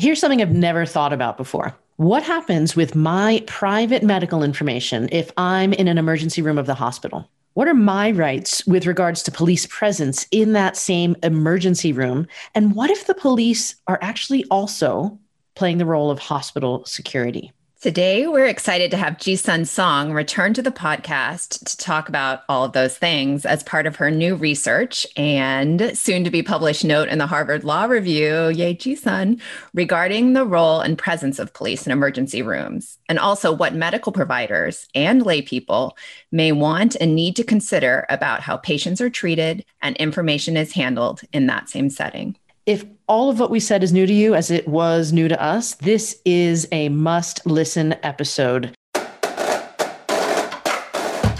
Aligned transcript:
Here's 0.00 0.18
something 0.18 0.40
I've 0.40 0.50
never 0.50 0.86
thought 0.86 1.12
about 1.12 1.36
before. 1.36 1.76
What 1.96 2.22
happens 2.22 2.74
with 2.74 2.94
my 2.94 3.44
private 3.46 4.02
medical 4.02 4.42
information 4.42 5.10
if 5.12 5.30
I'm 5.36 5.74
in 5.74 5.88
an 5.88 5.98
emergency 5.98 6.40
room 6.40 6.56
of 6.56 6.64
the 6.64 6.74
hospital? 6.74 7.28
What 7.52 7.68
are 7.68 7.74
my 7.74 8.10
rights 8.10 8.66
with 8.66 8.86
regards 8.86 9.22
to 9.24 9.30
police 9.30 9.66
presence 9.66 10.26
in 10.30 10.54
that 10.54 10.78
same 10.78 11.16
emergency 11.22 11.92
room? 11.92 12.26
And 12.54 12.74
what 12.74 12.88
if 12.88 13.06
the 13.06 13.14
police 13.14 13.74
are 13.88 13.98
actually 14.00 14.46
also 14.50 15.18
playing 15.54 15.76
the 15.76 15.84
role 15.84 16.10
of 16.10 16.18
hospital 16.18 16.82
security? 16.86 17.52
Today, 17.80 18.26
we're 18.26 18.44
excited 18.44 18.90
to 18.90 18.98
have 18.98 19.16
Jisun 19.16 19.66
Song 19.66 20.12
return 20.12 20.52
to 20.52 20.60
the 20.60 20.70
podcast 20.70 21.64
to 21.64 21.78
talk 21.78 22.10
about 22.10 22.42
all 22.46 22.62
of 22.62 22.72
those 22.72 22.98
things 22.98 23.46
as 23.46 23.62
part 23.62 23.86
of 23.86 23.96
her 23.96 24.10
new 24.10 24.34
research 24.34 25.06
and 25.16 25.96
soon 25.96 26.22
to 26.24 26.30
be 26.30 26.42
published 26.42 26.84
note 26.84 27.08
in 27.08 27.16
the 27.16 27.26
Harvard 27.26 27.64
Law 27.64 27.86
Review, 27.86 28.50
yay, 28.50 28.74
Jisun, 28.74 29.40
regarding 29.72 30.34
the 30.34 30.44
role 30.44 30.80
and 30.80 30.98
presence 30.98 31.38
of 31.38 31.54
police 31.54 31.86
in 31.86 31.90
emergency 31.90 32.42
rooms, 32.42 32.98
and 33.08 33.18
also 33.18 33.50
what 33.50 33.72
medical 33.72 34.12
providers 34.12 34.86
and 34.94 35.24
lay 35.24 35.40
people 35.40 35.96
may 36.30 36.52
want 36.52 36.96
and 37.00 37.14
need 37.14 37.34
to 37.36 37.44
consider 37.44 38.04
about 38.10 38.42
how 38.42 38.58
patients 38.58 39.00
are 39.00 39.08
treated 39.08 39.64
and 39.80 39.96
information 39.96 40.54
is 40.54 40.74
handled 40.74 41.22
in 41.32 41.46
that 41.46 41.70
same 41.70 41.88
setting. 41.88 42.36
If 42.70 42.84
all 43.08 43.30
of 43.30 43.40
what 43.40 43.50
we 43.50 43.58
said 43.58 43.82
is 43.82 43.92
new 43.92 44.06
to 44.06 44.12
you 44.12 44.36
as 44.36 44.48
it 44.52 44.68
was 44.68 45.12
new 45.12 45.26
to 45.26 45.42
us, 45.42 45.74
this 45.74 46.20
is 46.24 46.68
a 46.70 46.88
must 46.88 47.44
listen 47.44 47.96
episode. 48.04 48.72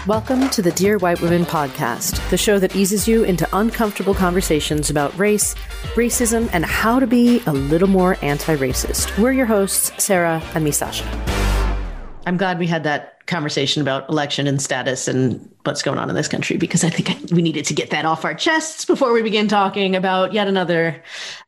Welcome 0.05 0.49
to 0.49 0.61
the 0.61 0.73
Dear 0.75 0.97
White 0.97 1.21
Women 1.21 1.45
podcast, 1.45 2.29
the 2.31 2.37
show 2.37 2.59
that 2.59 2.75
eases 2.75 3.07
you 3.07 3.23
into 3.23 3.47
uncomfortable 3.53 4.13
conversations 4.13 4.89
about 4.89 5.17
race, 5.17 5.55
racism, 5.95 6.49
and 6.51 6.65
how 6.65 6.99
to 6.99 7.07
be 7.07 7.41
a 7.47 7.53
little 7.53 7.87
more 7.87 8.17
anti 8.21 8.57
racist. 8.57 9.17
We're 9.17 9.31
your 9.31 9.45
hosts, 9.45 9.93
Sarah 10.03 10.43
and 10.53 10.65
me, 10.65 10.71
Sasha. 10.71 11.40
I'm 12.25 12.37
glad 12.37 12.59
we 12.59 12.67
had 12.67 12.83
that 12.83 13.25
conversation 13.25 13.81
about 13.81 14.07
election 14.09 14.45
and 14.47 14.61
status 14.61 15.07
and 15.07 15.49
what's 15.63 15.81
going 15.81 15.97
on 15.97 16.09
in 16.09 16.15
this 16.15 16.27
country 16.27 16.57
because 16.57 16.83
I 16.83 16.89
think 16.89 17.31
we 17.31 17.41
needed 17.41 17.65
to 17.65 17.73
get 17.73 17.89
that 17.89 18.05
off 18.05 18.25
our 18.25 18.35
chests 18.35 18.85
before 18.85 19.13
we 19.13 19.21
begin 19.21 19.47
talking 19.47 19.95
about 19.95 20.33
yet 20.33 20.47
another 20.47 21.01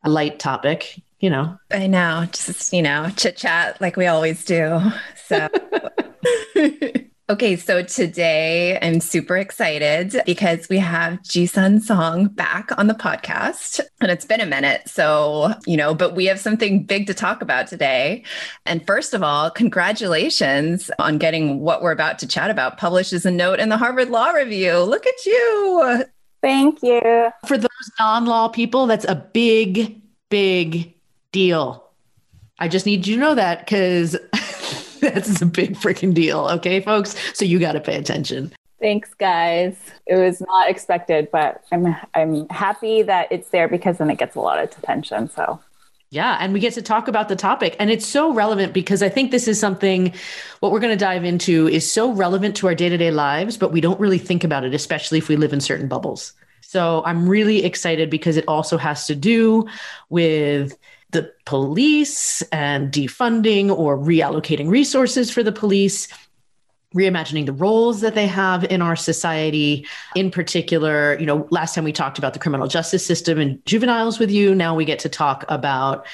light 0.04 0.38
topic. 0.38 1.00
You 1.20 1.30
know, 1.30 1.56
I 1.70 1.86
know, 1.86 2.26
just 2.32 2.72
you 2.72 2.82
know, 2.82 3.10
chit 3.16 3.36
chat 3.36 3.80
like 3.80 3.96
we 3.96 4.06
always 4.06 4.44
do. 4.44 4.80
So. 5.26 5.48
Okay, 7.30 7.56
so 7.56 7.82
today 7.82 8.78
I'm 8.82 9.00
super 9.00 9.38
excited 9.38 10.14
because 10.26 10.68
we 10.68 10.76
have 10.76 11.22
Jisun 11.22 11.80
Song 11.80 12.26
back 12.26 12.68
on 12.76 12.86
the 12.86 12.92
podcast. 12.92 13.80
And 14.02 14.10
it's 14.10 14.26
been 14.26 14.42
a 14.42 14.46
minute. 14.46 14.82
So, 14.86 15.54
you 15.64 15.78
know, 15.78 15.94
but 15.94 16.14
we 16.14 16.26
have 16.26 16.38
something 16.38 16.84
big 16.84 17.06
to 17.06 17.14
talk 17.14 17.40
about 17.40 17.66
today. 17.66 18.24
And 18.66 18.86
first 18.86 19.14
of 19.14 19.22
all, 19.22 19.50
congratulations 19.50 20.90
on 20.98 21.16
getting 21.16 21.60
what 21.60 21.80
we're 21.80 21.92
about 21.92 22.18
to 22.18 22.26
chat 22.26 22.50
about 22.50 22.76
published 22.76 23.14
as 23.14 23.24
a 23.24 23.30
note 23.30 23.58
in 23.58 23.70
the 23.70 23.78
Harvard 23.78 24.10
Law 24.10 24.28
Review. 24.28 24.80
Look 24.80 25.06
at 25.06 25.24
you. 25.24 26.04
Thank 26.42 26.82
you. 26.82 27.30
For 27.46 27.56
those 27.56 27.90
non 27.98 28.26
law 28.26 28.48
people, 28.48 28.86
that's 28.86 29.06
a 29.06 29.14
big, 29.14 29.98
big 30.28 30.92
deal. 31.32 31.88
I 32.58 32.68
just 32.68 32.84
need 32.84 33.06
you 33.06 33.14
to 33.14 33.20
know 33.20 33.34
that 33.34 33.60
because 33.60 34.14
That's 35.12 35.42
a 35.42 35.46
big 35.46 35.74
freaking 35.76 36.14
deal. 36.14 36.48
Okay, 36.52 36.80
folks. 36.80 37.14
So 37.34 37.44
you 37.44 37.58
got 37.58 37.72
to 37.72 37.80
pay 37.80 37.96
attention. 37.96 38.52
Thanks, 38.80 39.14
guys. 39.14 39.76
It 40.06 40.16
was 40.16 40.40
not 40.40 40.68
expected, 40.68 41.30
but 41.30 41.62
I'm 41.72 41.96
I'm 42.14 42.48
happy 42.48 43.02
that 43.02 43.28
it's 43.30 43.48
there 43.50 43.68
because 43.68 43.98
then 43.98 44.10
it 44.10 44.18
gets 44.18 44.34
a 44.34 44.40
lot 44.40 44.58
of 44.58 44.76
attention. 44.76 45.30
So 45.30 45.60
yeah, 46.14 46.36
and 46.38 46.52
we 46.52 46.60
get 46.60 46.74
to 46.74 46.82
talk 46.82 47.08
about 47.08 47.28
the 47.28 47.34
topic. 47.34 47.74
And 47.80 47.90
it's 47.90 48.06
so 48.06 48.32
relevant 48.32 48.72
because 48.72 49.02
I 49.02 49.08
think 49.08 49.32
this 49.32 49.48
is 49.48 49.58
something, 49.58 50.14
what 50.60 50.70
we're 50.70 50.78
going 50.78 50.96
to 50.96 51.04
dive 51.04 51.24
into 51.24 51.66
is 51.68 51.90
so 51.90 52.12
relevant 52.12 52.54
to 52.56 52.68
our 52.68 52.74
day 52.74 52.88
to 52.88 52.96
day 52.96 53.10
lives, 53.10 53.56
but 53.56 53.72
we 53.72 53.80
don't 53.80 53.98
really 53.98 54.18
think 54.18 54.44
about 54.44 54.64
it, 54.64 54.74
especially 54.74 55.18
if 55.18 55.28
we 55.28 55.34
live 55.34 55.52
in 55.52 55.60
certain 55.60 55.88
bubbles. 55.88 56.32
So 56.60 57.02
I'm 57.04 57.28
really 57.28 57.64
excited 57.64 58.10
because 58.10 58.36
it 58.36 58.44
also 58.46 58.78
has 58.78 59.06
to 59.08 59.16
do 59.16 59.66
with 60.08 60.78
the 61.14 61.32
police 61.46 62.42
and 62.52 62.92
defunding 62.92 63.70
or 63.70 63.96
reallocating 63.96 64.68
resources 64.68 65.30
for 65.30 65.42
the 65.42 65.52
police 65.52 66.08
reimagining 66.94 67.46
the 67.46 67.52
roles 67.52 68.02
that 68.02 68.14
they 68.14 68.26
have 68.26 68.64
in 68.64 68.80
our 68.82 68.94
society. 68.96 69.86
In 70.14 70.30
particular 70.30 71.18
you 71.18 71.26
know 71.26 71.48
last 71.50 71.74
time 71.74 71.84
we 71.84 71.92
talked 71.92 72.18
about 72.18 72.34
the 72.34 72.38
criminal 72.38 72.66
justice 72.66 73.06
system 73.06 73.38
and 73.38 73.64
juveniles 73.64 74.18
with 74.18 74.30
you 74.30 74.54
now 74.54 74.74
we 74.74 74.84
get 74.84 74.98
to 74.98 75.08
talk 75.08 75.44
about 75.48 76.06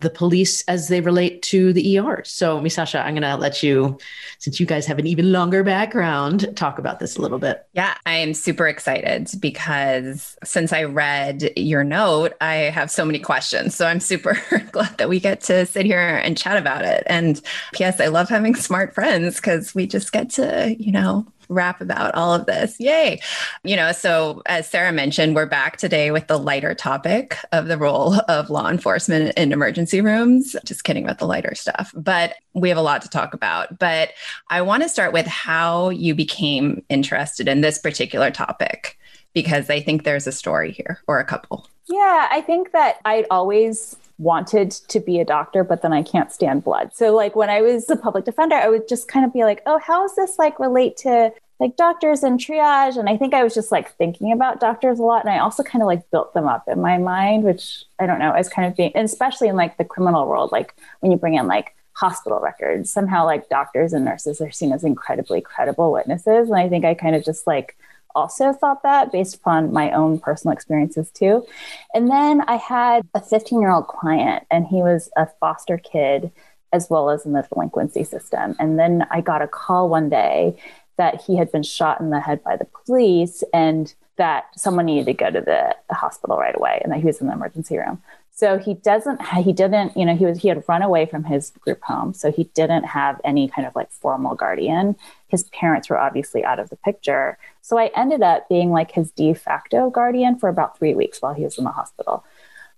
the 0.00 0.10
police 0.10 0.62
as 0.62 0.88
they 0.88 1.00
relate 1.00 1.42
to 1.42 1.72
the 1.72 1.98
ER. 1.98 2.22
So, 2.24 2.60
Misasha, 2.60 3.02
I'm 3.04 3.14
going 3.14 3.22
to 3.22 3.36
let 3.36 3.62
you, 3.62 3.98
since 4.38 4.60
you 4.60 4.66
guys 4.66 4.86
have 4.86 4.98
an 4.98 5.06
even 5.06 5.32
longer 5.32 5.62
background, 5.62 6.54
talk 6.56 6.78
about 6.78 7.00
this 7.00 7.16
a 7.16 7.22
little 7.22 7.38
bit. 7.38 7.66
Yeah, 7.72 7.94
I 8.04 8.14
am 8.14 8.34
super 8.34 8.66
excited 8.68 9.30
because 9.40 10.36
since 10.44 10.72
I 10.72 10.84
read 10.84 11.50
your 11.56 11.84
note, 11.84 12.34
I 12.40 12.54
have 12.54 12.90
so 12.90 13.04
many 13.04 13.18
questions. 13.18 13.74
So, 13.74 13.86
I'm 13.86 14.00
super 14.00 14.36
glad 14.72 14.98
that 14.98 15.08
we 15.08 15.20
get 15.20 15.40
to 15.42 15.64
sit 15.66 15.86
here 15.86 16.16
and 16.16 16.36
chat 16.36 16.56
about 16.56 16.84
it. 16.84 17.04
And 17.06 17.40
P.S., 17.72 18.00
I 18.00 18.08
love 18.08 18.28
having 18.28 18.54
smart 18.54 18.94
friends 18.94 19.36
because 19.36 19.74
we 19.74 19.86
just 19.86 20.12
get 20.12 20.30
to, 20.30 20.76
you 20.78 20.92
know, 20.92 21.26
rap 21.48 21.80
about 21.80 22.14
all 22.14 22.34
of 22.34 22.46
this. 22.46 22.78
Yay. 22.78 23.20
You 23.62 23.76
know, 23.76 23.92
so 23.92 24.42
as 24.46 24.68
Sarah 24.68 24.92
mentioned, 24.92 25.34
we're 25.34 25.46
back 25.46 25.76
today 25.76 26.10
with 26.10 26.26
the 26.26 26.38
lighter 26.38 26.74
topic 26.74 27.36
of 27.52 27.66
the 27.66 27.78
role 27.78 28.14
of 28.28 28.50
law 28.50 28.68
enforcement 28.68 29.34
in 29.36 29.52
emergency 29.52 30.00
rooms. 30.00 30.56
Just 30.64 30.84
kidding 30.84 31.04
about 31.04 31.18
the 31.18 31.26
lighter 31.26 31.54
stuff, 31.54 31.92
but 31.94 32.34
we 32.54 32.68
have 32.68 32.78
a 32.78 32.82
lot 32.82 33.02
to 33.02 33.08
talk 33.08 33.34
about. 33.34 33.78
But 33.78 34.10
I 34.48 34.62
want 34.62 34.82
to 34.82 34.88
start 34.88 35.12
with 35.12 35.26
how 35.26 35.90
you 35.90 36.14
became 36.14 36.84
interested 36.88 37.48
in 37.48 37.60
this 37.60 37.78
particular 37.78 38.30
topic 38.30 38.98
because 39.32 39.68
I 39.68 39.80
think 39.80 40.04
there's 40.04 40.26
a 40.26 40.32
story 40.32 40.72
here 40.72 41.00
or 41.06 41.18
a 41.18 41.24
couple. 41.24 41.68
Yeah, 41.86 42.28
I 42.30 42.40
think 42.40 42.72
that 42.72 42.98
I'd 43.04 43.26
always 43.30 43.96
wanted 44.18 44.70
to 44.70 45.00
be 45.00 45.18
a 45.20 45.24
doctor, 45.24 45.64
but 45.64 45.82
then 45.82 45.92
I 45.92 46.02
can't 46.02 46.32
stand 46.32 46.64
blood. 46.64 46.94
So 46.94 47.14
like 47.14 47.34
when 47.34 47.50
I 47.50 47.62
was 47.62 47.88
a 47.90 47.96
public 47.96 48.24
defender, 48.24 48.54
I 48.54 48.68
would 48.68 48.88
just 48.88 49.08
kind 49.08 49.24
of 49.24 49.32
be 49.32 49.44
like, 49.44 49.62
oh, 49.66 49.78
how 49.78 50.02
does 50.02 50.16
this 50.16 50.38
like 50.38 50.58
relate 50.58 50.96
to 50.98 51.32
like 51.60 51.76
doctors 51.76 52.22
and 52.22 52.38
triage? 52.38 52.96
And 52.96 53.08
I 53.08 53.16
think 53.16 53.34
I 53.34 53.42
was 53.42 53.54
just 53.54 53.72
like 53.72 53.92
thinking 53.96 54.32
about 54.32 54.60
doctors 54.60 54.98
a 54.98 55.02
lot. 55.02 55.24
And 55.24 55.32
I 55.32 55.38
also 55.38 55.62
kind 55.62 55.82
of 55.82 55.86
like 55.86 56.08
built 56.10 56.34
them 56.34 56.46
up 56.46 56.68
in 56.68 56.80
my 56.80 56.98
mind, 56.98 57.44
which 57.44 57.84
I 57.98 58.06
don't 58.06 58.18
know, 58.18 58.30
I 58.30 58.38
was 58.38 58.48
kind 58.48 58.68
of 58.68 58.76
being, 58.76 58.92
especially 58.94 59.48
in 59.48 59.56
like 59.56 59.78
the 59.78 59.84
criminal 59.84 60.26
world, 60.26 60.52
like 60.52 60.74
when 61.00 61.10
you 61.10 61.18
bring 61.18 61.34
in 61.34 61.46
like 61.46 61.74
hospital 61.94 62.40
records, 62.40 62.92
somehow 62.92 63.24
like 63.24 63.48
doctors 63.48 63.92
and 63.92 64.04
nurses 64.04 64.40
are 64.40 64.50
seen 64.50 64.72
as 64.72 64.84
incredibly 64.84 65.40
credible 65.40 65.92
witnesses. 65.92 66.48
And 66.48 66.56
I 66.56 66.68
think 66.68 66.84
I 66.84 66.94
kind 66.94 67.16
of 67.16 67.24
just 67.24 67.46
like 67.46 67.76
also 68.14 68.52
thought 68.52 68.82
that 68.82 69.12
based 69.12 69.36
upon 69.36 69.72
my 69.72 69.90
own 69.92 70.18
personal 70.18 70.52
experiences 70.52 71.10
too. 71.10 71.46
And 71.94 72.10
then 72.10 72.42
I 72.42 72.56
had 72.56 73.06
a 73.14 73.20
15 73.20 73.60
year 73.60 73.70
old 73.70 73.88
client, 73.88 74.44
and 74.50 74.66
he 74.66 74.76
was 74.76 75.10
a 75.16 75.26
foster 75.40 75.78
kid 75.78 76.30
as 76.72 76.90
well 76.90 77.08
as 77.08 77.24
in 77.24 77.32
the 77.32 77.46
delinquency 77.52 78.02
system. 78.02 78.56
And 78.58 78.78
then 78.78 79.06
I 79.10 79.20
got 79.20 79.42
a 79.42 79.46
call 79.46 79.88
one 79.88 80.08
day 80.08 80.56
that 80.96 81.22
he 81.22 81.36
had 81.36 81.50
been 81.52 81.62
shot 81.62 82.00
in 82.00 82.10
the 82.10 82.20
head 82.20 82.42
by 82.42 82.56
the 82.56 82.66
police 82.84 83.44
and 83.52 83.94
that 84.16 84.46
someone 84.56 84.86
needed 84.86 85.06
to 85.06 85.12
go 85.12 85.30
to 85.30 85.40
the, 85.40 85.74
hospital 85.90 86.36
right 86.36 86.56
away 86.56 86.80
and 86.82 86.90
that 86.90 86.98
he 86.98 87.06
was 87.06 87.20
in 87.20 87.28
the 87.28 87.32
emergency 87.32 87.78
room. 87.78 88.02
So 88.32 88.58
he 88.58 88.74
doesn't, 88.74 89.24
he 89.24 89.52
didn't, 89.52 89.96
you 89.96 90.04
know, 90.04 90.16
he 90.16 90.26
was, 90.26 90.40
he 90.40 90.48
had 90.48 90.64
run 90.66 90.82
away 90.82 91.06
from 91.06 91.22
his 91.22 91.50
group 91.60 91.80
home. 91.82 92.12
So 92.14 92.32
he 92.32 92.44
didn't 92.54 92.82
have 92.82 93.20
any 93.22 93.46
kind 93.46 93.64
of 93.64 93.76
like 93.76 93.92
formal 93.92 94.34
guardian. 94.34 94.96
His 95.34 95.44
parents 95.50 95.90
were 95.90 95.98
obviously 95.98 96.44
out 96.44 96.60
of 96.60 96.70
the 96.70 96.76
picture. 96.76 97.38
So 97.60 97.76
I 97.76 97.90
ended 97.96 98.22
up 98.22 98.48
being 98.48 98.70
like 98.70 98.92
his 98.92 99.10
de 99.10 99.34
facto 99.34 99.90
guardian 99.90 100.38
for 100.38 100.48
about 100.48 100.78
three 100.78 100.94
weeks 100.94 101.20
while 101.20 101.34
he 101.34 101.42
was 101.42 101.58
in 101.58 101.64
the 101.64 101.70
hospital. 101.70 102.24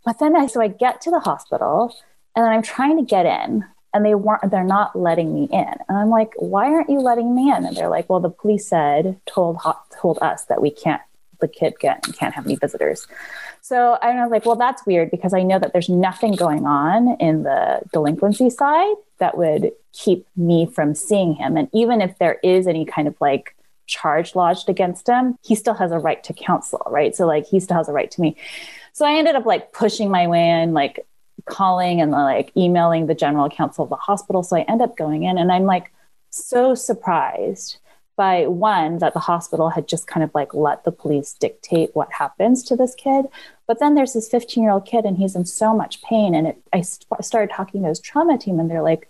But 0.06 0.18
then 0.20 0.34
I, 0.34 0.46
so 0.46 0.62
I 0.62 0.68
get 0.68 1.02
to 1.02 1.10
the 1.10 1.20
hospital 1.20 1.94
and 2.34 2.42
then 2.42 2.52
I'm 2.52 2.62
trying 2.62 2.96
to 2.96 3.04
get 3.04 3.26
in 3.26 3.66
and 3.92 4.06
they 4.06 4.14
weren't, 4.14 4.50
they're 4.50 4.64
not 4.64 4.96
letting 4.96 5.34
me 5.34 5.48
in. 5.52 5.74
And 5.88 5.98
I'm 5.98 6.08
like, 6.08 6.32
why 6.38 6.66
aren't 6.72 6.88
you 6.88 7.00
letting 7.00 7.34
me 7.34 7.50
in? 7.50 7.66
And 7.66 7.76
they're 7.76 7.90
like, 7.90 8.08
well, 8.08 8.20
the 8.20 8.30
police 8.30 8.66
said, 8.66 9.20
told, 9.26 9.58
told 10.00 10.18
us 10.22 10.44
that 10.46 10.62
we 10.62 10.70
can't, 10.70 11.02
the 11.40 11.48
kid 11.48 11.78
can't, 11.78 12.02
can't 12.16 12.34
have 12.34 12.46
any 12.46 12.56
visitors. 12.56 13.06
So 13.60 13.98
I 14.00 14.22
was 14.22 14.30
like, 14.30 14.46
well, 14.46 14.56
that's 14.56 14.86
weird 14.86 15.10
because 15.10 15.34
I 15.34 15.42
know 15.42 15.58
that 15.58 15.72
there's 15.72 15.88
nothing 15.88 16.32
going 16.32 16.66
on 16.66 17.16
in 17.20 17.42
the 17.42 17.80
delinquency 17.92 18.50
side 18.50 18.94
that 19.18 19.36
would 19.36 19.72
keep 19.92 20.26
me 20.36 20.66
from 20.66 20.94
seeing 20.94 21.34
him. 21.34 21.56
And 21.56 21.68
even 21.72 22.00
if 22.00 22.18
there 22.18 22.38
is 22.42 22.66
any 22.66 22.84
kind 22.84 23.08
of 23.08 23.16
like 23.20 23.56
charge 23.86 24.34
lodged 24.34 24.68
against 24.68 25.08
him, 25.08 25.38
he 25.42 25.54
still 25.54 25.74
has 25.74 25.92
a 25.92 25.98
right 25.98 26.22
to 26.24 26.32
counsel, 26.32 26.82
right? 26.86 27.14
So 27.14 27.26
like 27.26 27.46
he 27.46 27.60
still 27.60 27.76
has 27.76 27.88
a 27.88 27.92
right 27.92 28.10
to 28.10 28.20
me. 28.20 28.36
So 28.92 29.04
I 29.04 29.14
ended 29.14 29.34
up 29.34 29.46
like 29.46 29.72
pushing 29.72 30.10
my 30.10 30.26
way 30.26 30.48
in, 30.48 30.72
like 30.72 31.06
calling 31.44 32.00
and 32.00 32.10
like 32.10 32.52
emailing 32.56 33.06
the 33.06 33.14
general 33.14 33.48
counsel 33.48 33.84
of 33.84 33.90
the 33.90 33.96
hospital. 33.96 34.42
So 34.42 34.56
I 34.56 34.62
end 34.62 34.82
up 34.82 34.96
going 34.96 35.24
in 35.24 35.38
and 35.38 35.50
I'm 35.50 35.64
like 35.64 35.92
so 36.30 36.74
surprised 36.74 37.78
by 38.16 38.46
one 38.46 38.98
that 38.98 39.12
the 39.12 39.20
hospital 39.20 39.70
had 39.70 39.86
just 39.86 40.06
kind 40.06 40.24
of 40.24 40.34
like 40.34 40.54
let 40.54 40.84
the 40.84 40.92
police 40.92 41.34
dictate 41.34 41.90
what 41.94 42.12
happens 42.12 42.62
to 42.64 42.76
this 42.76 42.94
kid. 42.94 43.26
But 43.66 43.78
then 43.78 43.94
there's 43.94 44.14
this 44.14 44.28
15 44.28 44.62
year 44.62 44.72
old 44.72 44.86
kid 44.86 45.04
and 45.04 45.18
he's 45.18 45.36
in 45.36 45.44
so 45.44 45.74
much 45.74 46.02
pain 46.02 46.34
and 46.34 46.48
it, 46.48 46.62
i 46.72 46.80
st- 46.80 47.24
started 47.24 47.52
talking 47.54 47.82
to 47.82 47.88
his 47.88 48.00
trauma 48.00 48.38
team 48.38 48.58
and 48.58 48.70
they're 48.70 48.82
like 48.82 49.08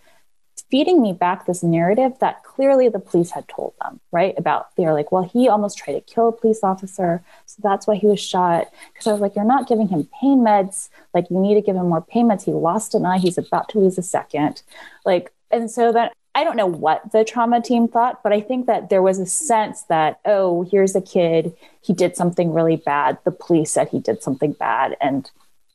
feeding 0.71 1.01
me 1.01 1.13
back 1.13 1.47
this 1.47 1.63
narrative 1.63 2.13
that 2.21 2.43
clearly 2.43 2.89
the 2.89 2.99
police 2.99 3.31
had 3.31 3.47
told 3.47 3.75
them 3.81 4.01
right 4.11 4.35
about 4.39 4.75
they're 4.77 4.95
like 4.95 5.13
well 5.13 5.23
he 5.23 5.49
almost 5.49 5.79
tried 5.79 5.93
to 5.93 6.01
kill 6.01 6.29
a 6.29 6.33
police 6.33 6.61
officer 6.63 7.23
so 7.45 7.61
that's 7.63 7.87
why 7.87 7.95
he 7.95 8.07
was 8.07 8.21
shot. 8.21 8.67
Because 8.93 9.07
i 9.07 9.13
was 9.13 9.21
like 9.21 9.37
you're 9.37 9.45
not 9.45 9.69
giving 9.69 9.89
him 9.89 10.09
pain 10.21 10.41
meds. 10.41 10.89
Like 11.15 11.31
you 11.31 11.39
need 11.39 11.55
to 11.55 11.61
give 11.61 11.77
him 11.77 11.89
more 11.89 12.03
pain 12.03 12.29
meds. 12.29 12.45
He 12.45 12.53
lost 12.53 12.95
an 12.95 13.07
eye. 13.07 13.19
He's 13.19 13.39
about 13.39 13.69
to 13.71 13.79
lose 13.79 13.99
a 13.99 14.03
second. 14.03 14.63
Like 15.05 15.33
and 15.51 15.71
so 15.71 15.93
that 15.93 16.13
I 16.37 16.45
don't 16.45 16.57
know 16.57 16.67
what 16.67 17.13
the 17.13 17.25
trauma 17.25 17.63
team 17.63 17.89
thought, 17.89 18.23
but 18.23 18.31
I 18.31 18.43
think 18.43 18.67
that 18.67 18.91
there 18.91 19.01
was 19.01 19.19
a 19.19 19.25
sense 19.25 19.85
that, 19.85 20.21
oh, 20.27 20.65
here's 20.71 20.95
a 20.95 21.01
kid, 21.01 21.57
he 21.81 21.95
did 21.95 22.15
something 22.15 22.53
really 22.53 22.77
bad. 22.77 23.17
The 23.25 23.31
police 23.31 23.71
said 23.71 23.89
he 23.89 24.01
did 24.01 24.23
something 24.23 24.53
bad. 24.53 24.99
And 25.01 25.31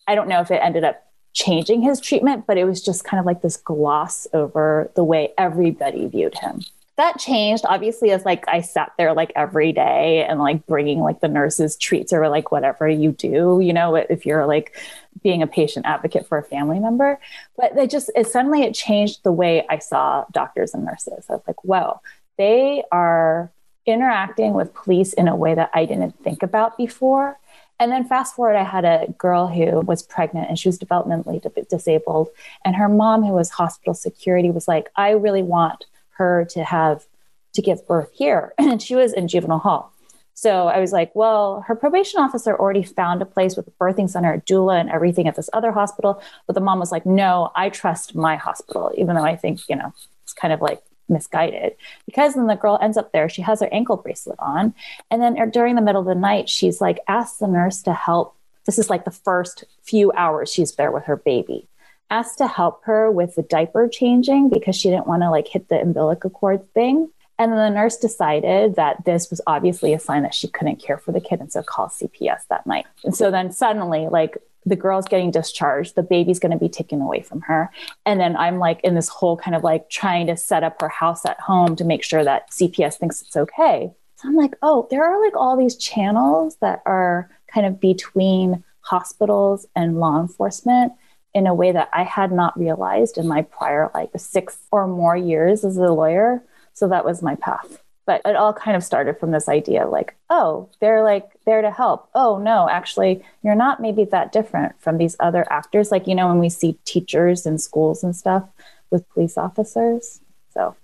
I 0.07 0.13
don't 0.13 0.27
know 0.27 0.39
if 0.39 0.51
it 0.51 0.61
ended 0.63 0.83
up 0.83 1.03
changing 1.33 1.81
his 1.81 1.99
treatment, 1.99 2.45
but 2.45 2.59
it 2.59 2.65
was 2.65 2.79
just 2.79 3.03
kind 3.03 3.19
of 3.19 3.25
like 3.25 3.41
this 3.41 3.57
gloss 3.57 4.27
over 4.33 4.91
the 4.95 5.03
way 5.03 5.33
everybody 5.35 6.05
viewed 6.05 6.37
him 6.37 6.61
that 6.97 7.17
changed 7.17 7.63
obviously 7.67 8.11
as 8.11 8.25
like 8.25 8.47
I 8.47 8.61
sat 8.61 8.91
there 8.97 9.13
like 9.13 9.31
every 9.35 9.71
day 9.71 10.23
and 10.23 10.39
like 10.39 10.67
bringing 10.67 10.99
like 10.99 11.19
the 11.19 11.27
nurses 11.27 11.75
treats 11.75 12.13
or 12.13 12.29
like 12.29 12.51
whatever 12.51 12.87
you 12.87 13.11
do, 13.11 13.59
you 13.59 13.73
know, 13.73 13.95
if 13.95 14.25
you're 14.25 14.45
like 14.45 14.77
being 15.23 15.41
a 15.41 15.47
patient 15.47 15.85
advocate 15.85 16.27
for 16.27 16.37
a 16.37 16.43
family 16.43 16.79
member. 16.79 17.19
But 17.57 17.75
they 17.75 17.87
just 17.87 18.11
it 18.15 18.27
suddenly 18.27 18.63
it 18.63 18.73
changed 18.73 19.23
the 19.23 19.31
way 19.31 19.65
I 19.69 19.79
saw 19.79 20.25
doctors 20.31 20.73
and 20.73 20.85
nurses. 20.85 21.25
I 21.29 21.33
was 21.33 21.43
like, 21.47 21.63
whoa, 21.63 22.01
they 22.37 22.83
are 22.91 23.51
interacting 23.85 24.53
with 24.53 24.73
police 24.73 25.13
in 25.13 25.27
a 25.27 25.35
way 25.35 25.55
that 25.55 25.71
I 25.73 25.85
didn't 25.85 26.21
think 26.23 26.43
about 26.43 26.77
before. 26.77 27.37
And 27.79 27.91
then 27.91 28.05
fast 28.05 28.35
forward, 28.35 28.55
I 28.55 28.63
had 28.63 28.85
a 28.85 29.11
girl 29.17 29.47
who 29.47 29.79
was 29.81 30.03
pregnant 30.03 30.49
and 30.49 30.59
she 30.59 30.67
was 30.67 30.77
developmentally 30.77 31.41
disabled. 31.67 32.29
And 32.63 32.75
her 32.75 32.87
mom, 32.87 33.23
who 33.23 33.33
was 33.33 33.49
hospital 33.49 33.95
security, 33.95 34.51
was 34.51 34.67
like, 34.67 34.89
I 34.95 35.11
really 35.11 35.41
want 35.41 35.85
her 36.11 36.45
to 36.51 36.63
have 36.63 37.07
to 37.53 37.61
give 37.61 37.87
birth 37.87 38.11
here. 38.13 38.53
And 38.59 38.81
she 38.81 38.95
was 38.95 39.13
in 39.13 39.27
juvenile 39.27 39.57
hall. 39.57 39.93
So 40.41 40.67
I 40.67 40.79
was 40.79 40.91
like, 40.91 41.11
well, 41.13 41.63
her 41.67 41.75
probation 41.75 42.19
officer 42.19 42.55
already 42.55 42.81
found 42.81 43.21
a 43.21 43.27
place 43.27 43.55
with 43.55 43.67
a 43.67 43.71
birthing 43.79 44.09
center, 44.09 44.33
a 44.33 44.41
doula, 44.41 44.79
and 44.81 44.89
everything 44.89 45.27
at 45.27 45.35
this 45.35 45.51
other 45.53 45.71
hospital. 45.71 46.19
But 46.47 46.53
the 46.53 46.61
mom 46.61 46.79
was 46.79 46.91
like, 46.91 47.05
no, 47.05 47.51
I 47.55 47.69
trust 47.69 48.15
my 48.15 48.37
hospital, 48.37 48.91
even 48.97 49.15
though 49.15 49.23
I 49.23 49.35
think, 49.35 49.59
you 49.69 49.75
know, 49.75 49.93
it's 50.23 50.33
kind 50.33 50.51
of 50.51 50.59
like 50.59 50.81
misguided. 51.07 51.75
Because 52.07 52.33
then 52.33 52.47
the 52.47 52.55
girl 52.55 52.79
ends 52.81 52.97
up 52.97 53.11
there, 53.11 53.29
she 53.29 53.43
has 53.43 53.59
her 53.59 53.69
ankle 53.71 53.97
bracelet 53.97 54.39
on. 54.39 54.73
And 55.11 55.21
then 55.21 55.39
er, 55.39 55.45
during 55.45 55.75
the 55.75 55.81
middle 55.83 56.01
of 56.01 56.07
the 56.07 56.15
night, 56.15 56.49
she's 56.49 56.81
like, 56.81 56.97
asked 57.07 57.39
the 57.39 57.45
nurse 57.45 57.83
to 57.83 57.93
help. 57.93 58.35
This 58.65 58.79
is 58.79 58.89
like 58.89 59.05
the 59.05 59.11
first 59.11 59.65
few 59.83 60.11
hours 60.13 60.51
she's 60.51 60.73
there 60.73 60.91
with 60.91 61.03
her 61.03 61.17
baby 61.17 61.67
asked 62.09 62.39
to 62.39 62.45
help 62.47 62.83
her 62.83 63.09
with 63.09 63.35
the 63.35 63.41
diaper 63.41 63.87
changing 63.87 64.49
because 64.49 64.75
she 64.75 64.89
didn't 64.89 65.07
want 65.07 65.21
to 65.21 65.29
like 65.29 65.47
hit 65.47 65.69
the 65.69 65.79
umbilical 65.79 66.29
cord 66.29 66.61
thing. 66.73 67.09
And 67.41 67.51
then 67.51 67.73
the 67.73 67.79
nurse 67.79 67.97
decided 67.97 68.75
that 68.75 69.03
this 69.03 69.31
was 69.31 69.41
obviously 69.47 69.93
a 69.93 69.99
sign 69.99 70.21
that 70.21 70.35
she 70.35 70.47
couldn't 70.47 70.75
care 70.75 70.99
for 70.99 71.11
the 71.11 71.19
kid 71.19 71.39
and 71.39 71.51
so 71.51 71.63
called 71.63 71.89
CPS 71.89 72.41
that 72.51 72.67
night. 72.67 72.85
And 73.03 73.15
so 73.15 73.31
then 73.31 73.51
suddenly, 73.51 74.07
like 74.07 74.37
the 74.63 74.75
girl's 74.75 75.07
getting 75.07 75.31
discharged, 75.31 75.95
the 75.95 76.03
baby's 76.03 76.37
going 76.37 76.51
to 76.51 76.57
be 76.59 76.69
taken 76.69 77.01
away 77.01 77.21
from 77.21 77.41
her. 77.41 77.71
And 78.05 78.19
then 78.19 78.37
I'm 78.37 78.59
like 78.59 78.79
in 78.83 78.93
this 78.93 79.09
whole 79.09 79.37
kind 79.37 79.55
of 79.55 79.63
like 79.63 79.89
trying 79.89 80.27
to 80.27 80.37
set 80.37 80.63
up 80.63 80.79
her 80.81 80.89
house 80.89 81.25
at 81.25 81.39
home 81.39 81.75
to 81.77 81.83
make 81.83 82.03
sure 82.03 82.23
that 82.23 82.51
CPS 82.51 82.97
thinks 82.97 83.23
it's 83.23 83.35
okay. 83.35 83.91
So 84.17 84.27
I'm 84.27 84.35
like, 84.35 84.53
oh, 84.61 84.87
there 84.91 85.03
are 85.03 85.19
like 85.19 85.35
all 85.35 85.57
these 85.57 85.77
channels 85.77 86.57
that 86.57 86.83
are 86.85 87.27
kind 87.51 87.65
of 87.65 87.79
between 87.79 88.63
hospitals 88.81 89.65
and 89.75 89.99
law 89.99 90.21
enforcement 90.21 90.93
in 91.33 91.47
a 91.47 91.55
way 91.55 91.71
that 91.71 91.89
I 91.91 92.03
had 92.03 92.31
not 92.31 92.59
realized 92.59 93.17
in 93.17 93.27
my 93.27 93.41
prior 93.41 93.89
like 93.95 94.11
six 94.15 94.59
or 94.69 94.85
more 94.85 95.17
years 95.17 95.65
as 95.65 95.77
a 95.77 95.91
lawyer. 95.91 96.43
So 96.73 96.87
that 96.87 97.05
was 97.05 97.21
my 97.21 97.35
path. 97.35 97.81
But 98.05 98.21
it 98.25 98.35
all 98.35 98.53
kind 98.53 98.75
of 98.75 98.83
started 98.83 99.19
from 99.19 99.31
this 99.31 99.47
idea 99.47 99.87
like, 99.87 100.15
oh, 100.29 100.69
they're 100.79 101.03
like 101.03 101.29
there 101.45 101.61
to 101.61 101.71
help. 101.71 102.09
Oh, 102.15 102.39
no, 102.39 102.67
actually, 102.67 103.23
you're 103.43 103.55
not 103.55 103.79
maybe 103.79 104.05
that 104.05 104.31
different 104.31 104.79
from 104.81 104.97
these 104.97 105.15
other 105.19 105.45
actors. 105.51 105.91
Like, 105.91 106.07
you 106.07 106.15
know, 106.15 106.27
when 106.27 106.39
we 106.39 106.49
see 106.49 106.77
teachers 106.83 107.45
in 107.45 107.57
schools 107.57 108.03
and 108.03 108.15
stuff 108.15 108.43
with 108.89 109.07
police 109.09 109.37
officers. 109.37 110.19
So, 110.53 110.75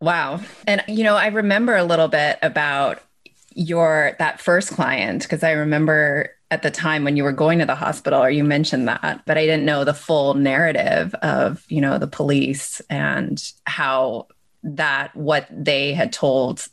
wow. 0.00 0.40
And, 0.66 0.84
you 0.86 1.02
know, 1.02 1.16
I 1.16 1.28
remember 1.28 1.76
a 1.76 1.84
little 1.84 2.08
bit 2.08 2.38
about 2.42 3.00
your 3.54 4.14
that 4.18 4.40
first 4.40 4.70
client 4.70 5.22
because 5.22 5.42
I 5.42 5.52
remember 5.52 6.30
at 6.50 6.62
the 6.62 6.70
time 6.70 7.04
when 7.04 7.16
you 7.16 7.24
were 7.24 7.32
going 7.32 7.58
to 7.60 7.66
the 7.66 7.74
hospital 7.74 8.22
or 8.22 8.30
you 8.30 8.42
mentioned 8.42 8.88
that 8.88 9.22
but 9.24 9.38
i 9.38 9.42
didn't 9.42 9.64
know 9.64 9.84
the 9.84 9.94
full 9.94 10.34
narrative 10.34 11.14
of 11.16 11.64
you 11.68 11.80
know 11.80 11.98
the 11.98 12.06
police 12.06 12.80
and 12.90 13.52
how 13.64 14.26
that 14.62 15.14
what 15.16 15.46
they 15.50 15.92
had 15.94 16.12
told 16.12 16.66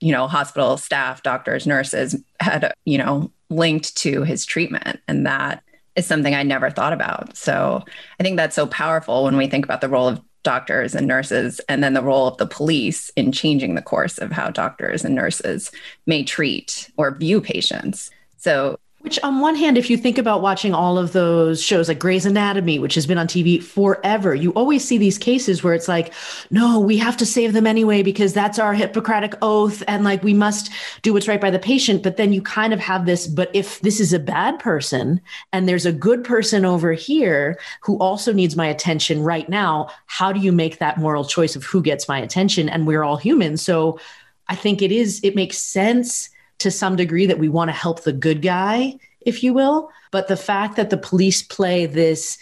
you 0.00 0.12
know 0.12 0.26
hospital 0.26 0.76
staff 0.76 1.22
doctors 1.22 1.66
nurses 1.66 2.16
had 2.40 2.72
you 2.84 2.98
know 2.98 3.30
linked 3.50 3.96
to 3.96 4.22
his 4.22 4.44
treatment. 4.44 5.00
And 5.08 5.26
that 5.26 5.62
is 5.96 6.06
something 6.06 6.34
i 6.34 6.42
never 6.42 6.70
thought 6.70 6.92
about. 6.92 7.36
So 7.36 7.84
i 8.20 8.22
think 8.22 8.36
that's 8.36 8.56
so 8.56 8.66
powerful 8.66 9.24
when 9.24 9.36
we 9.36 9.46
think 9.46 9.64
about 9.64 9.80
the 9.80 9.88
role 9.88 10.08
of 10.08 10.20
doctors 10.44 10.94
and 10.94 11.06
nurses 11.06 11.60
and 11.68 11.82
then 11.82 11.94
the 11.94 12.02
role 12.02 12.26
of 12.28 12.36
the 12.38 12.46
police 12.46 13.10
in 13.16 13.32
changing 13.32 13.74
the 13.74 13.82
course 13.82 14.18
of 14.18 14.30
how 14.30 14.48
doctors 14.50 15.04
and 15.04 15.14
nurses 15.14 15.70
may 16.06 16.22
treat 16.22 16.90
or 16.96 17.14
view 17.14 17.40
patients. 17.40 18.10
So 18.38 18.78
which, 19.08 19.18
on 19.22 19.40
one 19.40 19.54
hand, 19.54 19.78
if 19.78 19.88
you 19.88 19.96
think 19.96 20.18
about 20.18 20.42
watching 20.42 20.74
all 20.74 20.98
of 20.98 21.14
those 21.14 21.62
shows 21.62 21.88
like 21.88 21.98
Grey's 21.98 22.26
Anatomy, 22.26 22.78
which 22.78 22.94
has 22.94 23.06
been 23.06 23.16
on 23.16 23.26
TV 23.26 23.62
forever, 23.62 24.34
you 24.34 24.50
always 24.50 24.84
see 24.84 24.98
these 24.98 25.16
cases 25.16 25.64
where 25.64 25.72
it's 25.72 25.88
like, 25.88 26.12
no, 26.50 26.78
we 26.78 26.98
have 26.98 27.16
to 27.16 27.24
save 27.24 27.54
them 27.54 27.66
anyway 27.66 28.02
because 28.02 28.34
that's 28.34 28.58
our 28.58 28.74
Hippocratic 28.74 29.32
oath. 29.40 29.82
And 29.88 30.04
like, 30.04 30.22
we 30.22 30.34
must 30.34 30.70
do 31.00 31.14
what's 31.14 31.26
right 31.26 31.40
by 31.40 31.50
the 31.50 31.58
patient. 31.58 32.02
But 32.02 32.18
then 32.18 32.34
you 32.34 32.42
kind 32.42 32.74
of 32.74 32.80
have 32.80 33.06
this, 33.06 33.26
but 33.26 33.50
if 33.54 33.80
this 33.80 33.98
is 33.98 34.12
a 34.12 34.18
bad 34.18 34.58
person 34.58 35.22
and 35.54 35.66
there's 35.66 35.86
a 35.86 35.92
good 35.92 36.22
person 36.22 36.66
over 36.66 36.92
here 36.92 37.58
who 37.80 37.96
also 38.00 38.34
needs 38.34 38.56
my 38.56 38.66
attention 38.66 39.22
right 39.22 39.48
now, 39.48 39.88
how 40.04 40.32
do 40.32 40.40
you 40.40 40.52
make 40.52 40.80
that 40.80 40.98
moral 40.98 41.24
choice 41.24 41.56
of 41.56 41.64
who 41.64 41.80
gets 41.80 42.08
my 42.08 42.20
attention? 42.20 42.68
And 42.68 42.86
we're 42.86 43.04
all 43.04 43.16
human. 43.16 43.56
So 43.56 44.00
I 44.48 44.54
think 44.54 44.82
it 44.82 44.92
is, 44.92 45.18
it 45.22 45.34
makes 45.34 45.56
sense 45.56 46.28
to 46.58 46.70
some 46.70 46.96
degree 46.96 47.26
that 47.26 47.38
we 47.38 47.48
want 47.48 47.68
to 47.68 47.76
help 47.76 48.02
the 48.02 48.12
good 48.12 48.42
guy, 48.42 48.98
if 49.20 49.42
you 49.42 49.52
will. 49.52 49.90
But 50.10 50.28
the 50.28 50.36
fact 50.36 50.76
that 50.76 50.90
the 50.90 50.96
police 50.96 51.42
play 51.42 51.86
this 51.86 52.38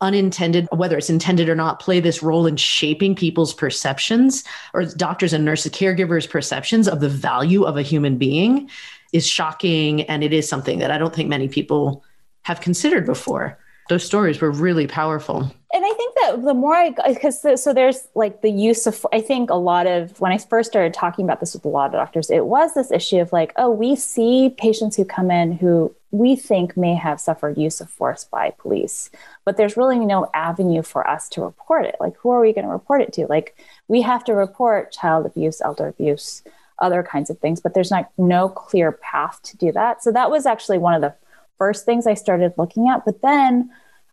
unintended, 0.00 0.68
whether 0.72 0.98
it's 0.98 1.10
intended 1.10 1.48
or 1.48 1.54
not, 1.54 1.80
play 1.80 2.00
this 2.00 2.22
role 2.22 2.46
in 2.46 2.56
shaping 2.56 3.14
people's 3.14 3.54
perceptions 3.54 4.44
or 4.74 4.84
doctors 4.84 5.32
and 5.32 5.44
nurses, 5.44 5.72
caregivers' 5.72 6.28
perceptions 6.28 6.88
of 6.88 7.00
the 7.00 7.08
value 7.08 7.64
of 7.64 7.76
a 7.76 7.82
human 7.82 8.18
being 8.18 8.68
is 9.12 9.26
shocking. 9.26 10.02
And 10.02 10.22
it 10.22 10.32
is 10.32 10.48
something 10.48 10.80
that 10.80 10.90
I 10.90 10.98
don't 10.98 11.14
think 11.14 11.28
many 11.28 11.48
people 11.48 12.04
have 12.42 12.60
considered 12.60 13.06
before. 13.06 13.58
Those 13.88 14.04
stories 14.04 14.40
were 14.40 14.50
really 14.50 14.86
powerful 14.86 15.54
and 15.74 15.84
I 15.84 15.92
think 15.94 16.03
that 16.16 16.42
the 16.42 16.54
more 16.54 16.74
I, 16.74 16.90
because 17.06 17.40
so, 17.40 17.56
so, 17.56 17.72
there's 17.72 18.08
like 18.14 18.42
the 18.42 18.50
use 18.50 18.86
of, 18.86 19.06
I 19.12 19.20
think 19.20 19.50
a 19.50 19.54
lot 19.54 19.86
of, 19.86 20.20
when 20.20 20.32
I 20.32 20.38
first 20.38 20.70
started 20.70 20.94
talking 20.94 21.24
about 21.24 21.40
this 21.40 21.54
with 21.54 21.64
a 21.64 21.68
lot 21.68 21.86
of 21.86 21.92
doctors, 21.92 22.30
it 22.30 22.46
was 22.46 22.74
this 22.74 22.90
issue 22.90 23.18
of 23.18 23.32
like, 23.32 23.52
oh, 23.56 23.70
we 23.70 23.96
see 23.96 24.54
patients 24.56 24.96
who 24.96 25.04
come 25.04 25.30
in 25.30 25.52
who 25.52 25.94
we 26.10 26.36
think 26.36 26.76
may 26.76 26.94
have 26.94 27.20
suffered 27.20 27.58
use 27.58 27.80
of 27.80 27.90
force 27.90 28.24
by 28.24 28.50
police, 28.58 29.10
but 29.44 29.56
there's 29.56 29.76
really 29.76 29.98
no 29.98 30.30
avenue 30.32 30.82
for 30.82 31.08
us 31.08 31.28
to 31.30 31.42
report 31.42 31.84
it. 31.84 31.96
Like, 31.98 32.16
who 32.18 32.30
are 32.30 32.40
we 32.40 32.52
going 32.52 32.66
to 32.66 32.70
report 32.70 33.00
it 33.00 33.12
to? 33.14 33.26
Like, 33.26 33.56
we 33.88 34.02
have 34.02 34.22
to 34.24 34.34
report 34.34 34.92
child 34.92 35.26
abuse, 35.26 35.60
elder 35.60 35.88
abuse, 35.88 36.44
other 36.78 37.02
kinds 37.02 37.30
of 37.30 37.38
things, 37.38 37.60
but 37.60 37.74
there's 37.74 37.90
not 37.90 38.10
no 38.16 38.48
clear 38.48 38.92
path 38.92 39.42
to 39.42 39.56
do 39.56 39.72
that. 39.72 40.04
So 40.04 40.12
that 40.12 40.30
was 40.30 40.46
actually 40.46 40.78
one 40.78 40.94
of 40.94 41.00
the 41.00 41.14
first 41.58 41.84
things 41.84 42.06
I 42.06 42.14
started 42.14 42.54
looking 42.56 42.88
at. 42.88 43.04
But 43.04 43.22
then, 43.22 43.70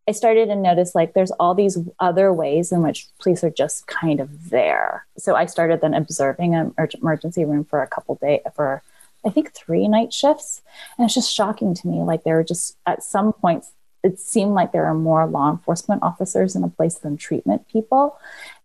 I 0.08 0.14
started 0.14 0.48
to 0.48 0.56
notice 0.56 0.96
like 0.96 1.14
there's 1.14 1.32
all 1.32 1.54
these 1.54 1.78
other 2.00 2.34
ways 2.34 2.72
in 2.72 2.82
which 2.82 3.08
police 3.20 3.44
are 3.44 3.52
just 3.52 3.88
kind 3.88 4.20
of 4.20 4.50
there. 4.50 5.06
So 5.18 5.36
I 5.36 5.46
started 5.46 5.82
then 5.82 5.94
observing 5.94 6.56
an 6.56 6.74
emergency 7.02 7.46
room 7.46 7.66
for 7.66 7.82
a 7.82 7.88
couple 7.88 8.16
days 8.16 8.42
for 8.56 8.82
I 9.24 9.30
think 9.30 9.54
three 9.54 9.88
night 9.88 10.12
shifts, 10.12 10.62
and 10.98 11.06
it's 11.06 11.14
just 11.14 11.34
shocking 11.34 11.76
to 11.76 11.88
me. 11.88 12.02
Like 12.02 12.24
there 12.24 12.36
were 12.36 12.44
just 12.44 12.76
at 12.88 13.04
some 13.04 13.34
points 13.34 13.72
it 14.04 14.20
seemed 14.20 14.54
like 14.54 14.72
there 14.72 14.86
are 14.86 14.96
more 14.96 15.28
law 15.28 15.52
enforcement 15.52 16.02
officers 16.02 16.56
in 16.56 16.64
a 16.64 16.70
place 16.70 16.96
than 16.96 17.18
treatment 17.18 17.68
people, 17.68 18.18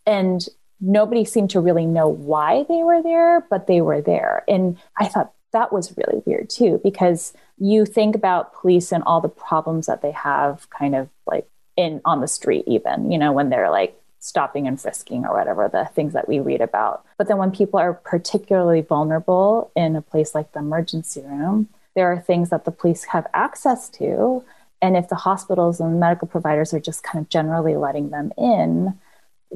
and 0.06 0.48
nobody 0.80 1.24
seemed 1.24 1.50
to 1.50 1.60
really 1.60 1.86
know 1.86 2.08
why 2.08 2.64
they 2.68 2.82
were 2.82 3.02
there, 3.02 3.46
but 3.50 3.66
they 3.66 3.80
were 3.80 4.00
there. 4.00 4.44
And 4.48 4.78
I 4.98 5.06
thought 5.06 5.32
that 5.56 5.72
was 5.72 5.96
really 5.96 6.22
weird 6.26 6.50
too, 6.50 6.80
because 6.84 7.32
you 7.58 7.86
think 7.86 8.14
about 8.14 8.52
police 8.60 8.92
and 8.92 9.02
all 9.04 9.20
the 9.20 9.28
problems 9.28 9.86
that 9.86 10.02
they 10.02 10.12
have 10.12 10.68
kind 10.70 10.94
of 10.94 11.08
like 11.26 11.48
in 11.76 12.00
on 12.04 12.20
the 12.22 12.28
street 12.28 12.64
even 12.66 13.10
you 13.12 13.18
know 13.18 13.32
when 13.32 13.50
they're 13.50 13.70
like 13.70 13.92
stopping 14.26 14.66
and 14.66 14.80
frisking 14.80 15.24
or 15.24 15.32
whatever 15.36 15.68
the 15.68 15.88
things 15.94 16.12
that 16.12 16.28
we 16.28 16.40
read 16.40 16.60
about. 16.60 17.04
But 17.16 17.28
then 17.28 17.38
when 17.38 17.52
people 17.52 17.78
are 17.78 17.94
particularly 17.94 18.80
vulnerable 18.80 19.70
in 19.76 19.94
a 19.94 20.02
place 20.02 20.34
like 20.34 20.50
the 20.52 20.58
emergency 20.58 21.22
room, 21.22 21.68
there 21.94 22.10
are 22.12 22.18
things 22.18 22.50
that 22.50 22.64
the 22.64 22.72
police 22.72 23.04
have 23.04 23.26
access 23.32 23.88
to. 23.90 24.42
And 24.82 24.96
if 24.96 25.08
the 25.08 25.14
hospitals 25.28 25.80
and 25.80 26.00
medical 26.00 26.26
providers 26.26 26.74
are 26.74 26.80
just 26.80 27.04
kind 27.04 27.22
of 27.22 27.28
generally 27.28 27.76
letting 27.76 28.10
them 28.10 28.32
in, 28.36 28.98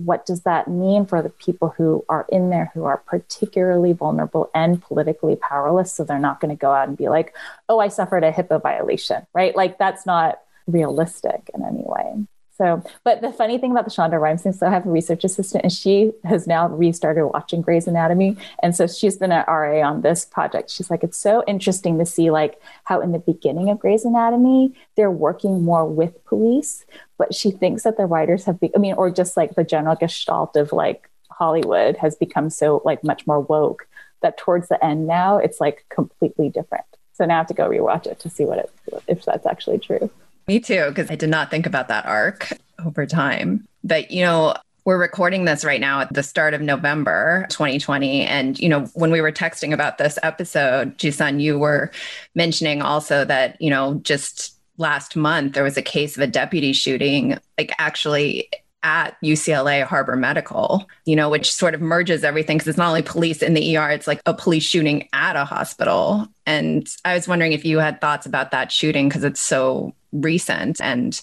what 0.05 0.27
does 0.27 0.43
that 0.43 0.69
mean 0.69 1.07
for 1.07 1.23
the 1.23 1.31
people 1.31 1.69
who 1.77 2.05
are 2.09 2.27
in 2.31 2.51
there 2.51 2.71
who 2.75 2.85
are 2.85 2.99
particularly 2.99 3.93
vulnerable 3.93 4.51
and 4.55 4.83
politically 4.83 5.37
powerless? 5.37 5.93
So 5.93 6.05
they're 6.05 6.19
not 6.19 6.41
going 6.41 6.55
to 6.55 6.61
go 6.61 6.73
out 6.73 6.89
and 6.89 6.97
be 6.97 7.09
like, 7.09 7.35
oh, 7.69 7.79
I 7.79 7.89
suffered 7.89 8.25
a 8.25 8.33
HIPAA 8.33 8.63
violation, 8.63 9.27
right? 9.35 9.55
Like 9.55 9.79
that's 9.79 10.07
not 10.07 10.41
realistic 10.67 11.51
in 11.55 11.65
any 11.65 11.83
way. 11.85 12.27
So, 12.61 12.85
but 13.05 13.23
the 13.23 13.33
funny 13.33 13.57
thing 13.57 13.71
about 13.71 13.87
the 13.87 13.91
Shonda 13.91 14.21
Rhimes 14.21 14.43
thing, 14.43 14.53
so 14.53 14.67
I 14.67 14.71
have 14.71 14.85
a 14.85 14.91
research 14.91 15.25
assistant 15.25 15.65
and 15.65 15.73
she 15.73 16.13
has 16.25 16.47
now 16.47 16.69
restarted 16.69 17.25
watching 17.25 17.63
Grey's 17.63 17.87
Anatomy. 17.87 18.37
And 18.63 18.77
so 18.77 18.87
she's 18.87 19.17
been 19.17 19.33
an 19.33 19.47
RA 19.49 19.81
on 19.81 20.03
this 20.03 20.27
project. 20.27 20.69
She's 20.69 20.91
like, 20.91 21.03
it's 21.03 21.17
so 21.17 21.43
interesting 21.47 21.99
to 21.99 22.05
see 22.05 22.31
like 22.31 22.61
how 22.85 23.01
in 23.01 23.13
the 23.13 23.19
beginning 23.19 23.71
of 23.71 23.79
Grey's 23.79 24.05
Anatomy, 24.05 24.75
they're 24.95 25.11
working 25.11 25.63
more 25.63 25.87
with 25.87 26.23
police, 26.27 26.85
but 27.21 27.35
she 27.35 27.51
thinks 27.51 27.83
that 27.83 27.99
the 27.99 28.07
writers 28.07 28.47
have, 28.47 28.59
be- 28.59 28.75
I 28.75 28.79
mean, 28.79 28.95
or 28.95 29.11
just 29.11 29.37
like 29.37 29.55
the 29.55 29.63
general 29.63 29.95
gestalt 29.95 30.57
of 30.57 30.73
like 30.73 31.07
Hollywood 31.31 31.99
has 31.99 32.17
become 32.17 32.49
so 32.49 32.81
like 32.83 33.05
much 33.05 33.27
more 33.27 33.41
woke 33.41 33.87
that 34.23 34.39
towards 34.39 34.69
the 34.69 34.83
end 34.83 35.07
now 35.07 35.37
it's 35.37 35.61
like 35.61 35.85
completely 35.91 36.49
different. 36.49 36.87
So 37.13 37.27
now 37.27 37.35
I 37.35 37.39
have 37.39 37.47
to 37.49 37.55
go 37.55 37.69
rewatch 37.69 38.07
it 38.07 38.21
to 38.21 38.31
see 38.31 38.47
what 38.47 38.59
it, 38.59 38.73
if 39.07 39.27
that's 39.27 39.45
actually 39.45 39.81
true. 39.81 40.11
Me 40.49 40.61
too, 40.61 40.87
because 40.89 41.11
I 41.11 41.15
did 41.15 41.29
not 41.29 41.51
think 41.51 41.67
about 41.67 41.89
that 41.89 42.07
arc 42.07 42.49
over 42.87 43.05
time. 43.05 43.69
But, 43.85 44.11
you 44.11 44.23
know, 44.23 44.55
we're 44.87 44.99
recording 44.99 45.45
this 45.45 45.63
right 45.63 45.81
now 45.81 46.01
at 46.01 46.15
the 46.15 46.23
start 46.23 46.55
of 46.55 46.63
November 46.63 47.47
2020. 47.51 48.23
And, 48.23 48.59
you 48.59 48.71
know, 48.71 48.87
when 48.95 49.11
we 49.11 49.21
were 49.21 49.31
texting 49.31 49.75
about 49.75 49.99
this 49.99 50.19
episode, 50.23 50.97
Jisun, 50.97 51.43
you 51.43 51.59
were 51.59 51.91
mentioning 52.35 52.81
also 52.81 53.27
that, 53.27 53.61
you 53.61 53.69
know, 53.69 54.01
just 54.03 54.57
last 54.81 55.15
month 55.15 55.53
there 55.53 55.63
was 55.63 55.77
a 55.77 55.83
case 55.83 56.17
of 56.17 56.23
a 56.23 56.27
deputy 56.27 56.73
shooting, 56.73 57.39
like 57.59 57.73
actually 57.79 58.49
at 58.83 59.15
UCLA 59.23 59.85
Harbor 59.85 60.17
Medical, 60.17 60.89
you 61.05 61.15
know, 61.15 61.29
which 61.29 61.53
sort 61.53 61.75
of 61.75 61.83
merges 61.83 62.25
everything 62.25 62.57
because 62.57 62.69
it's 62.69 62.79
not 62.79 62.89
only 62.89 63.03
police 63.03 63.43
in 63.43 63.53
the 63.53 63.77
ER, 63.77 63.91
it's 63.91 64.07
like 64.07 64.23
a 64.25 64.33
police 64.33 64.65
shooting 64.65 65.07
at 65.13 65.37
a 65.37 65.45
hospital. 65.45 66.27
And 66.47 66.89
I 67.05 67.15
was 67.15 67.29
wondering 67.29 67.53
if 67.53 67.65
you 67.65 67.79
had 67.79 68.01
thoughts 68.01 68.25
about 68.25 68.53
that 68.53 68.73
shooting 68.73 69.09
because 69.09 69.23
it's 69.23 69.41
so 69.41 69.95
recent 70.13 70.81
and 70.81 71.21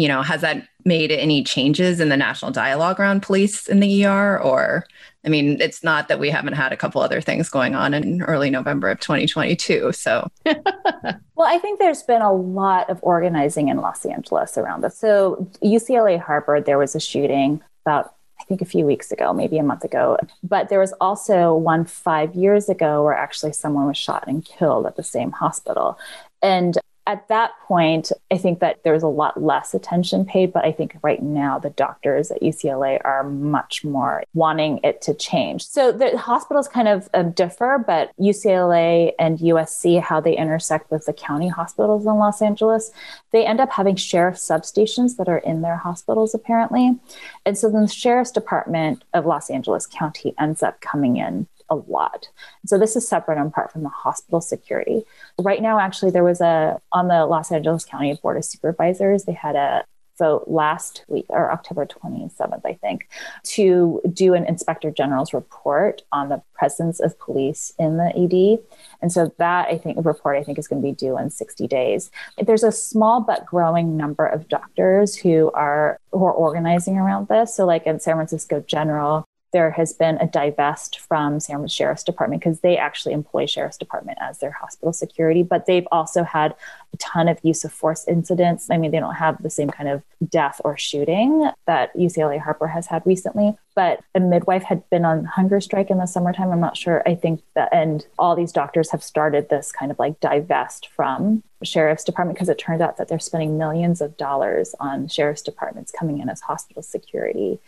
you 0.00 0.08
know 0.08 0.22
has 0.22 0.40
that 0.40 0.66
made 0.86 1.12
any 1.12 1.44
changes 1.44 2.00
in 2.00 2.08
the 2.08 2.16
national 2.16 2.50
dialogue 2.50 2.98
around 2.98 3.20
police 3.20 3.66
in 3.66 3.80
the 3.80 4.06
ER 4.06 4.40
or 4.40 4.86
I 5.26 5.28
mean 5.28 5.60
it's 5.60 5.84
not 5.84 6.08
that 6.08 6.18
we 6.18 6.30
haven't 6.30 6.54
had 6.54 6.72
a 6.72 6.76
couple 6.76 7.02
other 7.02 7.20
things 7.20 7.50
going 7.50 7.74
on 7.74 7.92
in 7.92 8.22
early 8.22 8.48
November 8.48 8.88
of 8.88 8.98
2022 9.00 9.92
so 9.92 10.26
Well 10.44 11.46
I 11.46 11.58
think 11.58 11.78
there's 11.78 12.02
been 12.02 12.22
a 12.22 12.32
lot 12.32 12.88
of 12.88 12.98
organizing 13.02 13.68
in 13.68 13.76
Los 13.76 14.06
Angeles 14.06 14.56
around 14.56 14.82
this 14.82 14.96
so 14.96 15.46
UCLA 15.62 16.18
Harbor 16.18 16.62
there 16.62 16.78
was 16.78 16.94
a 16.94 17.00
shooting 17.00 17.60
about 17.84 18.14
I 18.40 18.44
think 18.44 18.62
a 18.62 18.64
few 18.64 18.86
weeks 18.86 19.12
ago, 19.12 19.34
maybe 19.34 19.58
a 19.58 19.62
month 19.62 19.84
ago. 19.84 20.16
But 20.42 20.70
there 20.70 20.80
was 20.80 20.94
also 20.98 21.54
one 21.54 21.84
five 21.84 22.34
years 22.34 22.70
ago 22.70 23.04
where 23.04 23.12
actually 23.12 23.52
someone 23.52 23.86
was 23.86 23.98
shot 23.98 24.24
and 24.26 24.42
killed 24.42 24.86
at 24.86 24.96
the 24.96 25.02
same 25.02 25.30
hospital. 25.30 25.98
And 26.40 26.78
at 27.10 27.26
that 27.26 27.58
point, 27.66 28.12
I 28.30 28.38
think 28.38 28.60
that 28.60 28.84
there's 28.84 29.02
a 29.02 29.08
lot 29.08 29.42
less 29.42 29.74
attention 29.74 30.24
paid, 30.24 30.52
but 30.52 30.64
I 30.64 30.70
think 30.70 30.96
right 31.02 31.20
now 31.20 31.58
the 31.58 31.70
doctors 31.70 32.30
at 32.30 32.40
UCLA 32.40 33.00
are 33.04 33.24
much 33.24 33.84
more 33.84 34.22
wanting 34.32 34.78
it 34.84 35.02
to 35.02 35.14
change. 35.14 35.66
So 35.66 35.90
the 35.90 36.16
hospitals 36.16 36.68
kind 36.68 36.86
of 36.86 37.08
uh, 37.12 37.24
differ, 37.24 37.82
but 37.84 38.12
UCLA 38.16 39.12
and 39.18 39.40
USC, 39.40 40.00
how 40.00 40.20
they 40.20 40.36
intersect 40.36 40.88
with 40.92 41.06
the 41.06 41.12
county 41.12 41.48
hospitals 41.48 42.06
in 42.06 42.14
Los 42.14 42.40
Angeles, 42.40 42.92
they 43.32 43.44
end 43.44 43.60
up 43.60 43.70
having 43.70 43.96
sheriff 43.96 44.36
substations 44.36 45.16
that 45.16 45.28
are 45.28 45.38
in 45.38 45.62
their 45.62 45.78
hospitals 45.78 46.32
apparently. 46.32 46.96
And 47.44 47.58
so 47.58 47.68
then 47.68 47.82
the 47.82 47.88
sheriff's 47.88 48.30
department 48.30 49.02
of 49.14 49.26
Los 49.26 49.50
Angeles 49.50 49.84
County 49.84 50.32
ends 50.38 50.62
up 50.62 50.80
coming 50.80 51.16
in 51.16 51.48
a 51.70 51.76
lot. 51.76 52.28
So 52.66 52.78
this 52.78 52.96
is 52.96 53.08
separate 53.08 53.38
and 53.38 53.48
apart 53.48 53.72
from 53.72 53.82
the 53.82 53.88
hospital 53.88 54.40
security. 54.40 55.04
Right 55.38 55.62
now, 55.62 55.78
actually, 55.78 56.10
there 56.10 56.24
was 56.24 56.40
a 56.40 56.80
on 56.92 57.08
the 57.08 57.26
Los 57.26 57.50
Angeles 57.50 57.84
County 57.84 58.18
Board 58.22 58.36
of 58.36 58.44
Supervisors, 58.44 59.24
they 59.24 59.32
had 59.32 59.56
a 59.56 59.84
vote 60.20 60.44
last 60.46 61.02
week 61.08 61.24
or 61.30 61.50
October 61.50 61.86
27th, 61.86 62.60
I 62.64 62.74
think, 62.74 63.08
to 63.44 64.02
do 64.12 64.34
an 64.34 64.44
inspector 64.44 64.90
general's 64.90 65.32
report 65.32 66.02
on 66.12 66.28
the 66.28 66.42
presence 66.54 67.00
of 67.00 67.18
police 67.18 67.72
in 67.78 67.96
the 67.96 68.12
ED. 68.14 68.62
And 69.00 69.10
so 69.10 69.32
that 69.38 69.68
I 69.68 69.78
think 69.78 70.04
report 70.04 70.36
I 70.36 70.44
think 70.44 70.58
is 70.58 70.68
going 70.68 70.82
to 70.82 70.86
be 70.86 70.92
due 70.92 71.18
in 71.18 71.30
60 71.30 71.66
days. 71.66 72.10
There's 72.36 72.62
a 72.62 72.70
small 72.70 73.22
but 73.22 73.46
growing 73.46 73.96
number 73.96 74.26
of 74.26 74.46
doctors 74.48 75.16
who 75.16 75.50
are 75.52 75.98
who 76.12 76.24
are 76.24 76.32
organizing 76.32 76.98
around 76.98 77.28
this. 77.28 77.56
So 77.56 77.64
like 77.64 77.86
in 77.86 77.98
San 77.98 78.16
Francisco 78.16 78.60
General, 78.60 79.24
there 79.52 79.70
has 79.72 79.92
been 79.92 80.16
a 80.18 80.26
divest 80.26 81.00
from 81.00 81.40
San 81.40 81.56
Francisco 81.56 81.80
Sheriff's 81.80 82.04
Department 82.04 82.42
because 82.42 82.60
they 82.60 82.76
actually 82.76 83.14
employ 83.14 83.46
Sheriff's 83.46 83.78
Department 83.78 84.18
as 84.20 84.38
their 84.38 84.50
hospital 84.50 84.92
security, 84.92 85.42
but 85.42 85.66
they've 85.66 85.86
also 85.90 86.24
had 86.24 86.54
a 86.92 86.96
ton 86.98 87.28
of 87.28 87.38
use 87.42 87.64
of 87.64 87.72
force 87.72 88.06
incidents. 88.06 88.70
I 88.70 88.76
mean, 88.76 88.90
they 88.90 89.00
don't 89.00 89.14
have 89.14 89.42
the 89.42 89.50
same 89.50 89.70
kind 89.70 89.88
of 89.88 90.02
death 90.28 90.60
or 90.64 90.76
shooting 90.76 91.50
that 91.66 91.96
UCLA 91.96 92.40
Harbor 92.40 92.66
has 92.66 92.86
had 92.86 93.06
recently, 93.06 93.56
but 93.74 94.02
a 94.14 94.20
midwife 94.20 94.64
had 94.64 94.88
been 94.90 95.04
on 95.04 95.24
hunger 95.24 95.60
strike 95.60 95.90
in 95.90 95.98
the 95.98 96.06
summertime. 96.06 96.50
I'm 96.50 96.60
not 96.60 96.76
sure. 96.76 97.02
I 97.06 97.14
think 97.14 97.42
that, 97.54 97.70
and 97.72 98.06
all 98.18 98.36
these 98.36 98.52
doctors 98.52 98.90
have 98.90 99.02
started 99.02 99.48
this 99.48 99.72
kind 99.72 99.90
of 99.90 99.98
like 99.98 100.20
divest 100.20 100.88
from 100.88 101.42
sheriff's 101.62 102.04
department 102.04 102.36
because 102.36 102.48
it 102.48 102.58
turns 102.58 102.80
out 102.80 102.96
that 102.96 103.08
they're 103.08 103.18
spending 103.18 103.58
millions 103.58 104.00
of 104.00 104.16
dollars 104.16 104.74
on 104.80 105.06
sheriff's 105.08 105.42
departments 105.42 105.92
coming 105.92 106.18
in 106.18 106.30
as 106.30 106.40
hospital 106.40 106.82
security 106.82 107.60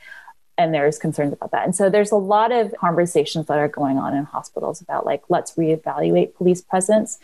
and 0.59 0.75
there's 0.75 0.99
concerns 0.99 1.33
about 1.33 1.51
that. 1.53 1.65
And 1.65 1.75
so 1.75 1.89
there's 1.89 2.13
a 2.13 2.17
lot 2.17 2.53
of 2.53 2.75
conversations 2.79 3.47
that 3.47 3.59
are 3.59 3.69
going 3.69 3.99
on 3.99 4.15
in 4.15 4.25
hospitals 4.25 4.81
about 4.81 5.07
like, 5.07 5.23
let's 5.29 5.53
reevaluate 5.53 6.35
police 6.35 6.61
presence. 6.61 7.19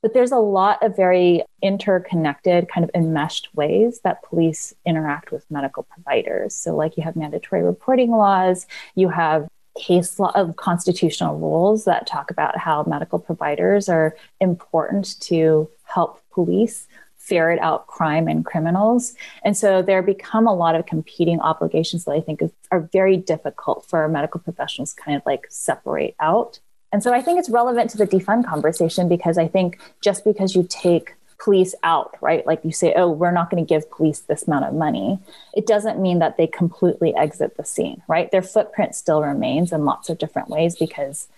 But 0.00 0.14
there's 0.14 0.30
a 0.30 0.38
lot 0.38 0.80
of 0.82 0.94
very 0.94 1.42
interconnected, 1.60 2.68
kind 2.68 2.84
of 2.84 2.90
enmeshed 2.94 3.48
ways 3.54 4.00
that 4.04 4.22
police 4.22 4.72
interact 4.86 5.32
with 5.32 5.44
medical 5.50 5.82
providers. 5.82 6.54
So, 6.54 6.76
like, 6.76 6.96
you 6.96 7.02
have 7.02 7.16
mandatory 7.16 7.64
reporting 7.64 8.12
laws, 8.12 8.68
you 8.94 9.08
have 9.08 9.48
case 9.76 10.18
law 10.18 10.32
of 10.34 10.56
constitutional 10.56 11.38
rules 11.38 11.84
that 11.84 12.06
talk 12.06 12.30
about 12.30 12.58
how 12.58 12.84
medical 12.84 13.18
providers 13.18 13.88
are 13.88 14.16
important 14.40 15.20
to 15.20 15.68
help 15.84 16.20
police 16.30 16.86
ferret 17.28 17.58
out 17.60 17.86
crime 17.86 18.26
and 18.28 18.44
criminals. 18.44 19.14
And 19.44 19.56
so 19.56 19.82
there 19.82 20.02
become 20.02 20.46
a 20.46 20.54
lot 20.54 20.74
of 20.74 20.86
competing 20.86 21.40
obligations 21.40 22.04
that 22.04 22.12
I 22.12 22.20
think 22.20 22.40
are 22.70 22.88
very 22.92 23.16
difficult 23.16 23.86
for 23.88 24.08
medical 24.08 24.40
professionals 24.40 24.92
kind 24.92 25.16
of 25.16 25.22
like 25.26 25.46
separate 25.50 26.16
out. 26.20 26.60
And 26.90 27.02
so 27.02 27.12
I 27.12 27.20
think 27.20 27.38
it's 27.38 27.50
relevant 27.50 27.90
to 27.90 27.98
the 27.98 28.06
defund 28.06 28.46
conversation 28.46 29.08
because 29.08 29.36
I 29.36 29.46
think 29.46 29.78
just 30.00 30.24
because 30.24 30.56
you 30.56 30.66
take 30.68 31.14
police 31.38 31.74
out, 31.82 32.16
right? 32.20 32.44
Like 32.46 32.64
you 32.64 32.72
say, 32.72 32.92
oh, 32.96 33.10
we're 33.10 33.30
not 33.30 33.50
going 33.50 33.64
to 33.64 33.68
give 33.68 33.90
police 33.90 34.20
this 34.20 34.46
amount 34.46 34.64
of 34.64 34.74
money. 34.74 35.18
It 35.54 35.66
doesn't 35.66 36.00
mean 36.00 36.18
that 36.18 36.36
they 36.36 36.46
completely 36.46 37.14
exit 37.14 37.56
the 37.56 37.64
scene, 37.64 38.02
right? 38.08 38.30
Their 38.30 38.42
footprint 38.42 38.94
still 38.94 39.22
remains 39.22 39.72
in 39.72 39.84
lots 39.84 40.08
of 40.08 40.18
different 40.18 40.48
ways 40.48 40.76
because 40.76 41.28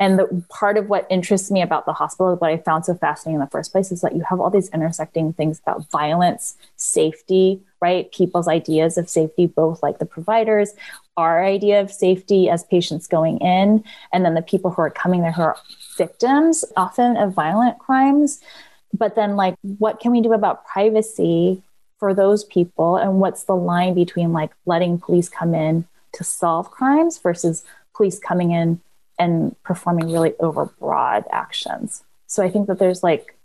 and 0.00 0.18
the 0.18 0.44
part 0.48 0.76
of 0.76 0.88
what 0.88 1.06
interests 1.10 1.50
me 1.50 1.60
about 1.60 1.84
the 1.84 1.92
hospital, 1.92 2.36
what 2.36 2.50
I 2.50 2.58
found 2.58 2.84
so 2.84 2.94
fascinating 2.94 3.34
in 3.34 3.40
the 3.40 3.50
first 3.50 3.72
place, 3.72 3.90
is 3.90 4.00
that 4.02 4.14
you 4.14 4.22
have 4.28 4.40
all 4.40 4.50
these 4.50 4.68
intersecting 4.70 5.32
things 5.32 5.58
about 5.58 5.90
violence, 5.90 6.56
safety, 6.76 7.60
right? 7.80 8.10
People's 8.12 8.46
ideas 8.46 8.96
of 8.96 9.08
safety, 9.08 9.46
both 9.46 9.82
like 9.82 9.98
the 9.98 10.06
providers, 10.06 10.72
our 11.16 11.44
idea 11.44 11.80
of 11.80 11.90
safety 11.90 12.48
as 12.48 12.62
patients 12.64 13.08
going 13.08 13.38
in, 13.38 13.82
and 14.12 14.24
then 14.24 14.34
the 14.34 14.42
people 14.42 14.70
who 14.70 14.82
are 14.82 14.90
coming 14.90 15.20
there 15.22 15.32
who 15.32 15.42
are 15.42 15.56
victims, 15.96 16.64
often 16.76 17.16
of 17.16 17.34
violent 17.34 17.78
crimes. 17.78 18.40
But 18.96 19.16
then, 19.16 19.34
like, 19.36 19.56
what 19.78 19.98
can 19.98 20.12
we 20.12 20.20
do 20.20 20.32
about 20.32 20.64
privacy 20.64 21.62
for 21.98 22.14
those 22.14 22.44
people? 22.44 22.96
And 22.96 23.20
what's 23.20 23.44
the 23.44 23.56
line 23.56 23.94
between 23.94 24.32
like 24.32 24.52
letting 24.64 24.98
police 24.98 25.28
come 25.28 25.54
in 25.54 25.86
to 26.12 26.24
solve 26.24 26.70
crimes 26.70 27.18
versus 27.18 27.64
police 27.94 28.18
coming 28.20 28.52
in 28.52 28.80
and 29.18 29.60
performing 29.62 30.12
really 30.12 30.30
overbroad 30.32 31.24
actions. 31.30 32.04
So 32.26 32.42
I 32.42 32.50
think 32.50 32.66
that 32.68 32.78
there's 32.78 33.02
like, 33.02 33.36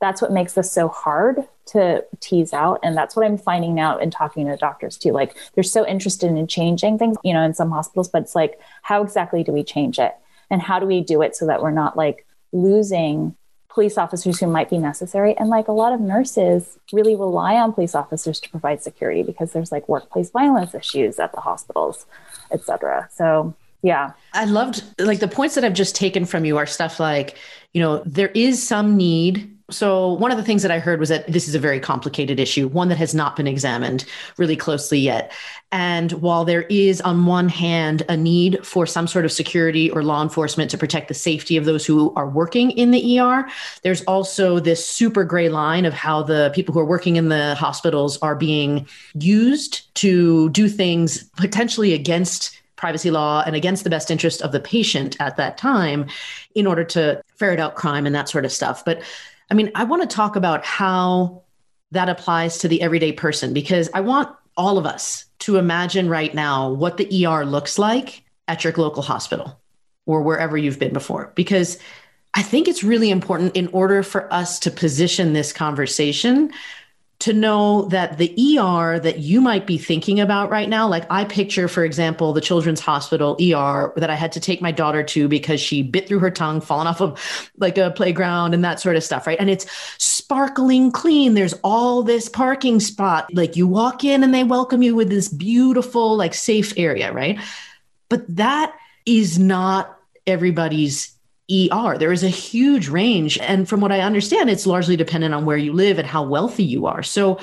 that's 0.00 0.22
what 0.22 0.32
makes 0.32 0.52
this 0.52 0.70
so 0.70 0.88
hard 0.88 1.44
to 1.66 2.04
tease 2.20 2.52
out. 2.52 2.78
And 2.82 2.96
that's 2.96 3.16
what 3.16 3.26
I'm 3.26 3.36
finding 3.36 3.74
now 3.74 3.98
in 3.98 4.10
talking 4.10 4.46
to 4.46 4.56
doctors 4.56 4.96
too. 4.96 5.10
Like 5.12 5.36
they're 5.54 5.64
so 5.64 5.86
interested 5.86 6.30
in 6.30 6.46
changing 6.46 6.98
things, 6.98 7.16
you 7.24 7.32
know, 7.32 7.42
in 7.42 7.52
some 7.52 7.70
hospitals, 7.70 8.08
but 8.08 8.22
it's 8.22 8.36
like, 8.36 8.60
how 8.82 9.02
exactly 9.02 9.42
do 9.42 9.52
we 9.52 9.64
change 9.64 9.98
it? 9.98 10.14
And 10.50 10.62
how 10.62 10.78
do 10.78 10.86
we 10.86 11.00
do 11.00 11.20
it 11.20 11.34
so 11.34 11.46
that 11.46 11.60
we're 11.62 11.72
not 11.72 11.96
like 11.96 12.24
losing 12.52 13.34
police 13.68 13.98
officers 13.98 14.40
who 14.40 14.46
might 14.46 14.70
be 14.70 14.78
necessary. 14.78 15.36
And 15.36 15.50
like 15.50 15.68
a 15.68 15.72
lot 15.72 15.92
of 15.92 16.00
nurses 16.00 16.78
really 16.92 17.14
rely 17.14 17.56
on 17.56 17.72
police 17.72 17.94
officers 17.94 18.40
to 18.40 18.50
provide 18.50 18.82
security 18.82 19.22
because 19.22 19.52
there's 19.52 19.70
like 19.70 19.88
workplace 19.88 20.30
violence 20.30 20.74
issues 20.74 21.18
at 21.18 21.32
the 21.32 21.40
hospitals, 21.40 22.06
et 22.50 22.62
cetera. 22.62 23.08
So 23.12 23.54
yeah. 23.82 24.12
I 24.32 24.44
loved 24.44 24.82
like 24.98 25.20
the 25.20 25.28
points 25.28 25.54
that 25.54 25.64
I've 25.64 25.74
just 25.74 25.94
taken 25.94 26.24
from 26.24 26.44
you 26.44 26.56
are 26.56 26.66
stuff 26.66 26.98
like, 26.98 27.36
you 27.72 27.80
know, 27.80 28.02
there 28.04 28.28
is 28.28 28.66
some 28.66 28.96
need 28.96 29.58
so, 29.70 30.14
one 30.14 30.30
of 30.30 30.38
the 30.38 30.44
things 30.44 30.62
that 30.62 30.70
I 30.70 30.78
heard 30.78 30.98
was 30.98 31.10
that 31.10 31.30
this 31.30 31.46
is 31.46 31.54
a 31.54 31.58
very 31.58 31.78
complicated 31.78 32.40
issue, 32.40 32.68
one 32.68 32.88
that 32.88 32.96
has 32.96 33.14
not 33.14 33.36
been 33.36 33.46
examined 33.46 34.06
really 34.38 34.56
closely 34.56 34.98
yet. 34.98 35.30
And 35.70 36.12
while 36.12 36.46
there 36.46 36.62
is, 36.62 37.02
on 37.02 37.26
one 37.26 37.50
hand, 37.50 38.02
a 38.08 38.16
need 38.16 38.64
for 38.66 38.86
some 38.86 39.06
sort 39.06 39.26
of 39.26 39.32
security 39.32 39.90
or 39.90 40.02
law 40.02 40.22
enforcement 40.22 40.70
to 40.70 40.78
protect 40.78 41.08
the 41.08 41.14
safety 41.14 41.58
of 41.58 41.66
those 41.66 41.84
who 41.84 42.14
are 42.14 42.30
working 42.30 42.70
in 42.70 42.92
the 42.92 43.20
ER, 43.20 43.46
there's 43.82 44.02
also 44.04 44.58
this 44.58 44.88
super 44.88 45.22
gray 45.22 45.50
line 45.50 45.84
of 45.84 45.92
how 45.92 46.22
the 46.22 46.50
people 46.54 46.72
who 46.72 46.80
are 46.80 46.86
working 46.86 47.16
in 47.16 47.28
the 47.28 47.54
hospitals 47.54 48.16
are 48.22 48.34
being 48.34 48.88
used 49.20 49.94
to 49.96 50.48
do 50.48 50.66
things 50.66 51.24
potentially 51.36 51.92
against 51.92 52.58
privacy 52.78 53.10
law 53.10 53.42
and 53.44 53.54
against 53.54 53.84
the 53.84 53.90
best 53.90 54.10
interest 54.10 54.40
of 54.40 54.52
the 54.52 54.60
patient 54.60 55.16
at 55.20 55.36
that 55.36 55.58
time 55.58 56.06
in 56.54 56.66
order 56.66 56.84
to 56.84 57.20
ferret 57.36 57.60
out 57.60 57.74
crime 57.74 58.06
and 58.06 58.14
that 58.14 58.28
sort 58.28 58.46
of 58.46 58.52
stuff. 58.52 58.84
But 58.84 59.02
I 59.50 59.54
mean, 59.54 59.70
I 59.74 59.84
want 59.84 60.08
to 60.08 60.16
talk 60.16 60.36
about 60.36 60.64
how 60.64 61.42
that 61.90 62.08
applies 62.08 62.58
to 62.58 62.68
the 62.68 62.80
everyday 62.80 63.12
person 63.12 63.52
because 63.52 63.90
I 63.92 64.00
want 64.00 64.34
all 64.56 64.78
of 64.78 64.86
us 64.86 65.26
to 65.40 65.56
imagine 65.56 66.08
right 66.08 66.34
now 66.34 66.70
what 66.70 66.96
the 66.96 67.26
ER 67.26 67.44
looks 67.44 67.78
like 67.78 68.24
at 68.46 68.64
your 68.64 68.72
local 68.76 69.02
hospital 69.02 69.60
or 70.06 70.22
wherever 70.22 70.56
you've 70.56 70.78
been 70.78 70.92
before. 70.92 71.32
Because 71.34 71.78
I 72.34 72.42
think 72.42 72.68
it's 72.68 72.84
really 72.84 73.10
important 73.10 73.56
in 73.56 73.68
order 73.68 74.02
for 74.02 74.32
us 74.32 74.58
to 74.60 74.70
position 74.70 75.32
this 75.32 75.52
conversation 75.52 76.52
to 77.20 77.32
know 77.32 77.86
that 77.86 78.16
the 78.16 78.58
ER 78.58 79.00
that 79.00 79.18
you 79.18 79.40
might 79.40 79.66
be 79.66 79.76
thinking 79.76 80.20
about 80.20 80.50
right 80.50 80.68
now, 80.68 80.86
like 80.86 81.04
I 81.10 81.24
picture, 81.24 81.66
for 81.66 81.84
example, 81.84 82.32
the 82.32 82.40
Children's 82.40 82.78
Hospital 82.78 83.36
ER 83.40 83.92
that 83.96 84.08
I 84.08 84.14
had 84.14 84.32
to 84.32 84.40
take 84.40 84.62
my 84.62 84.70
daughter 84.70 85.02
to 85.02 85.26
because 85.26 85.60
she 85.60 85.82
bit 85.82 86.06
through 86.06 86.20
her 86.20 86.30
tongue, 86.30 86.60
fallen 86.60 86.86
off 86.86 87.00
of 87.00 87.50
like 87.56 87.76
a 87.76 87.90
playground 87.90 88.54
and 88.54 88.64
that 88.64 88.78
sort 88.78 88.94
of 88.94 89.02
stuff, 89.02 89.26
right? 89.26 89.38
And 89.40 89.50
it's 89.50 89.66
sparkling 89.98 90.92
clean. 90.92 91.34
There's 91.34 91.54
all 91.64 92.04
this 92.04 92.28
parking 92.28 92.78
spot. 92.78 93.34
Like 93.34 93.56
you 93.56 93.66
walk 93.66 94.04
in 94.04 94.22
and 94.22 94.32
they 94.32 94.44
welcome 94.44 94.82
you 94.82 94.94
with 94.94 95.08
this 95.08 95.28
beautiful, 95.28 96.16
like 96.16 96.34
safe 96.34 96.72
area, 96.76 97.12
right? 97.12 97.40
But 98.08 98.24
that 98.36 98.76
is 99.06 99.40
not 99.40 99.98
everybody's 100.24 101.17
ER. 101.50 101.96
There 101.96 102.12
is 102.12 102.22
a 102.22 102.28
huge 102.28 102.88
range. 102.88 103.38
And 103.38 103.68
from 103.68 103.80
what 103.80 103.92
I 103.92 104.00
understand, 104.00 104.50
it's 104.50 104.66
largely 104.66 104.96
dependent 104.96 105.34
on 105.34 105.44
where 105.44 105.56
you 105.56 105.72
live 105.72 105.98
and 105.98 106.06
how 106.06 106.22
wealthy 106.22 106.64
you 106.64 106.86
are. 106.86 107.02
So, 107.02 107.38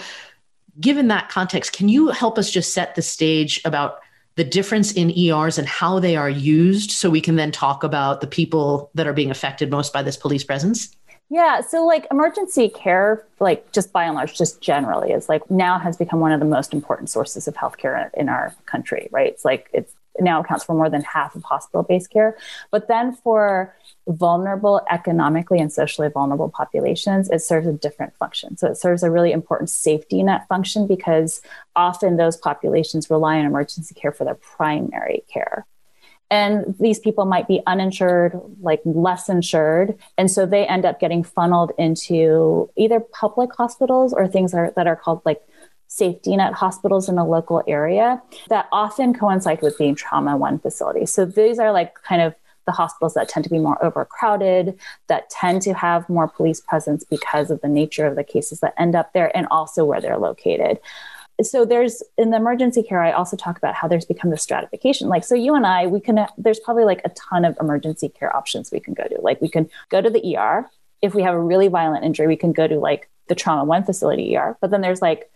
given 0.79 1.07
that 1.07 1.29
context, 1.29 1.71
can 1.73 1.87
you 1.87 2.09
help 2.09 2.37
us 2.37 2.51
just 2.51 2.73
set 2.73 2.95
the 2.95 3.01
stage 3.01 3.61
about 3.63 3.99
the 4.35 4.43
difference 4.43 4.91
in 4.91 5.17
ERs 5.17 5.57
and 5.57 5.67
how 5.67 5.99
they 5.99 6.17
are 6.17 6.29
used 6.29 6.91
so 6.91 7.09
we 7.09 7.21
can 7.21 7.37
then 7.37 7.51
talk 7.51 7.83
about 7.83 8.19
the 8.19 8.27
people 8.27 8.91
that 8.93 9.07
are 9.07 9.13
being 9.13 9.31
affected 9.31 9.71
most 9.71 9.93
by 9.93 10.03
this 10.03 10.17
police 10.17 10.43
presence? 10.43 10.93
Yeah, 11.29 11.61
so 11.61 11.85
like 11.85 12.05
emergency 12.11 12.69
care, 12.69 13.25
like 13.39 13.71
just 13.71 13.91
by 13.91 14.03
and 14.03 14.15
large, 14.15 14.37
just 14.37 14.61
generally, 14.61 15.11
is 15.11 15.27
like 15.27 15.49
now 15.49 15.79
has 15.79 15.97
become 15.97 16.19
one 16.19 16.31
of 16.31 16.39
the 16.39 16.45
most 16.45 16.73
important 16.73 17.09
sources 17.09 17.47
of 17.47 17.55
healthcare 17.55 18.09
in 18.13 18.29
our 18.29 18.53
country, 18.67 19.07
right? 19.11 19.27
It's 19.27 19.43
like 19.43 19.69
it's 19.73 19.91
now 20.19 20.41
accounts 20.41 20.63
for 20.63 20.75
more 20.75 20.89
than 20.89 21.01
half 21.01 21.35
of 21.35 21.43
hospital 21.43 21.83
based 21.83 22.11
care. 22.11 22.37
But 22.69 22.87
then 22.87 23.15
for 23.15 23.73
vulnerable 24.07 24.81
economically 24.91 25.59
and 25.59 25.71
socially 25.71 26.09
vulnerable 26.09 26.49
populations, 26.49 27.29
it 27.29 27.41
serves 27.41 27.67
a 27.67 27.73
different 27.73 28.15
function. 28.17 28.57
So 28.57 28.67
it 28.67 28.77
serves 28.77 29.03
a 29.03 29.11
really 29.11 29.31
important 29.31 29.69
safety 29.69 30.21
net 30.21 30.47
function 30.47 30.87
because 30.87 31.41
often 31.75 32.17
those 32.17 32.37
populations 32.37 33.09
rely 33.09 33.39
on 33.39 33.45
emergency 33.45 33.95
care 33.95 34.11
for 34.11 34.23
their 34.23 34.35
primary 34.35 35.23
care. 35.31 35.65
And 36.31 36.75
these 36.79 36.99
people 36.99 37.25
might 37.25 37.47
be 37.47 37.61
uninsured, 37.67 38.39
like 38.59 38.81
less 38.83 39.29
insured. 39.29 39.95
And 40.17 40.29
so 40.29 40.45
they 40.45 40.65
end 40.65 40.85
up 40.85 40.99
getting 40.99 41.23
funneled 41.23 41.71
into 41.77 42.69
either 42.75 42.99
public 42.99 43.53
hospitals 43.53 44.11
or 44.11 44.27
things 44.27 44.51
that 44.51 44.57
are, 44.57 44.73
that 44.75 44.87
are 44.87 44.95
called 44.95 45.21
like 45.23 45.41
safety 45.87 46.35
net 46.35 46.53
hospitals 46.53 47.07
in 47.09 47.17
a 47.17 47.25
local 47.25 47.63
area 47.67 48.21
that 48.49 48.67
often 48.71 49.13
coincide 49.13 49.61
with 49.61 49.77
being 49.77 49.95
trauma 49.95 50.35
one 50.35 50.57
facilities. 50.59 51.13
So 51.13 51.25
these 51.25 51.59
are 51.59 51.71
like 51.71 51.93
kind 52.01 52.21
of 52.21 52.33
the 52.65 52.71
hospitals 52.71 53.13
that 53.13 53.29
tend 53.29 53.43
to 53.43 53.49
be 53.49 53.59
more 53.59 53.83
overcrowded, 53.83 54.77
that 55.07 55.29
tend 55.29 55.61
to 55.63 55.73
have 55.73 56.09
more 56.09 56.27
police 56.27 56.59
presence 56.59 57.03
because 57.03 57.51
of 57.51 57.61
the 57.61 57.67
nature 57.67 58.05
of 58.05 58.15
the 58.15 58.23
cases 58.23 58.59
that 58.59 58.73
end 58.77 58.95
up 58.95 59.13
there 59.13 59.35
and 59.35 59.47
also 59.51 59.85
where 59.85 60.01
they're 60.01 60.17
located. 60.17 60.79
So 61.41 61.65
there's 61.65 62.01
in 62.17 62.29
the 62.29 62.37
emergency 62.37 62.81
care, 62.81 63.01
I 63.01 63.11
also 63.11 63.35
talk 63.35 63.57
about 63.57 63.75
how 63.75 63.87
there's 63.87 64.05
become 64.05 64.31
the 64.31 64.37
stratification. 64.37 65.09
Like, 65.09 65.25
so 65.25 65.35
you 65.35 65.53
and 65.55 65.65
I, 65.65 65.85
we 65.87 65.99
can, 65.99 66.25
there's 66.37 66.59
probably 66.59 66.85
like 66.85 67.01
a 67.03 67.09
ton 67.09 67.43
of 67.43 67.57
emergency 67.59 68.07
care 68.09 68.35
options 68.35 68.71
we 68.71 68.79
can 68.79 68.93
go 68.93 69.03
to. 69.03 69.19
Like, 69.21 69.41
we 69.41 69.49
can 69.49 69.69
go 69.89 70.01
to 70.01 70.09
the 70.09 70.37
ER. 70.37 70.69
If 71.01 71.13
we 71.13 71.23
have 71.23 71.33
a 71.33 71.39
really 71.39 71.67
violent 71.67 72.05
injury, 72.05 72.27
we 72.27 72.37
can 72.37 72.53
go 72.53 72.67
to 72.67 72.79
like 72.79 73.09
the 73.27 73.35
trauma 73.35 73.65
one 73.65 73.83
facility 73.83 74.37
ER. 74.37 74.57
But 74.61 74.71
then 74.71 74.81
there's 74.81 75.01
like 75.01 75.29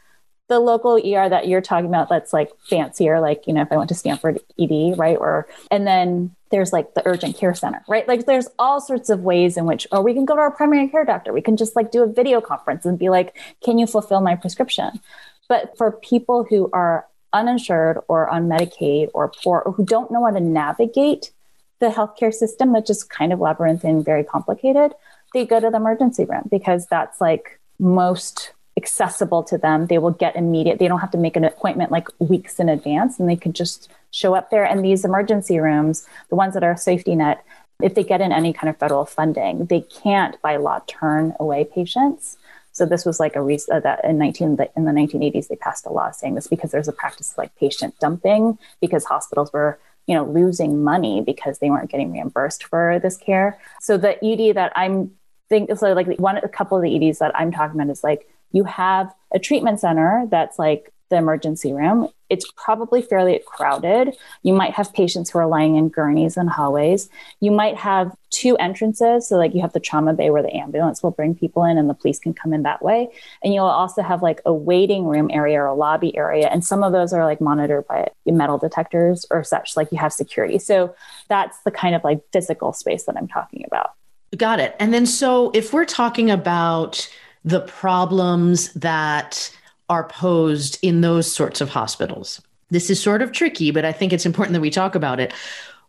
the 0.50 0.60
local 0.60 0.96
ER 0.96 1.30
that 1.30 1.48
you're 1.48 1.62
talking 1.62 1.88
about 1.88 2.10
that's 2.10 2.34
like 2.34 2.52
fancier, 2.60 3.20
like, 3.20 3.46
you 3.46 3.54
know, 3.54 3.62
if 3.62 3.72
I 3.72 3.78
went 3.78 3.90
to 3.90 3.96
Stanford 3.96 4.40
ED, 4.60 4.98
right? 4.98 5.16
Or, 5.16 5.48
and 5.70 5.86
then 5.86 6.36
there's 6.50 6.74
like 6.74 6.96
the 6.96 7.04
urgent 7.06 7.38
care 7.38 7.54
center, 7.54 7.84
right? 7.88 8.08
Like 8.08 8.26
there's 8.26 8.48
all 8.58 8.82
sorts 8.82 9.10
of 9.10 9.22
ways 9.22 9.58
in 9.58 9.66
which, 9.66 9.86
or 9.92 10.02
we 10.02 10.16
can 10.16 10.26
go 10.26 10.36
to 10.36 10.42
our 10.42 10.52
primary 10.52 10.88
care 10.88 11.06
doctor. 11.06 11.32
We 11.32 11.44
can 11.44 11.56
just 11.56 11.76
like 11.76 11.92
do 11.92 12.04
a 12.04 12.08
video 12.08 12.42
conference 12.42 12.84
and 12.84 12.98
be 12.98 13.10
like, 13.10 13.38
can 13.64 13.78
you 13.78 13.86
fulfill 13.86 14.22
my 14.22 14.36
prescription? 14.36 15.00
But 15.48 15.78
for 15.78 15.92
people 15.92 16.46
who 16.50 16.70
are 16.74 17.06
uninsured 17.32 18.00
or 18.08 18.28
on 18.28 18.50
Medicaid 18.50 19.10
or 19.14 19.32
poor 19.44 19.62
or 19.64 19.72
who 19.74 19.86
don't 19.86 20.10
know 20.10 20.26
how 20.26 20.32
to 20.32 20.40
navigate 20.40 21.32
the 21.80 21.90
healthcare 21.90 22.34
system, 22.34 22.74
that's 22.74 22.88
just 22.88 23.10
kind 23.10 23.32
of 23.32 23.40
labyrinthine, 23.40 24.04
very 24.04 24.24
complicated, 24.24 24.94
they 25.34 25.46
go 25.46 25.60
to 25.60 25.70
the 25.70 25.78
emergency 25.78 26.26
room 26.26 26.48
because 26.50 26.88
that's 26.88 27.22
like 27.22 27.60
most 27.78 28.54
accessible 28.82 29.44
to 29.44 29.58
them. 29.58 29.88
They 29.88 29.98
will 29.98 30.18
get 30.24 30.36
immediate, 30.36 30.80
they 30.80 30.88
don't 30.88 31.00
have 31.06 31.12
to 31.12 31.18
make 31.18 31.36
an 31.36 31.44
appointment 31.44 31.92
like 31.92 32.08
weeks 32.20 32.60
in 32.60 32.70
advance 32.70 33.20
and 33.20 33.28
they 33.30 33.36
can 33.36 33.54
just 33.54 33.90
show 34.12 34.36
up 34.36 34.50
there. 34.50 34.66
And 34.66 34.84
these 34.84 35.04
emergency 35.04 35.60
rooms, 35.60 36.08
the 36.30 36.36
ones 36.36 36.54
that 36.54 36.64
are 36.64 36.78
safety 36.78 37.16
net, 37.16 37.44
if 37.82 37.96
they 37.96 38.04
get 38.04 38.22
in 38.22 38.32
any 38.32 38.52
kind 38.54 38.70
of 38.70 38.78
federal 38.78 39.06
funding, 39.06 39.66
they 39.66 39.82
can't 39.82 40.42
by 40.42 40.56
law 40.58 40.80
turn 40.88 41.34
away 41.40 41.66
patients. 41.66 42.38
So 42.72 42.86
this 42.86 43.06
was 43.06 43.20
like 43.20 43.36
a 43.36 43.42
reason 43.42 43.76
uh, 43.76 43.80
that 43.82 44.06
in 44.06 44.18
19 44.18 44.58
in 44.78 44.86
the 44.86 44.92
1980s 44.92 45.48
they 45.48 45.56
passed 45.56 45.86
a 45.86 45.92
law 45.92 46.12
saying 46.12 46.36
this 46.36 46.48
because 46.48 46.72
there's 46.72 46.88
a 46.88 46.94
practice 46.94 47.38
like 47.38 47.54
patient 47.56 47.94
dumping 48.00 48.58
because 48.80 49.04
hospitals 49.06 49.52
were 49.52 49.80
you 50.08 50.16
know 50.16 50.24
losing 50.24 50.84
money 50.84 51.22
because 51.22 51.60
they 51.60 51.70
weren't 51.70 51.92
getting 51.92 52.12
reimbursed 52.12 52.64
for 52.64 53.00
this 53.04 53.18
care. 53.18 53.60
So 53.82 53.98
the 53.98 54.14
ED 54.24 54.56
that 54.56 54.72
I'm 54.76 55.12
think 55.50 55.76
so 55.78 55.94
like 55.94 56.08
one 56.20 56.38
a 56.38 56.48
couple 56.48 56.78
of 56.78 56.84
the 56.84 56.94
EDs 56.96 57.20
that 57.20 57.38
I'm 57.38 57.52
talking 57.52 57.80
about 57.80 57.92
is 57.92 58.04
like 58.04 58.30
you 58.52 58.64
have 58.64 59.14
a 59.32 59.40
treatment 59.40 59.80
center 59.80 60.26
that's 60.30 60.58
like 60.58 60.92
the 61.10 61.18
emergency 61.18 61.74
room. 61.74 62.08
It's 62.30 62.46
probably 62.56 63.02
fairly 63.02 63.42
crowded. 63.46 64.16
You 64.44 64.54
might 64.54 64.74
have 64.74 64.94
patients 64.94 65.32
who 65.32 65.40
are 65.40 65.48
lying 65.48 65.76
in 65.76 65.90
gurneys 65.90 66.38
and 66.38 66.48
hallways. 66.48 67.10
You 67.40 67.50
might 67.50 67.76
have 67.78 68.16
two 68.30 68.56
entrances. 68.58 69.28
So, 69.28 69.38
like, 69.38 69.56
you 69.56 69.62
have 69.62 69.74
the 69.74 69.80
trauma 69.80 70.14
bay 70.14 70.30
where 70.30 70.44
the 70.44 70.56
ambulance 70.56 71.02
will 71.02 71.10
bring 71.12 71.34
people 71.34 71.64
in 71.64 71.80
and 71.80 71.90
the 71.90 71.96
police 71.96 72.20
can 72.20 72.36
come 72.36 72.54
in 72.54 72.62
that 72.64 72.84
way. 72.84 73.10
And 73.44 73.54
you'll 73.54 73.66
also 73.66 74.04
have 74.04 74.22
like 74.22 74.42
a 74.46 74.54
waiting 74.54 75.06
room 75.06 75.32
area 75.34 75.60
or 75.60 75.66
a 75.66 75.74
lobby 75.74 76.16
area. 76.16 76.48
And 76.48 76.64
some 76.64 76.84
of 76.84 76.92
those 76.92 77.12
are 77.12 77.26
like 77.26 77.42
monitored 77.42 77.88
by 77.88 78.10
metal 78.28 78.60
detectors 78.60 79.26
or 79.32 79.44
such, 79.44 79.76
like 79.76 79.92
you 79.92 79.98
have 79.98 80.14
security. 80.14 80.60
So, 80.60 80.94
that's 81.28 81.60
the 81.64 81.72
kind 81.72 81.96
of 81.96 82.04
like 82.04 82.22
physical 82.32 82.74
space 82.74 83.06
that 83.06 83.18
I'm 83.18 83.28
talking 83.28 83.66
about. 83.66 83.94
Got 84.38 84.60
it. 84.60 84.76
And 84.80 84.94
then, 84.94 85.08
so 85.08 85.50
if 85.56 85.74
we're 85.74 85.86
talking 85.86 86.30
about 86.30 87.10
the 87.44 87.62
problems 87.62 88.74
that 88.74 89.56
are 89.90 90.08
posed 90.08 90.78
in 90.82 91.02
those 91.02 91.32
sorts 91.32 91.62
of 91.62 91.70
hospitals. 91.70 92.42
This 92.70 92.90
is 92.90 93.02
sort 93.02 93.22
of 93.22 93.32
tricky, 93.32 93.72
but 93.72 93.86
I 93.86 93.92
think 93.92 94.14
it's 94.14 94.26
important 94.26 94.54
that 94.54 94.62
we 94.62 94.70
talk 94.70 94.96
about 94.96 95.20
it. 95.20 95.34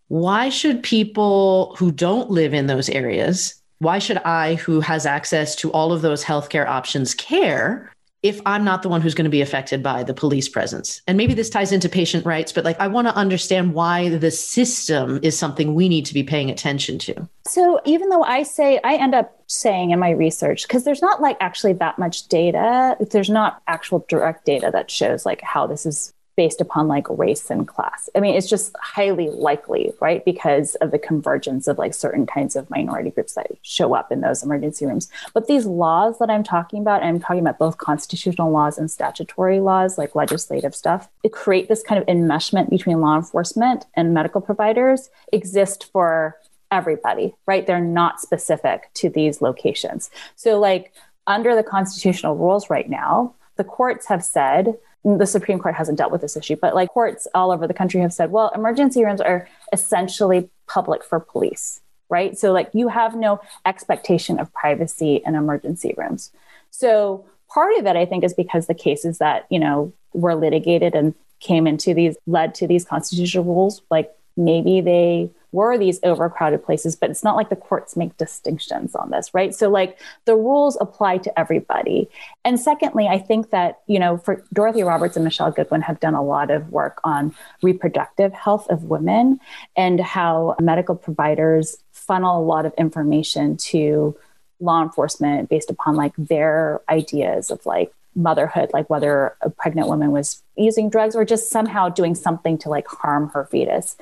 Why 0.08 0.48
should 0.48 0.82
people 0.82 1.76
who 1.78 1.92
don't 1.92 2.30
live 2.30 2.54
in 2.54 2.66
those 2.66 2.88
areas, 2.88 3.54
why 3.78 3.98
should 3.98 4.18
I, 4.18 4.54
who 4.54 4.80
has 4.80 5.06
access 5.06 5.54
to 5.56 5.70
all 5.72 5.92
of 5.92 6.02
those 6.02 6.24
healthcare 6.24 6.66
options, 6.66 7.14
care 7.14 7.92
if 8.22 8.40
I'm 8.44 8.64
not 8.64 8.82
the 8.82 8.88
one 8.88 9.00
who's 9.00 9.14
going 9.14 9.24
to 9.24 9.30
be 9.30 9.40
affected 9.40 9.82
by 9.82 10.02
the 10.02 10.14
police 10.14 10.48
presence. 10.48 11.00
And 11.06 11.16
maybe 11.16 11.34
this 11.34 11.48
ties 11.50 11.72
into 11.72 11.88
patient 11.88 12.26
rights, 12.26 12.52
but 12.52 12.64
like 12.64 12.78
I 12.78 12.86
want 12.86 13.08
to 13.08 13.14
understand 13.14 13.74
why 13.74 14.10
the 14.10 14.30
system 14.30 15.20
is 15.22 15.38
something 15.38 15.74
we 15.74 15.88
need 15.88 16.06
to 16.06 16.14
be 16.14 16.22
paying 16.22 16.50
attention 16.50 16.98
to. 17.00 17.28
So 17.46 17.80
even 17.84 18.10
though 18.10 18.22
I 18.22 18.42
say, 18.42 18.80
I 18.84 18.96
end 18.96 19.14
up 19.14 19.42
saying 19.46 19.90
in 19.90 19.98
my 19.98 20.10
research, 20.10 20.68
because 20.68 20.84
there's 20.84 21.02
not 21.02 21.22
like 21.22 21.36
actually 21.40 21.72
that 21.74 21.98
much 21.98 22.28
data, 22.28 22.96
there's 23.10 23.30
not 23.30 23.62
actual 23.66 24.04
direct 24.08 24.44
data 24.44 24.70
that 24.72 24.90
shows 24.90 25.24
like 25.24 25.40
how 25.40 25.66
this 25.66 25.86
is 25.86 26.12
based 26.36 26.60
upon 26.60 26.88
like 26.88 27.06
race 27.10 27.50
and 27.50 27.66
class. 27.68 28.08
I 28.14 28.20
mean, 28.20 28.34
it's 28.34 28.48
just 28.48 28.74
highly 28.80 29.28
likely, 29.28 29.92
right? 30.00 30.24
Because 30.24 30.74
of 30.76 30.90
the 30.90 30.98
convergence 30.98 31.68
of 31.68 31.78
like 31.78 31.94
certain 31.94 32.26
kinds 32.26 32.56
of 32.56 32.70
minority 32.70 33.10
groups 33.10 33.34
that 33.34 33.48
show 33.62 33.94
up 33.94 34.10
in 34.10 34.20
those 34.20 34.42
emergency 34.42 34.86
rooms. 34.86 35.10
But 35.34 35.46
these 35.46 35.66
laws 35.66 36.18
that 36.18 36.30
I'm 36.30 36.42
talking 36.42 36.80
about, 36.80 37.02
I'm 37.02 37.20
talking 37.20 37.40
about 37.40 37.58
both 37.58 37.78
constitutional 37.78 38.50
laws 38.50 38.78
and 38.78 38.90
statutory 38.90 39.60
laws, 39.60 39.98
like 39.98 40.14
legislative 40.14 40.74
stuff, 40.74 41.08
it 41.22 41.32
create 41.32 41.68
this 41.68 41.82
kind 41.82 42.00
of 42.00 42.06
enmeshment 42.06 42.70
between 42.70 43.00
law 43.00 43.16
enforcement 43.16 43.86
and 43.94 44.14
medical 44.14 44.40
providers 44.40 45.10
exist 45.32 45.90
for 45.92 46.36
everybody, 46.70 47.34
right? 47.46 47.66
They're 47.66 47.80
not 47.80 48.20
specific 48.20 48.90
to 48.94 49.10
these 49.10 49.42
locations. 49.42 50.10
So 50.36 50.58
like 50.58 50.92
under 51.26 51.54
the 51.54 51.62
constitutional 51.62 52.36
rules 52.36 52.70
right 52.70 52.88
now, 52.88 53.34
the 53.56 53.64
courts 53.64 54.06
have 54.06 54.24
said 54.24 54.78
the 55.04 55.26
Supreme 55.26 55.58
Court 55.58 55.74
hasn't 55.74 55.98
dealt 55.98 56.12
with 56.12 56.20
this 56.20 56.36
issue, 56.36 56.56
but 56.56 56.74
like 56.74 56.90
courts 56.90 57.26
all 57.34 57.50
over 57.50 57.66
the 57.66 57.74
country 57.74 58.00
have 58.00 58.12
said, 58.12 58.30
well, 58.30 58.50
emergency 58.54 59.04
rooms 59.04 59.20
are 59.20 59.48
essentially 59.72 60.50
public 60.66 61.02
for 61.02 61.20
police, 61.20 61.80
right? 62.08 62.38
So, 62.38 62.52
like, 62.52 62.70
you 62.74 62.88
have 62.88 63.16
no 63.16 63.40
expectation 63.64 64.38
of 64.38 64.52
privacy 64.52 65.22
in 65.24 65.34
emergency 65.34 65.94
rooms. 65.96 66.30
So, 66.70 67.24
part 67.52 67.78
of 67.78 67.86
it, 67.86 67.96
I 67.96 68.04
think, 68.04 68.24
is 68.24 68.34
because 68.34 68.66
the 68.66 68.74
cases 68.74 69.18
that, 69.18 69.46
you 69.50 69.58
know, 69.58 69.92
were 70.12 70.34
litigated 70.34 70.94
and 70.94 71.14
came 71.40 71.66
into 71.66 71.94
these, 71.94 72.16
led 72.26 72.54
to 72.56 72.66
these 72.66 72.84
constitutional 72.84 73.44
rules, 73.44 73.80
like 73.90 74.10
maybe 74.36 74.80
they 74.80 75.30
were 75.52 75.76
these 75.76 75.98
overcrowded 76.04 76.64
places, 76.64 76.94
but 76.94 77.10
it's 77.10 77.24
not 77.24 77.36
like 77.36 77.48
the 77.48 77.56
courts 77.56 77.96
make 77.96 78.16
distinctions 78.16 78.94
on 78.94 79.10
this, 79.10 79.34
right? 79.34 79.54
So, 79.54 79.68
like, 79.68 79.98
the 80.24 80.36
rules 80.36 80.76
apply 80.80 81.18
to 81.18 81.38
everybody. 81.38 82.08
And 82.44 82.58
secondly, 82.58 83.08
I 83.08 83.18
think 83.18 83.50
that, 83.50 83.80
you 83.86 83.98
know, 83.98 84.16
for 84.16 84.44
Dorothy 84.52 84.82
Roberts 84.82 85.16
and 85.16 85.24
Michele 85.24 85.50
Goodwin 85.50 85.82
have 85.82 85.98
done 85.98 86.14
a 86.14 86.22
lot 86.22 86.50
of 86.50 86.70
work 86.70 87.00
on 87.02 87.34
reproductive 87.62 88.32
health 88.32 88.68
of 88.70 88.84
women 88.84 89.40
and 89.76 90.00
how 90.00 90.54
medical 90.60 90.94
providers 90.94 91.76
funnel 91.92 92.40
a 92.40 92.44
lot 92.44 92.64
of 92.64 92.72
information 92.78 93.56
to 93.56 94.16
law 94.60 94.82
enforcement 94.82 95.48
based 95.48 95.70
upon 95.70 95.96
like 95.96 96.12
their 96.16 96.80
ideas 96.88 97.50
of 97.50 97.64
like 97.64 97.92
motherhood, 98.14 98.70
like 98.72 98.90
whether 98.90 99.36
a 99.40 99.50
pregnant 99.50 99.88
woman 99.88 100.10
was 100.10 100.42
using 100.56 100.90
drugs 100.90 101.14
or 101.14 101.24
just 101.24 101.50
somehow 101.50 101.88
doing 101.88 102.14
something 102.14 102.58
to 102.58 102.68
like 102.68 102.86
harm 102.86 103.30
her 103.30 103.46
fetus. 103.46 103.96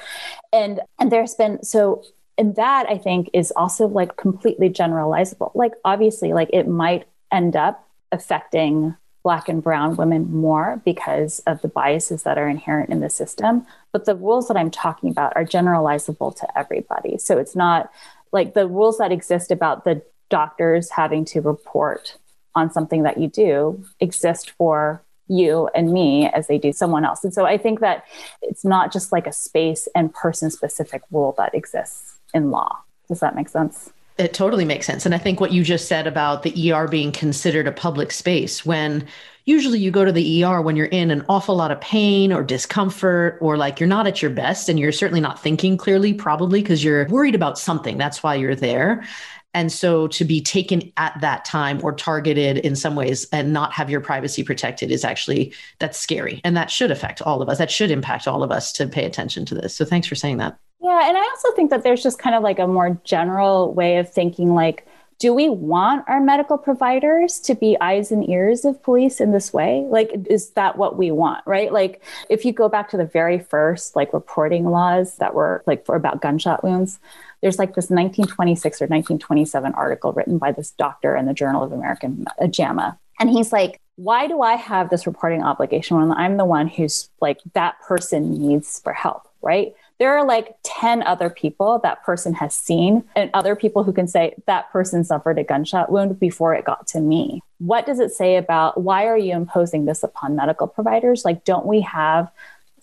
And 0.52 0.80
and 0.98 1.12
there's 1.12 1.34
been 1.34 1.62
so 1.62 2.04
and 2.36 2.56
that 2.56 2.86
I 2.88 2.98
think 2.98 3.30
is 3.32 3.52
also 3.56 3.86
like 3.86 4.16
completely 4.16 4.70
generalizable. 4.70 5.54
Like 5.54 5.72
obviously 5.84 6.32
like 6.32 6.50
it 6.52 6.68
might 6.68 7.06
end 7.32 7.56
up 7.56 7.86
affecting 8.12 8.96
black 9.22 9.48
and 9.48 9.62
brown 9.62 9.96
women 9.96 10.32
more 10.32 10.80
because 10.84 11.40
of 11.40 11.60
the 11.60 11.68
biases 11.68 12.22
that 12.22 12.38
are 12.38 12.48
inherent 12.48 12.88
in 12.90 13.00
the 13.00 13.10
system, 13.10 13.66
but 13.92 14.06
the 14.06 14.14
rules 14.14 14.48
that 14.48 14.56
I'm 14.56 14.70
talking 14.70 15.10
about 15.10 15.34
are 15.36 15.44
generalizable 15.44 16.34
to 16.36 16.58
everybody. 16.58 17.18
So 17.18 17.36
it's 17.36 17.56
not 17.56 17.90
like 18.32 18.54
the 18.54 18.66
rules 18.66 18.98
that 18.98 19.12
exist 19.12 19.50
about 19.50 19.84
the 19.84 20.02
doctors 20.30 20.90
having 20.90 21.24
to 21.26 21.40
report 21.40 22.16
on 22.58 22.72
something 22.72 23.04
that 23.04 23.18
you 23.18 23.28
do 23.28 23.84
exist 24.00 24.50
for 24.50 25.02
you 25.28 25.68
and 25.74 25.92
me 25.92 26.28
as 26.28 26.46
they 26.46 26.58
do 26.58 26.72
someone 26.72 27.04
else. 27.04 27.22
And 27.22 27.32
so 27.32 27.44
I 27.44 27.58
think 27.58 27.80
that 27.80 28.04
it's 28.42 28.64
not 28.64 28.92
just 28.92 29.12
like 29.12 29.26
a 29.26 29.32
space 29.32 29.86
and 29.94 30.12
person 30.12 30.50
specific 30.50 31.02
rule 31.10 31.34
that 31.38 31.54
exists 31.54 32.16
in 32.34 32.50
law. 32.50 32.78
Does 33.08 33.20
that 33.20 33.34
make 33.34 33.48
sense? 33.48 33.90
It 34.18 34.34
totally 34.34 34.64
makes 34.64 34.84
sense. 34.84 35.06
And 35.06 35.14
I 35.14 35.18
think 35.18 35.40
what 35.40 35.52
you 35.52 35.62
just 35.62 35.86
said 35.86 36.06
about 36.06 36.42
the 36.42 36.72
ER 36.72 36.88
being 36.88 37.12
considered 37.12 37.68
a 37.68 37.72
public 37.72 38.10
space 38.10 38.66
when 38.66 39.06
usually 39.44 39.78
you 39.78 39.90
go 39.90 40.04
to 40.04 40.12
the 40.12 40.44
ER 40.44 40.60
when 40.60 40.76
you're 40.76 40.86
in 40.86 41.10
an 41.10 41.24
awful 41.28 41.54
lot 41.54 41.70
of 41.70 41.80
pain 41.80 42.32
or 42.32 42.42
discomfort 42.42 43.38
or 43.40 43.56
like 43.56 43.78
you're 43.78 43.88
not 43.88 44.06
at 44.06 44.20
your 44.20 44.30
best 44.30 44.68
and 44.68 44.78
you're 44.78 44.92
certainly 44.92 45.20
not 45.20 45.40
thinking 45.40 45.76
clearly, 45.76 46.12
probably 46.12 46.60
because 46.60 46.82
you're 46.82 47.06
worried 47.08 47.34
about 47.34 47.58
something. 47.58 47.96
That's 47.96 48.22
why 48.22 48.34
you're 48.34 48.56
there. 48.56 49.04
And 49.54 49.72
so 49.72 50.06
to 50.08 50.24
be 50.24 50.40
taken 50.40 50.92
at 50.98 51.18
that 51.20 51.44
time 51.44 51.80
or 51.82 51.92
targeted 51.92 52.58
in 52.58 52.76
some 52.76 52.94
ways 52.94 53.26
and 53.32 53.52
not 53.52 53.72
have 53.72 53.88
your 53.88 54.00
privacy 54.00 54.44
protected 54.44 54.90
is 54.90 55.04
actually 55.04 55.54
that's 55.78 55.98
scary. 55.98 56.40
And 56.44 56.56
that 56.56 56.70
should 56.70 56.90
affect 56.90 57.22
all 57.22 57.40
of 57.40 57.48
us. 57.48 57.58
That 57.58 57.70
should 57.70 57.90
impact 57.90 58.28
all 58.28 58.42
of 58.42 58.52
us 58.52 58.72
to 58.72 58.86
pay 58.86 59.04
attention 59.04 59.44
to 59.46 59.54
this. 59.54 59.74
So 59.74 59.84
thanks 59.84 60.06
for 60.06 60.14
saying 60.14 60.36
that. 60.36 60.58
Yeah, 60.80 61.08
and 61.08 61.16
I 61.16 61.20
also 61.20 61.52
think 61.52 61.70
that 61.70 61.82
there's 61.82 62.02
just 62.02 62.18
kind 62.18 62.36
of 62.36 62.42
like 62.42 62.58
a 62.58 62.66
more 62.66 63.00
general 63.04 63.72
way 63.74 63.96
of 63.96 64.10
thinking 64.10 64.54
like 64.54 64.86
do 65.18 65.34
we 65.34 65.48
want 65.48 66.04
our 66.08 66.20
medical 66.20 66.56
providers 66.56 67.40
to 67.40 67.54
be 67.54 67.76
eyes 67.80 68.12
and 68.12 68.28
ears 68.28 68.64
of 68.64 68.80
police 68.82 69.20
in 69.20 69.32
this 69.32 69.52
way 69.52 69.84
like 69.88 70.12
is 70.30 70.50
that 70.50 70.78
what 70.78 70.96
we 70.96 71.10
want 71.10 71.44
right 71.46 71.72
like 71.72 72.02
if 72.28 72.44
you 72.44 72.52
go 72.52 72.68
back 72.68 72.88
to 72.88 72.96
the 72.96 73.04
very 73.04 73.38
first 73.38 73.96
like 73.96 74.12
reporting 74.12 74.70
laws 74.70 75.16
that 75.16 75.34
were 75.34 75.62
like 75.66 75.84
for 75.84 75.96
about 75.96 76.22
gunshot 76.22 76.62
wounds 76.62 77.00
there's 77.40 77.58
like 77.58 77.70
this 77.70 77.90
1926 77.90 78.82
or 78.82 78.86
1927 78.86 79.74
article 79.74 80.12
written 80.12 80.38
by 80.38 80.52
this 80.52 80.70
doctor 80.72 81.16
in 81.16 81.26
the 81.26 81.34
Journal 81.34 81.62
of 81.62 81.72
American 81.72 82.24
uh, 82.40 82.46
JAMA. 82.46 82.98
And 83.20 83.30
he's 83.30 83.52
like, 83.52 83.80
why 83.96 84.28
do 84.28 84.42
I 84.42 84.54
have 84.54 84.90
this 84.90 85.06
reporting 85.06 85.42
obligation 85.42 85.96
when 85.96 86.12
I'm 86.12 86.36
the 86.36 86.44
one 86.44 86.68
who's 86.68 87.10
like, 87.20 87.40
that 87.54 87.80
person 87.80 88.38
needs 88.38 88.80
for 88.80 88.92
help, 88.92 89.28
right? 89.42 89.74
There 89.98 90.16
are 90.16 90.24
like 90.24 90.54
10 90.62 91.02
other 91.02 91.28
people 91.28 91.80
that 91.80 92.04
person 92.04 92.32
has 92.34 92.54
seen, 92.54 93.02
and 93.16 93.30
other 93.34 93.56
people 93.56 93.82
who 93.82 93.92
can 93.92 94.06
say 94.06 94.36
that 94.46 94.70
person 94.70 95.02
suffered 95.02 95.38
a 95.38 95.44
gunshot 95.44 95.90
wound 95.90 96.20
before 96.20 96.54
it 96.54 96.64
got 96.64 96.86
to 96.88 97.00
me. 97.00 97.42
What 97.58 97.84
does 97.86 97.98
it 97.98 98.12
say 98.12 98.36
about 98.36 98.80
why 98.80 99.06
are 99.06 99.18
you 99.18 99.34
imposing 99.34 99.86
this 99.86 100.04
upon 100.04 100.36
medical 100.36 100.68
providers? 100.68 101.24
Like, 101.24 101.44
don't 101.44 101.66
we 101.66 101.80
have 101.80 102.30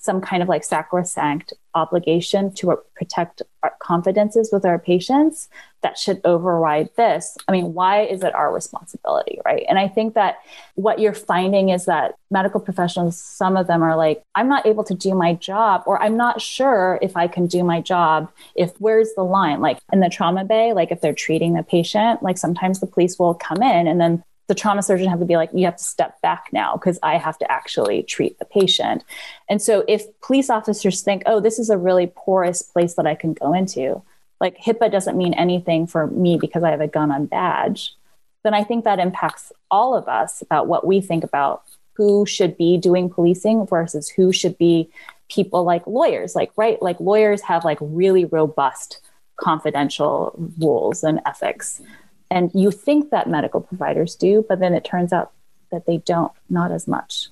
some 0.05 0.21
kind 0.21 0.43
of 0.43 0.47
like 0.47 0.63
sacrosanct 0.63 1.53
obligation 1.73 2.53
to 2.53 2.77
protect 2.95 3.41
our 3.63 3.73
confidences 3.79 4.49
with 4.53 4.63
our 4.63 4.79
patients 4.79 5.49
that 5.81 5.97
should 5.97 6.21
override 6.23 6.89
this. 6.95 7.37
I 7.47 7.51
mean, 7.51 7.73
why 7.73 8.03
is 8.03 8.23
it 8.23 8.33
our 8.33 8.53
responsibility, 8.53 9.39
right? 9.45 9.65
And 9.67 9.77
I 9.77 9.87
think 9.87 10.13
that 10.13 10.37
what 10.75 10.99
you're 10.99 11.13
finding 11.13 11.69
is 11.69 11.85
that 11.85 12.15
medical 12.31 12.59
professionals, 12.59 13.21
some 13.21 13.57
of 13.57 13.67
them 13.67 13.83
are 13.83 13.95
like, 13.95 14.23
I'm 14.35 14.47
not 14.47 14.65
able 14.65 14.83
to 14.85 14.95
do 14.95 15.13
my 15.13 15.33
job, 15.33 15.83
or 15.85 16.01
I'm 16.01 16.15
not 16.15 16.41
sure 16.41 16.97
if 17.01 17.17
I 17.17 17.27
can 17.27 17.47
do 17.47 17.63
my 17.63 17.81
job. 17.81 18.31
If 18.55 18.71
where's 18.79 19.13
the 19.15 19.23
line? 19.23 19.59
Like 19.59 19.79
in 19.91 19.99
the 19.99 20.09
trauma 20.09 20.45
bay, 20.45 20.73
like 20.73 20.91
if 20.91 21.01
they're 21.01 21.13
treating 21.13 21.53
the 21.53 21.63
patient, 21.63 22.23
like 22.23 22.37
sometimes 22.37 22.79
the 22.79 22.87
police 22.87 23.19
will 23.19 23.33
come 23.33 23.61
in 23.61 23.87
and 23.87 23.99
then 23.99 24.23
the 24.47 24.55
trauma 24.55 24.83
surgeon 24.83 25.09
have 25.09 25.19
to 25.19 25.25
be 25.25 25.37
like, 25.37 25.49
you 25.53 25.65
have 25.65 25.77
to 25.77 25.83
step 25.83 26.21
back 26.21 26.47
now 26.51 26.75
because 26.75 26.99
I 27.01 27.17
have 27.17 27.37
to 27.39 27.51
actually 27.51 28.03
treat 28.03 28.37
the 28.37 28.45
patient. 28.45 29.03
And 29.49 29.61
so 29.61 29.83
if 29.87 30.03
police 30.21 30.49
officers 30.49 31.01
think, 31.01 31.23
oh, 31.25 31.39
this 31.39 31.57
is 31.57 31.69
a 31.69 31.77
really 31.77 32.11
porous 32.15 32.61
place 32.61 32.93
that 32.95 33.07
I 33.07 33.15
can 33.15 33.33
go 33.33 33.53
into, 33.53 34.03
like 34.39 34.57
HIPAA 34.57 34.91
doesn't 34.91 35.17
mean 35.17 35.33
anything 35.33 35.87
for 35.87 36.07
me 36.07 36.37
because 36.37 36.63
I 36.63 36.71
have 36.71 36.81
a 36.81 36.87
gun 36.87 37.11
on 37.11 37.25
badge, 37.25 37.95
then 38.43 38.53
I 38.53 38.63
think 38.63 38.83
that 38.83 38.99
impacts 38.99 39.51
all 39.71 39.95
of 39.95 40.07
us 40.07 40.41
about 40.41 40.67
what 40.67 40.85
we 40.85 41.01
think 41.01 41.23
about 41.23 41.63
who 41.93 42.25
should 42.25 42.57
be 42.57 42.77
doing 42.77 43.09
policing 43.09 43.65
versus 43.65 44.09
who 44.09 44.31
should 44.31 44.57
be 44.57 44.89
people 45.29 45.63
like 45.63 45.87
lawyers. 45.87 46.35
Like, 46.35 46.51
right, 46.55 46.79
like 46.81 46.99
lawyers 46.99 47.41
have 47.41 47.65
like 47.65 47.79
really 47.81 48.25
robust 48.25 49.01
confidential 49.37 50.33
rules 50.59 51.03
and 51.03 51.19
ethics 51.25 51.81
and 52.29 52.51
you 52.53 52.71
think 52.71 53.11
that 53.11 53.29
medical 53.29 53.61
providers 53.61 54.15
do, 54.15 54.45
but 54.47 54.59
then 54.59 54.73
it 54.73 54.83
turns 54.83 55.13
out 55.13 55.31
that 55.71 55.85
they 55.85 55.97
don't, 55.97 56.31
not 56.49 56.71
as 56.71 56.87
much. 56.87 57.29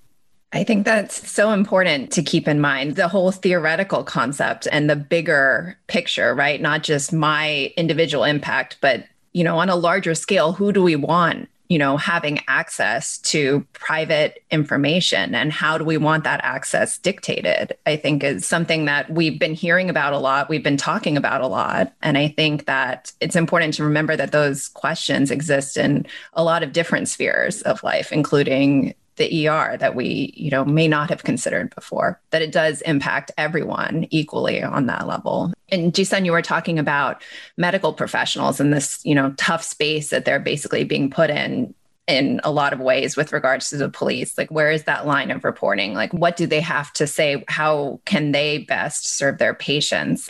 I 0.52 0.64
think 0.64 0.86
that's 0.86 1.32
so 1.32 1.52
important 1.52 2.12
to 2.12 2.22
keep 2.22 2.48
in 2.48 2.62
mind 2.62 2.96
the 2.96 3.08
whole 3.08 3.32
theoretical 3.32 4.04
concept 4.04 4.68
and 4.72 4.88
the 4.88 4.96
bigger 4.96 5.78
picture, 5.88 6.36
right? 6.36 6.62
Not 6.62 6.84
just 6.84 7.12
my 7.12 7.74
individual 7.76 8.24
impact, 8.24 8.78
but 8.80 9.06
you 9.34 9.44
know, 9.44 9.58
on 9.58 9.70
a 9.70 9.76
larger 9.76 10.14
scale, 10.14 10.54
who 10.54 10.72
do 10.72 10.84
we 10.84 10.96
want 10.96 11.50
you 11.70 11.78
know 11.78 11.98
having 11.98 12.40
access 12.48 13.18
to 13.20 13.66
private 13.74 14.44
information 14.52 15.34
and 15.34 15.52
how 15.52 15.78
do 15.78 15.84
we 15.84 15.98
want 15.98 16.24
that 16.24 16.40
access 16.44 16.98
dictated 16.98 17.78
i 17.86 17.96
think 17.96 18.24
is 18.24 18.46
something 18.46 18.86
that 18.86 19.10
we've 19.10 19.40
been 19.40 19.54
hearing 19.54 19.90
about 19.90 20.14
a 20.14 20.18
lot 20.18 20.50
we've 20.50 20.64
been 20.64 20.78
talking 20.78 21.18
about 21.18 21.42
a 21.42 21.48
lot. 21.48 21.94
And 22.02 22.18
i 22.18 22.28
think 22.28 22.66
that 22.66 23.12
it's 23.20 23.36
important 23.36 23.74
to 23.76 23.84
remember 23.84 24.16
that 24.16 24.32
those 24.32 24.68
questions 24.70 25.32
exist 25.32 25.78
in 25.78 26.06
a 26.34 26.44
lot 26.44 26.64
of 26.64 26.74
different 26.74 27.08
spheres 27.08 27.62
of 27.64 27.84
life 27.84 28.12
including 28.12 28.94
the 29.16 29.48
ER 29.48 29.78
that 29.78 29.96
we, 29.96 30.34
you 30.36 30.50
know, 30.50 30.66
may 30.66 30.88
not 30.88 31.10
have 31.10 31.24
considered 31.24 31.74
before, 31.76 32.20
that 32.32 32.42
it 32.42 32.52
does 32.52 32.82
impact 32.82 33.32
everyone 33.38 34.08
equally 34.10 34.64
on 34.64 34.88
that 34.88 35.08
level. 35.08 35.54
And 35.70 35.94
Jisun, 35.94 36.26
you 36.26 36.32
were 36.32 36.42
talking 36.42 36.80
about 36.80 37.22
medical 37.58 37.94
professionals 37.94 38.60
in 38.60 38.72
this, 38.72 39.04
you 39.06 39.16
know, 39.16 39.34
tough 39.38 39.64
space 39.64 40.10
that 40.10 40.26
they're 40.26 40.40
basically 40.40 40.84
being 40.84 41.10
put 41.10 41.30
in 41.30 41.74
in 42.08 42.42
a 42.44 42.52
lot 42.52 42.74
of 42.74 42.80
ways 42.80 43.16
with 43.16 43.32
regards 43.32 43.70
to 43.70 43.78
the 43.78 43.90
police. 43.90 44.38
Like 44.38 44.52
where 44.52 44.72
is 44.72 44.84
that 44.84 45.08
line 45.08 45.32
of 45.32 45.44
reporting? 45.44 45.94
Like 45.94 46.14
what 46.14 46.36
do 46.36 46.46
they 46.46 46.60
have 46.60 46.92
to 46.94 47.08
say? 47.08 47.44
How 47.48 48.02
can 48.06 48.34
they 48.34 48.60
best 48.60 49.08
serve 49.08 49.38
their 49.38 49.54
patients? 49.54 50.30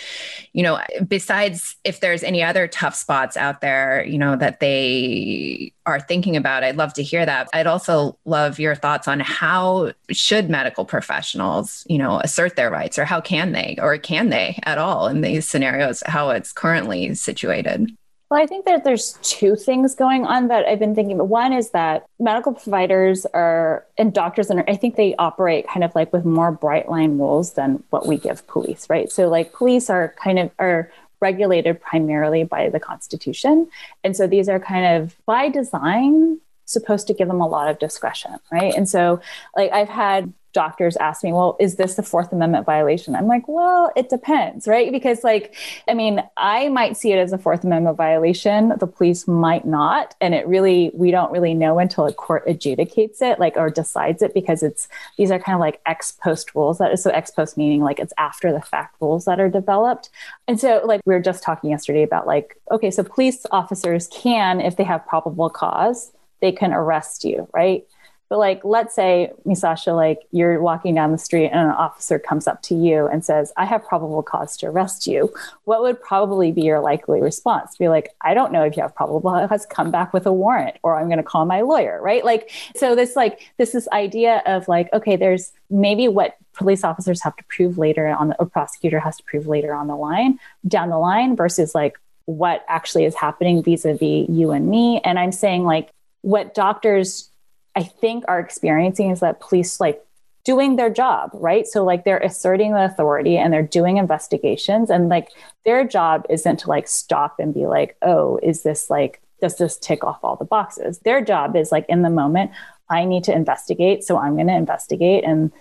You 0.54 0.64
know 0.64 0.80
besides 1.08 1.76
if 1.84 2.00
there's 2.00 2.24
any 2.24 2.44
other 2.44 2.68
tough 2.68 2.96
spots 2.96 3.36
out 3.38 3.62
there 3.62 4.06
you 4.06 4.18
know 4.18 4.36
that 4.36 4.60
they 4.60 5.74
are 5.86 6.00
thinking 6.00 6.38
about 6.38 6.64
i'd 6.64 6.78
love 6.78 6.94
to 6.94 7.04
hear 7.04 7.26
that. 7.26 7.50
I'd 7.54 7.68
also 7.68 8.18
love 8.26 8.60
your 8.60 8.76
thoughts 8.76 9.08
on 9.08 9.20
how 9.20 9.94
should 10.12 10.50
medical 10.50 10.86
professionals 10.86 11.86
you 11.90 11.98
know 11.98 12.20
assert 12.20 12.56
their 12.56 12.70
rights 12.70 13.00
or 13.00 13.06
how 13.06 13.20
can 13.20 13.52
they 13.52 13.78
or 13.82 13.98
can 13.98 14.30
they 14.30 14.60
at 14.64 14.78
all 14.78 15.08
in 15.08 15.22
these 15.22 15.48
scenarios 15.48 16.04
how 16.06 16.30
it's 16.30 16.52
currently 16.52 17.14
situated 17.16 17.90
well, 18.34 18.42
I 18.42 18.48
think 18.48 18.66
that 18.66 18.84
there's 18.84 19.20
two 19.22 19.56
things 19.56 19.94
going 19.94 20.26
on 20.26 20.48
that 20.48 20.66
I've 20.66 20.80
been 20.80 20.96
thinking 20.96 21.18
about. 21.18 21.28
One 21.28 21.54
is 21.54 21.70
that 21.70 22.08
medical 22.20 22.52
providers 22.52 23.28
are 23.28 23.86
and 23.96 24.12
doctors, 24.12 24.50
and 24.50 24.64
I 24.68 24.76
think 24.76 24.96
they 24.96 25.14
operate 25.18 25.68
kind 25.68 25.84
of 25.84 25.94
like 25.94 26.12
with 26.12 26.26
more 26.26 26.52
bright 26.52 26.90
line 26.90 27.20
rules 27.20 27.54
than 27.54 27.84
what 27.92 28.08
we 28.08 28.18
give 28.18 28.48
police, 28.48 28.90
right? 28.90 29.12
So, 29.12 29.30
like, 29.30 29.54
police 29.54 29.88
are 29.88 30.16
kind 30.18 30.40
of 30.40 30.50
are 30.58 30.92
regulated 31.22 31.80
primarily 31.80 32.44
by 32.44 32.70
the 32.70 32.80
Constitution, 32.80 33.70
and 34.04 34.18
so 34.18 34.26
these 34.26 34.50
are 34.50 34.60
kind 34.60 35.04
of 35.04 35.16
by 35.28 35.50
design 35.50 36.40
supposed 36.66 37.06
to 37.08 37.14
give 37.14 37.28
them 37.28 37.40
a 37.40 37.48
lot 37.48 37.70
of 37.70 37.78
discretion, 37.78 38.32
right? 38.52 38.74
And 38.74 38.90
so, 38.90 39.22
like, 39.56 39.72
I've 39.72 39.90
had 39.90 40.34
doctors 40.54 40.96
ask 40.98 41.24
me, 41.24 41.34
well, 41.34 41.58
is 41.60 41.76
this 41.76 41.98
a 41.98 42.04
Fourth 42.04 42.32
Amendment 42.32 42.66
violation? 42.66 43.16
I'm 43.16 43.28
like, 43.28 43.48
well, 43.48 43.92
it 43.96 44.10
depends, 44.10 44.68
right? 44.68 44.92
Because, 44.92 45.24
like, 45.24 45.56
I 45.88 45.94
mean, 45.94 46.24
I 46.38 46.70
might 46.70 46.96
see 46.96 47.12
it 47.12 47.18
as 47.18 47.34
a 47.34 47.38
Fourth 47.38 47.64
Amendment 47.64 47.98
violation. 47.98 48.74
The 48.80 48.88
police 48.88 49.28
might 49.28 49.66
not. 49.66 50.16
And 50.22 50.34
it 50.34 50.48
really, 50.48 50.92
we 50.94 51.12
don't 51.12 51.32
really 51.32 51.54
know 51.54 51.80
until 51.80 52.06
a 52.06 52.14
court 52.14 52.48
adjudicates 52.48 53.22
it, 53.22 53.40
like, 53.40 53.58
or 53.58 53.70
decides 53.70 54.22
it, 54.22 54.34
because 54.34 54.64
it's, 54.64 54.88
these 55.18 55.32
are 55.32 55.40
kind 55.40 55.56
of 55.56 55.60
like 55.60 55.82
ex 55.86 56.12
post 56.12 56.56
rules. 56.56 56.78
That 56.78 56.92
is 56.92 57.04
so 57.04 57.10
ex 57.10 57.32
post 57.32 57.58
meaning 57.58 57.82
like 57.82 58.00
it's 58.00 58.14
after 58.18 58.54
the 58.54 58.62
fact 58.62 58.96
rules 59.02 59.26
that 59.26 59.40
are 59.40 59.50
developed. 59.50 60.10
And 60.48 60.60
so, 60.60 60.82
like, 60.86 61.02
we 61.06 61.14
were 61.14 61.20
just 61.20 61.44
talking 61.44 61.72
yesterday 61.72 62.04
about, 62.04 62.28
like, 62.28 62.58
okay, 62.72 62.92
so 62.92 63.04
police 63.04 63.46
officers 63.52 64.08
can, 64.14 64.62
if 64.62 64.78
they 64.78 64.84
have 64.84 65.06
probable 65.06 65.50
cause, 65.50 66.12
they 66.42 66.52
can 66.52 66.74
arrest 66.74 67.24
you, 67.24 67.48
right? 67.54 67.86
But 68.34 68.40
like, 68.40 68.66
let's 68.66 68.96
say, 68.96 69.32
Misasha, 69.46 69.96
like 69.96 70.22
you're 70.32 70.60
walking 70.60 70.96
down 70.96 71.12
the 71.12 71.20
street 71.20 71.50
and 71.50 71.68
an 71.68 71.76
officer 71.76 72.18
comes 72.18 72.48
up 72.48 72.64
to 72.64 72.74
you 72.74 73.06
and 73.06 73.24
says, 73.24 73.54
I 73.58 73.66
have 73.66 73.86
probable 73.86 74.24
cause 74.24 74.58
to 74.58 74.66
arrest 74.66 75.06
you. 75.06 75.32
What 75.66 75.84
would 75.84 76.02
probably 76.02 76.52
be 76.52 76.64
your 76.64 76.80
likely 76.80 77.22
response? 77.22 77.78
Be 77.78 77.90
like, 77.90 78.10
I 78.22 78.34
don't 78.34 78.52
know 78.52 78.64
if 78.64 78.76
you 78.76 78.82
have 78.82 78.96
probable 78.96 79.22
cause, 79.48 79.68
come 79.68 79.92
back 79.92 80.14
with 80.14 80.26
a 80.26 80.34
warrant, 80.34 80.78
or 80.82 81.00
I'm 81.00 81.10
going 81.10 81.18
to 81.18 81.24
call 81.24 81.46
my 81.46 81.62
lawyer, 81.62 82.02
right? 82.02 82.26
Like, 82.26 82.50
so 82.76 82.96
this 82.96 83.16
like 83.16 83.52
this 83.60 83.72
this 83.72 83.88
idea 83.90 84.42
of 84.48 84.68
like, 84.68 84.92
okay, 84.94 85.16
there's 85.16 85.52
maybe 85.70 86.08
what 86.08 86.36
police 86.54 86.84
officers 86.84 87.22
have 87.22 87.36
to 87.36 87.44
prove 87.50 87.78
later 87.78 88.08
on 88.08 88.30
the, 88.30 88.42
a 88.42 88.48
prosecutor 88.48 89.00
has 89.00 89.18
to 89.18 89.24
prove 89.26 89.46
later 89.46 89.76
on 89.76 89.86
the 89.86 89.96
line, 89.96 90.40
down 90.68 90.90
the 90.90 90.98
line 90.98 91.36
versus 91.36 91.76
like 91.76 92.00
what 92.26 92.66
actually 92.68 93.06
is 93.06 93.14
happening 93.14 93.62
vis-a-vis 93.62 94.28
you 94.28 94.50
and 94.50 94.70
me. 94.70 95.02
And 95.04 95.20
I'm 95.20 95.32
saying 95.32 95.66
like 95.66 95.92
what 96.24 96.56
doctors 96.56 97.30
I 97.76 97.84
think 97.84 98.24
are 98.28 98.40
experiencing 98.40 99.10
is 99.10 99.20
that 99.22 99.40
police 99.40 99.80
like 99.80 100.04
doing 100.44 100.76
their 100.76 100.90
job, 100.90 101.32
right? 101.34 101.66
So 101.66 101.84
like 101.84 102.04
they're 102.04 102.18
asserting 102.18 102.74
the 102.74 102.86
authority 102.86 103.38
and 103.38 103.54
they're 103.54 103.64
doing 103.64 103.98
investigations 103.98 104.90
and 104.90 105.10
like 105.10 105.30
their 105.66 105.86
job 105.86 106.26
isn't 106.30 106.58
to 106.58 106.70
like 106.70 106.88
stop 106.88 107.40
and 107.40 107.54
be 107.54 107.66
like, 107.66 107.96
"Oh, 108.02 108.40
is 108.44 108.64
this 108.64 108.90
like 108.90 109.22
does 109.42 109.58
this 109.58 109.78
tick 109.78 110.04
off 110.04 110.20
all 110.24 110.36
the 110.36 110.46
boxes?" 110.46 111.00
Their 111.00 111.22
job 111.22 111.56
is 111.56 111.72
like 111.72 111.86
in 111.88 112.02
the 112.02 112.10
moment, 112.10 112.52
I 112.90 113.06
need 113.06 113.24
to 113.26 113.34
investigate, 113.34 114.04
so 114.04 114.18
I'm 114.18 114.36
going 114.36 114.48
to 114.48 114.56
investigate 114.56 115.24
and 115.24 115.52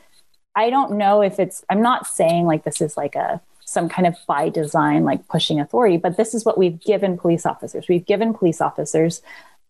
I 0.55 0.71
don't 0.71 0.93
know 0.99 1.23
if 1.23 1.39
it's 1.39 1.65
I'm 1.71 1.83
not 1.83 2.07
saying 2.07 2.47
like 2.47 2.65
this 2.65 2.81
is 2.81 2.97
like 2.97 3.15
a 3.15 3.41
some 3.65 3.89
kind 3.89 4.07
of 4.07 4.17
by 4.27 4.49
design 4.49 5.05
like 5.05 5.27
pushing 5.29 5.61
authority, 5.61 5.97
but 5.97 6.17
this 6.17 6.35
is 6.35 6.45
what 6.45 6.59
we've 6.59 6.81
given 6.81 7.17
police 7.17 7.47
officers. 7.47 7.89
We've 7.89 8.05
given 8.05 8.35
police 8.35 8.61
officers 8.61 9.23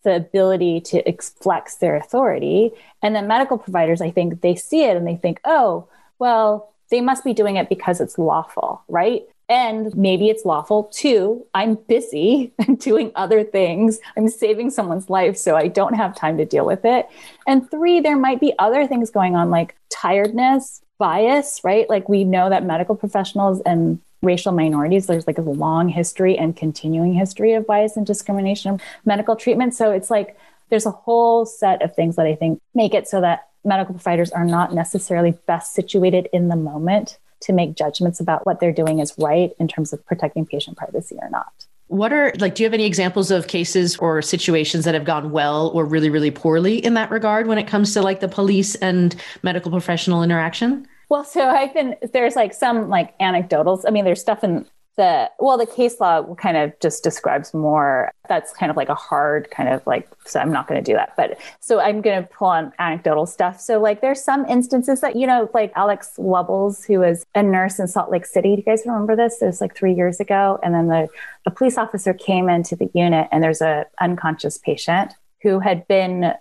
the 0.03 0.17
ability 0.17 0.81
to 0.81 1.17
flex 1.41 1.77
their 1.77 1.97
authority. 1.97 2.71
And 3.03 3.15
then 3.15 3.27
medical 3.27 3.59
providers, 3.59 4.01
I 4.01 4.11
think 4.11 4.41
they 4.41 4.55
see 4.55 4.85
it 4.85 4.97
and 4.97 5.07
they 5.07 5.17
think, 5.17 5.41
oh, 5.45 5.88
well, 6.19 6.73
they 6.91 7.01
must 7.01 7.25
be 7.25 7.33
doing 7.33 7.57
it 7.57 7.69
because 7.69 8.01
it's 8.01 8.19
lawful, 8.19 8.83
right? 8.88 9.23
And 9.49 9.95
maybe 9.97 10.29
it's 10.29 10.45
lawful. 10.45 10.85
too. 10.85 11.45
I'm 11.53 11.75
busy 11.75 12.53
doing 12.79 13.12
other 13.15 13.45
things. 13.45 13.99
I'm 14.17 14.29
saving 14.29 14.71
someone's 14.71 15.11
life, 15.11 15.37
so 15.37 15.57
I 15.57 15.69
don't 15.69 15.95
have 15.95 16.17
time 16.17 16.38
to 16.38 16.45
deal 16.45 16.65
with 16.65 16.85
it. 16.85 17.09
And 17.47 17.71
three, 17.71 18.01
there 18.01 18.17
might 18.17 18.41
be 18.41 18.55
other 18.59 18.87
things 18.87 19.11
going 19.11 19.37
on 19.37 19.51
like 19.51 19.77
tiredness, 19.91 20.83
bias, 20.99 21.61
right? 21.65 21.88
Like 21.88 22.09
we 22.09 22.25
know 22.25 22.49
that 22.49 22.65
medical 22.65 22.95
professionals 22.95 23.61
and 23.67 24.01
racial 24.22 24.52
minorities, 24.52 25.06
there's 25.06 25.26
like 25.26 25.38
a 25.38 25.42
long 25.42 25.88
history 25.88 26.38
and 26.38 26.56
continuing 26.56 27.12
history 27.12 27.52
of 27.54 27.66
bias 27.66 27.96
and 27.96 28.06
discrimination 28.06 28.74
in 28.74 28.80
medical 29.04 29.37
treatment. 29.37 29.74
So 29.74 29.90
it's 29.90 30.11
like 30.11 30.37
there's 30.70 30.87
a 30.87 30.90
whole 30.90 31.44
set 31.44 31.82
of 31.82 31.94
things 31.94 32.16
that 32.16 32.26
I 32.26 32.35
think 32.35 32.61
make 32.74 32.94
it 32.94 33.08
so 33.08 33.20
that 33.20 33.48
medical 33.64 33.94
providers 33.94 34.30
are 34.30 34.44
not 34.44 34.72
necessarily 34.72 35.32
best 35.46 35.74
situated 35.74 36.28
in 36.32 36.48
the 36.48 36.56
moment 36.56 37.18
to 37.40 37.52
make 37.52 37.74
judgments 37.74 38.20
about 38.20 38.46
what 38.46 38.61
they're 38.61 38.72
doing 38.72 39.00
is 39.00 39.12
right 39.18 39.52
in 39.58 39.68
terms 39.68 39.92
of 39.92 40.04
protecting 40.06 40.46
patient 40.46 40.76
privacy 40.76 41.16
or 41.20 41.28
not. 41.28 41.52
What 41.88 42.12
are 42.12 42.32
like, 42.38 42.54
do 42.54 42.62
you 42.62 42.66
have 42.66 42.72
any 42.72 42.87
examples 42.87 43.30
of 43.30 43.48
cases 43.48 43.96
or 43.98 44.22
situations 44.22 44.87
that 44.87 44.94
have 44.94 45.04
gone 45.04 45.30
well 45.30 45.68
or 45.74 45.85
really, 45.85 46.08
really 46.08 46.30
poorly 46.30 46.78
in 46.78 46.94
that 46.94 47.11
regard 47.11 47.48
when 47.48 47.58
it 47.58 47.66
comes 47.66 47.92
to 47.94 48.00
like 48.00 48.20
the 48.20 48.28
police 48.28 48.76
and 48.76 49.14
medical 49.42 49.70
professional 49.70 50.22
interaction? 50.22 50.87
Well, 51.12 51.25
so 51.25 51.46
I've 51.46 51.75
been 51.75 51.94
there's 52.14 52.37
like 52.37 52.55
some 52.55 52.88
like 52.88 53.18
anecdotals. 53.18 53.83
I 53.87 53.90
mean, 53.90 54.07
there's 54.07 54.22
stuff 54.22 54.42
in 54.42 54.64
the 54.96 55.29
well, 55.38 55.59
the 55.59 55.66
case 55.66 56.01
law 56.01 56.35
kind 56.37 56.57
of 56.57 56.72
just 56.81 57.05
describes 57.05 57.53
more. 57.53 58.11
That's 58.31 58.55
kind 58.55 58.70
of 58.70 58.79
like 58.79 58.88
a 58.88 58.94
hard 58.94 59.51
kind 59.51 59.68
of 59.68 59.87
like. 59.87 60.09
So 60.25 60.40
I'm 60.40 60.51
not 60.51 60.68
going 60.68 60.83
to 60.83 60.90
do 60.90 60.96
that. 60.96 61.12
But 61.14 61.38
so 61.61 61.81
I'm 61.81 62.01
going 62.01 62.22
to 62.22 62.27
pull 62.27 62.48
on 62.48 62.72
anecdotal 62.79 63.27
stuff. 63.27 63.61
So 63.61 63.79
like 63.79 64.01
there's 64.01 64.25
some 64.25 64.46
instances 64.46 65.03
that 65.03 65.14
you 65.14 65.27
know, 65.27 65.51
like 65.53 65.70
Alex 65.77 66.12
Wubbels, 66.16 66.87
who 66.87 67.01
was 67.01 67.27
a 67.35 67.42
nurse 67.42 67.79
in 67.79 67.88
Salt 67.88 68.11
Lake 68.11 68.25
City. 68.25 68.57
Do 68.57 68.62
you 68.62 68.64
guys 68.64 68.85
remember 68.87 69.14
this? 69.14 69.42
It 69.42 69.44
was 69.44 69.61
like 69.61 69.77
three 69.77 69.92
years 69.92 70.18
ago, 70.18 70.61
and 70.62 70.72
then 70.72 70.87
the 70.87 71.09
a 71.44 71.51
police 71.51 71.77
officer 71.77 72.14
came 72.14 72.48
into 72.48 72.75
the 72.75 72.90
unit, 72.94 73.29
and 73.31 73.42
there's 73.42 73.61
a 73.61 73.85
unconscious 74.01 74.57
patient 74.57 75.12
who 75.42 75.59
had 75.59 75.87
been 75.88 76.33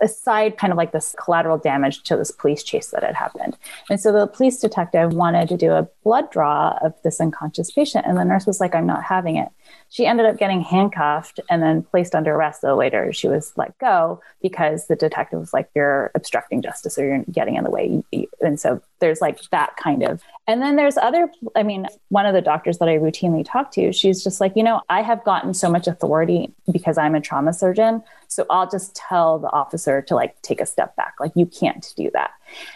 aside 0.00 0.56
kind 0.56 0.72
of 0.72 0.76
like 0.76 0.92
this 0.92 1.14
collateral 1.22 1.58
damage 1.58 2.02
to 2.04 2.16
this 2.16 2.30
police 2.30 2.62
chase 2.62 2.88
that 2.88 3.02
had 3.02 3.14
happened. 3.14 3.56
And 3.88 4.00
so 4.00 4.12
the 4.12 4.26
police 4.26 4.58
detective 4.58 5.12
wanted 5.12 5.48
to 5.48 5.56
do 5.56 5.72
a 5.72 5.88
blood 6.04 6.30
draw 6.30 6.78
of 6.82 6.94
this 7.02 7.20
unconscious 7.20 7.70
patient. 7.70 8.06
And 8.06 8.16
the 8.16 8.24
nurse 8.24 8.46
was 8.46 8.60
like, 8.60 8.74
I'm 8.74 8.86
not 8.86 9.02
having 9.02 9.36
it. 9.36 9.48
She 9.88 10.06
ended 10.06 10.26
up 10.26 10.38
getting 10.38 10.60
handcuffed 10.60 11.40
and 11.50 11.62
then 11.62 11.82
placed 11.82 12.14
under 12.14 12.34
arrest. 12.34 12.62
Though 12.62 12.76
later 12.76 13.12
she 13.12 13.28
was 13.28 13.52
let 13.56 13.76
go 13.78 14.20
because 14.42 14.86
the 14.86 14.96
detective 14.96 15.40
was 15.40 15.52
like, 15.52 15.68
You're 15.74 16.10
obstructing 16.14 16.62
justice 16.62 16.98
or 16.98 17.06
you're 17.06 17.24
getting 17.30 17.56
in 17.56 17.64
the 17.64 17.70
way. 17.70 18.02
And 18.40 18.58
so 18.58 18.80
there's 19.00 19.20
like 19.20 19.40
that 19.50 19.76
kind 19.76 20.02
of. 20.02 20.22
And 20.46 20.62
then 20.62 20.76
there's 20.76 20.96
other, 20.96 21.30
I 21.56 21.62
mean, 21.62 21.86
one 22.08 22.26
of 22.26 22.34
the 22.34 22.40
doctors 22.40 22.78
that 22.78 22.88
I 22.88 22.98
routinely 22.98 23.44
talk 23.44 23.72
to, 23.72 23.92
she's 23.92 24.22
just 24.22 24.40
like, 24.40 24.52
You 24.54 24.62
know, 24.62 24.82
I 24.88 25.02
have 25.02 25.24
gotten 25.24 25.54
so 25.54 25.70
much 25.70 25.86
authority 25.86 26.52
because 26.72 26.98
I'm 26.98 27.14
a 27.14 27.20
trauma 27.20 27.52
surgeon. 27.52 28.02
So 28.28 28.46
I'll 28.48 28.68
just 28.68 28.94
tell 28.94 29.38
the 29.38 29.50
officer 29.50 30.02
to 30.02 30.14
like 30.14 30.40
take 30.42 30.60
a 30.60 30.66
step 30.66 30.94
back. 30.96 31.14
Like, 31.18 31.32
you 31.34 31.46
can't 31.46 31.92
do 31.96 32.10
that. 32.12 32.30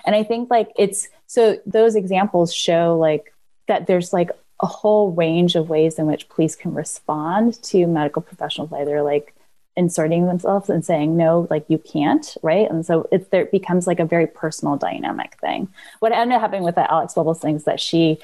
And 0.05 0.17
I 0.17 0.25
think 0.25 0.51
like 0.51 0.71
it's 0.77 1.09
so 1.27 1.59
those 1.67 1.95
examples 1.95 2.53
show 2.53 2.97
like 2.99 3.33
that 3.69 3.87
there's 3.87 4.13
like 4.13 4.31
a 4.61 4.67
whole 4.67 5.13
range 5.13 5.57
of 5.57 5.69
ways 5.69 5.99
in 5.99 6.07
which 6.07 6.29
police 6.29 6.55
can 6.57 6.75
respond 6.75 7.63
to 7.63 7.87
medical 7.87 8.23
professionals, 8.23 8.73
either 8.73 9.03
like 9.03 9.35
inserting 9.77 10.27
themselves 10.27 10.71
and 10.71 10.85
saying 10.85 11.17
no 11.17 11.47
like 11.51 11.65
you 11.69 11.79
can't 11.79 12.37
right? 12.43 12.71
And 12.71 12.87
so 12.87 13.09
it 13.11 13.31
there 13.31 13.47
becomes 13.47 13.87
like 13.87 14.01
a 14.01 14.05
very 14.05 14.27
personal 14.27 14.77
dynamic 14.77 15.39
thing. 15.41 15.69
What 16.01 16.13
ended 16.13 16.37
up 16.37 16.41
happening 16.41 16.63
with 16.63 16.77
the 16.77 16.91
alex 16.91 17.15
Wubbels 17.15 17.41
thing 17.41 17.57
is 17.57 17.65
that 17.65 17.81
she 17.81 18.19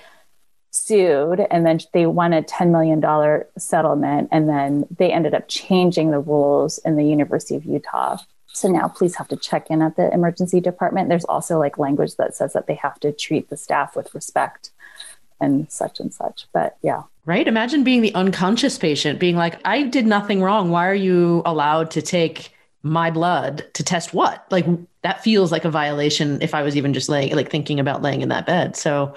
sued 0.71 1.41
and 1.51 1.67
then 1.67 1.81
they 1.93 2.07
won 2.07 2.33
a 2.33 2.43
$10 2.43 2.71
million 2.71 3.45
settlement 3.59 4.29
and 4.31 4.49
then 4.49 4.87
they 4.97 5.13
ended 5.13 5.35
up 5.35 5.49
changing 5.49 6.11
the 6.11 6.21
rules 6.21 6.79
in 6.79 6.97
the 6.97 7.05
university 7.05 7.57
of 7.57 7.65
utah. 7.65 8.17
So 8.53 8.69
now 8.69 8.89
police 8.89 9.17
have 9.17 9.29
to 9.29 9.37
check 9.37 9.69
in 9.71 9.83
at 9.83 9.97
the 9.97 10.13
emergency 10.13 10.61
department. 10.61 11.09
There's 11.09 11.25
also 11.25 11.59
like 11.59 11.79
language 11.79 12.17
that 12.17 12.35
says 12.35 12.53
that 12.53 12.67
they 12.67 12.75
have 12.75 12.99
to 13.01 13.13
treat 13.13 13.49
the 13.49 13.57
staff 13.57 13.97
with 13.97 14.15
respect 14.15 14.71
and 15.41 15.71
such 15.71 16.01
and 16.01 16.13
such. 16.13 16.47
But 16.53 16.77
yeah. 16.83 17.03
Right. 17.27 17.47
Imagine 17.47 17.85
being 17.85 18.03
the 18.03 18.15
unconscious 18.15 18.79
patient, 18.79 19.21
being 19.21 19.37
like, 19.37 19.61
I 19.65 19.83
did 19.83 20.07
nothing 20.07 20.43
wrong. 20.43 20.71
Why 20.71 20.87
are 20.89 20.95
you 20.95 21.43
allowed 21.45 21.91
to 21.93 22.03
take 22.03 22.53
my 22.83 23.11
blood 23.11 23.65
to 23.75 23.85
test 23.85 24.15
what? 24.15 24.47
Like 24.51 24.67
that 25.03 25.23
feels 25.23 25.53
like 25.53 25.65
a 25.65 25.71
violation 25.71 26.41
if 26.41 26.55
I 26.55 26.63
was 26.63 26.77
even 26.77 26.95
just 26.95 27.09
laying, 27.09 27.35
like 27.37 27.51
thinking 27.51 27.79
about 27.79 28.03
laying 28.03 28.23
in 28.23 28.31
that 28.31 28.47
bed. 28.47 28.77
So 28.77 29.15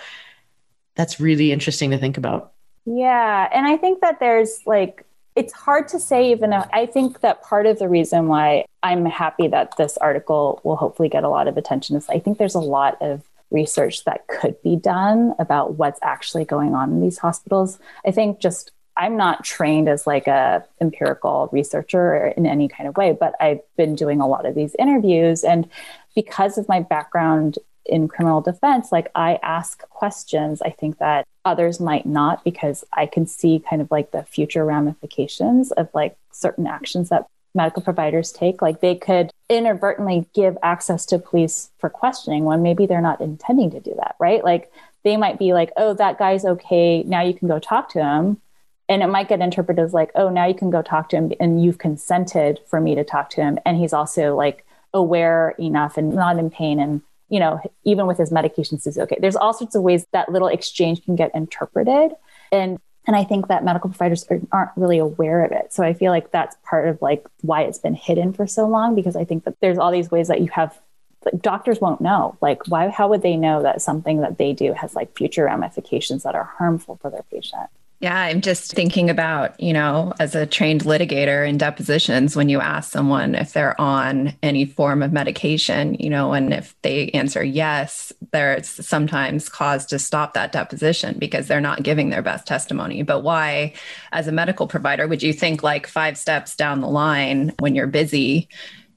that's 0.96 1.20
really 1.20 1.52
interesting 1.52 1.92
to 1.92 1.98
think 1.98 2.18
about. 2.18 2.52
Yeah. 2.86 3.50
And 3.54 3.66
I 3.66 3.78
think 3.78 4.02
that 4.02 4.20
there's 4.20 4.60
like, 4.66 5.06
it's 5.36 5.54
hard 5.54 5.88
to 5.88 6.00
say, 6.00 6.30
even 6.32 6.52
though 6.52 6.66
I 6.72 6.86
think 6.86 7.22
that 7.22 7.42
part 7.42 7.66
of 7.66 7.80
the 7.80 7.90
reason 7.90 8.28
why 8.28 8.66
I'm 8.84 9.06
happy 9.06 9.48
that 9.48 9.76
this 9.78 9.98
article 9.98 10.62
will 10.64 10.76
hopefully 10.76 11.10
get 11.10 11.24
a 11.24 11.30
lot 11.30 11.48
of 11.48 11.58
attention 11.58 11.96
is 11.96 12.08
I 12.10 12.20
think 12.20 12.38
there's 12.38 12.54
a 12.54 12.60
lot 12.60 13.02
of 13.02 13.24
research 13.54 14.04
that 14.06 14.28
could 14.28 14.62
be 14.62 14.76
done 14.76 15.34
about 15.40 15.76
what's 15.76 16.00
actually 16.02 16.46
going 16.46 16.76
on 16.76 16.92
in 16.92 17.02
these 17.02 17.20
hospitals. 17.20 17.80
I 18.06 18.12
think 18.12 18.40
just 18.40 18.72
I'm 18.98 19.18
not 19.18 19.44
trained 19.44 19.90
as 19.90 20.06
like 20.06 20.28
a 20.28 20.64
empirical 20.82 21.50
researcher 21.52 22.28
in 22.38 22.46
any 22.46 22.68
kind 22.68 22.88
of 22.88 22.98
way, 22.98 23.16
but 23.18 23.34
I've 23.40 23.62
been 23.76 23.96
doing 23.96 24.22
a 24.22 24.28
lot 24.28 24.46
of 24.46 24.56
these 24.56 24.76
interviews 24.78 25.44
and 25.44 25.70
because 26.16 26.58
of 26.58 26.68
my 26.68 26.80
background 26.80 27.58
in 27.86 28.08
criminal 28.08 28.42
defense, 28.42 28.92
like 28.92 29.10
I 29.16 29.40
ask 29.42 29.88
questions, 29.90 30.62
I 30.62 30.70
think 30.70 31.00
that 31.00 31.26
others 31.44 31.80
might 31.80 32.06
not 32.06 32.44
because 32.44 32.84
I 32.94 33.06
can 33.06 33.26
see 33.26 33.64
kind 33.68 33.82
of 33.82 33.92
like 33.92 34.12
the 34.12 34.24
future 34.24 34.64
ramifications 34.64 35.72
of 35.72 35.90
like 35.94 36.16
certain 36.32 36.68
actions 36.68 37.10
that 37.10 37.28
medical 37.56 37.82
providers 37.82 38.32
take. 38.32 38.62
Like 38.62 38.80
they 38.80 38.96
could 38.96 39.32
inadvertently 39.58 40.28
give 40.34 40.58
access 40.64 41.06
to 41.08 41.20
police 41.20 41.70
for 41.78 41.90
questioning 41.90 42.46
when 42.46 42.62
maybe 42.62 42.86
they're 42.86 43.02
not 43.02 43.22
intending 43.22 43.72
to 43.72 43.80
do 43.80 43.94
that, 43.98 44.16
right? 44.20 44.44
Like 44.44 44.72
they 45.04 45.18
might 45.18 45.40
be 45.40 45.54
like, 45.54 45.72
oh, 45.78 45.94
that 45.94 46.18
guy's 46.18 46.46
okay. 46.46 47.04
Now 47.04 47.22
you 47.22 47.34
can 47.34 47.48
go 47.48 47.60
talk 47.60 47.90
to 47.90 48.04
him. 48.04 48.42
And 48.90 49.02
it 49.02 49.08
might 49.08 49.30
get 49.30 49.40
interpreted 49.40 49.84
as 49.84 49.94
like, 49.94 50.12
oh, 50.16 50.30
now 50.30 50.46
you 50.46 50.54
can 50.54 50.70
go 50.70 50.82
talk 50.82 51.10
to 51.10 51.16
him 51.16 51.32
and 51.40 51.64
you've 51.64 51.78
consented 51.78 52.60
for 52.68 52.82
me 52.82 52.96
to 52.96 53.04
talk 53.04 53.30
to 53.32 53.42
him. 53.42 53.58
And 53.66 53.78
he's 53.78 53.94
also 53.94 54.36
like 54.36 54.66
aware 54.94 55.56
enough 55.58 55.98
and 55.98 56.14
not 56.14 56.38
in 56.38 56.50
pain 56.50 56.80
and 56.80 57.02
you 57.30 57.40
know, 57.40 57.60
even 57.84 58.06
with 58.06 58.20
his 58.20 58.30
medications 58.30 58.86
is 58.86 59.00
okay. 59.00 59.18
There's 59.20 59.36
all 59.36 59.54
sorts 59.54 59.74
of 59.74 59.82
ways 59.82 60.06
that 60.12 60.30
little 60.32 60.50
exchange 60.50 61.04
can 61.04 61.16
get 61.16 61.34
interpreted. 61.34 62.12
And 62.52 62.80
and 63.06 63.16
I 63.16 63.24
think 63.24 63.48
that 63.48 63.66
medical 63.66 63.90
providers 63.90 64.26
aren't 64.52 64.72
really 64.76 64.98
aware 64.98 65.44
of 65.44 65.52
it. 65.52 65.74
So 65.74 65.84
I 65.84 65.94
feel 65.94 66.12
like 66.12 66.32
that's 66.32 66.56
part 66.64 66.88
of 66.88 67.02
like 67.02 67.26
why 67.42 67.64
it's 67.64 67.80
been 67.80 67.96
hidden 67.96 68.34
for 68.34 68.48
so 68.48 68.68
long 68.68 68.96
because 68.96 69.16
I 69.16 69.26
think 69.26 69.44
that 69.44 69.60
there's 69.60 69.78
all 69.78 69.92
these 69.92 70.10
ways 70.10 70.30
that 70.30 70.42
you 70.42 70.48
have 70.48 70.80
like, 71.26 71.42
doctors 71.42 71.82
won't 71.82 72.02
know. 72.02 72.38
Like 72.42 72.68
why 72.68 72.90
how 72.90 73.10
would 73.10 73.22
they 73.22 73.36
know 73.36 73.62
that 73.64 73.82
something 73.82 74.22
that 74.22 74.38
they 74.38 74.54
do 74.54 74.74
has 74.74 74.96
like 74.96 75.18
future 75.18 75.46
ramifications 75.46 76.24
that 76.24 76.36
are 76.36 76.46
harmful 76.58 76.98
for 77.02 77.10
their 77.10 77.24
patient? 77.30 77.70
Yeah, 78.04 78.20
I'm 78.20 78.42
just 78.42 78.74
thinking 78.74 79.10
about, 79.10 79.58
you 79.62 79.72
know, 79.72 80.12
as 80.20 80.36
a 80.36 80.46
trained 80.46 80.82
litigator 80.82 81.48
in 81.48 81.58
depositions, 81.58 82.36
when 82.36 82.50
you 82.50 82.60
ask 82.60 82.92
someone 82.92 83.34
if 83.34 83.54
they're 83.54 83.80
on 83.80 84.34
any 84.44 84.66
form 84.66 85.02
of 85.02 85.14
medication, 85.14 85.94
you 85.94 86.10
know, 86.10 86.34
and 86.34 86.54
if 86.54 86.76
they 86.82 87.08
answer 87.12 87.42
yes, 87.42 88.12
there's 88.34 88.68
sometimes 88.86 89.48
cause 89.48 89.86
to 89.86 90.00
stop 90.00 90.34
that 90.34 90.52
deposition 90.52 91.18
because 91.18 91.48
they're 91.48 91.62
not 91.62 91.84
giving 91.84 92.10
their 92.10 92.22
best 92.22 92.46
testimony. 92.46 93.04
But 93.04 93.22
why, 93.22 93.72
as 94.12 94.28
a 94.28 94.34
medical 94.34 94.68
provider, 94.68 95.08
would 95.08 95.24
you 95.24 95.32
think 95.32 95.64
like 95.64 95.88
five 95.88 96.18
steps 96.18 96.58
down 96.58 96.82
the 96.82 96.90
line 96.90 97.54
when 97.60 97.74
you're 97.74 97.88
busy? 97.88 98.50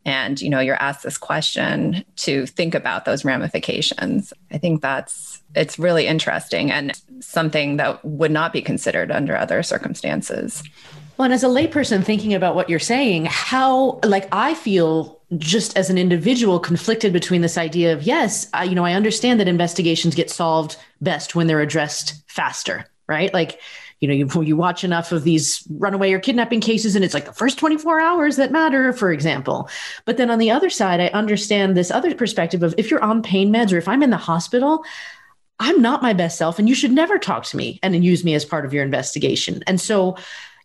And 0.06 0.40
you 0.40 0.48
know 0.48 0.60
you're 0.60 0.80
asked 0.80 1.02
this 1.02 1.18
question 1.18 2.04
to 2.16 2.46
think 2.46 2.74
about 2.74 3.04
those 3.04 3.24
ramifications. 3.24 4.32
I 4.50 4.56
think 4.56 4.80
that's 4.80 5.42
it's 5.54 5.78
really 5.78 6.06
interesting 6.06 6.70
and 6.70 6.98
something 7.20 7.76
that 7.76 8.02
would 8.04 8.30
not 8.30 8.52
be 8.52 8.62
considered 8.62 9.10
under 9.10 9.36
other 9.36 9.62
circumstances. 9.62 10.62
Well 11.18 11.24
and 11.24 11.34
as 11.34 11.44
a 11.44 11.48
layperson 11.48 12.04
thinking 12.04 12.34
about 12.34 12.54
what 12.54 12.70
you're 12.70 12.78
saying 12.78 13.24
how 13.24 13.98
like 14.04 14.28
i 14.32 14.52
feel 14.52 15.18
just 15.38 15.74
as 15.76 15.88
an 15.88 15.96
individual 15.96 16.60
conflicted 16.60 17.10
between 17.10 17.40
this 17.40 17.56
idea 17.56 17.94
of 17.94 18.02
yes 18.02 18.48
I, 18.52 18.64
you 18.64 18.74
know 18.74 18.84
i 18.84 18.92
understand 18.92 19.40
that 19.40 19.48
investigations 19.48 20.14
get 20.14 20.28
solved 20.28 20.76
best 21.00 21.34
when 21.34 21.46
they're 21.46 21.62
addressed 21.62 22.22
faster 22.26 22.84
right? 23.08 23.32
Like 23.32 23.60
you 24.00 24.08
know, 24.08 24.14
you, 24.14 24.42
you 24.42 24.56
watch 24.56 24.84
enough 24.84 25.12
of 25.12 25.24
these 25.24 25.66
runaway 25.70 26.12
or 26.12 26.18
kidnapping 26.18 26.60
cases 26.60 26.94
and 26.94 27.04
it's 27.04 27.14
like 27.14 27.24
the 27.24 27.32
first 27.32 27.58
24 27.58 28.00
hours 28.00 28.36
that 28.36 28.52
matter, 28.52 28.92
for 28.92 29.10
example. 29.10 29.68
But 30.04 30.16
then 30.18 30.30
on 30.30 30.38
the 30.38 30.50
other 30.50 30.68
side, 30.68 31.00
I 31.00 31.06
understand 31.08 31.76
this 31.76 31.90
other 31.90 32.14
perspective 32.14 32.62
of 32.62 32.74
if 32.76 32.90
you're 32.90 33.02
on 33.02 33.22
pain 33.22 33.52
meds 33.52 33.72
or 33.72 33.78
if 33.78 33.88
I'm 33.88 34.02
in 34.02 34.10
the 34.10 34.16
hospital, 34.16 34.84
I'm 35.58 35.80
not 35.80 36.02
my 36.02 36.12
best 36.12 36.36
self 36.36 36.58
and 36.58 36.68
you 36.68 36.74
should 36.74 36.92
never 36.92 37.18
talk 37.18 37.44
to 37.44 37.56
me 37.56 37.78
and 37.82 38.04
use 38.04 38.24
me 38.24 38.34
as 38.34 38.44
part 38.44 38.66
of 38.66 38.74
your 38.74 38.84
investigation. 38.84 39.62
And 39.66 39.80
so, 39.80 40.16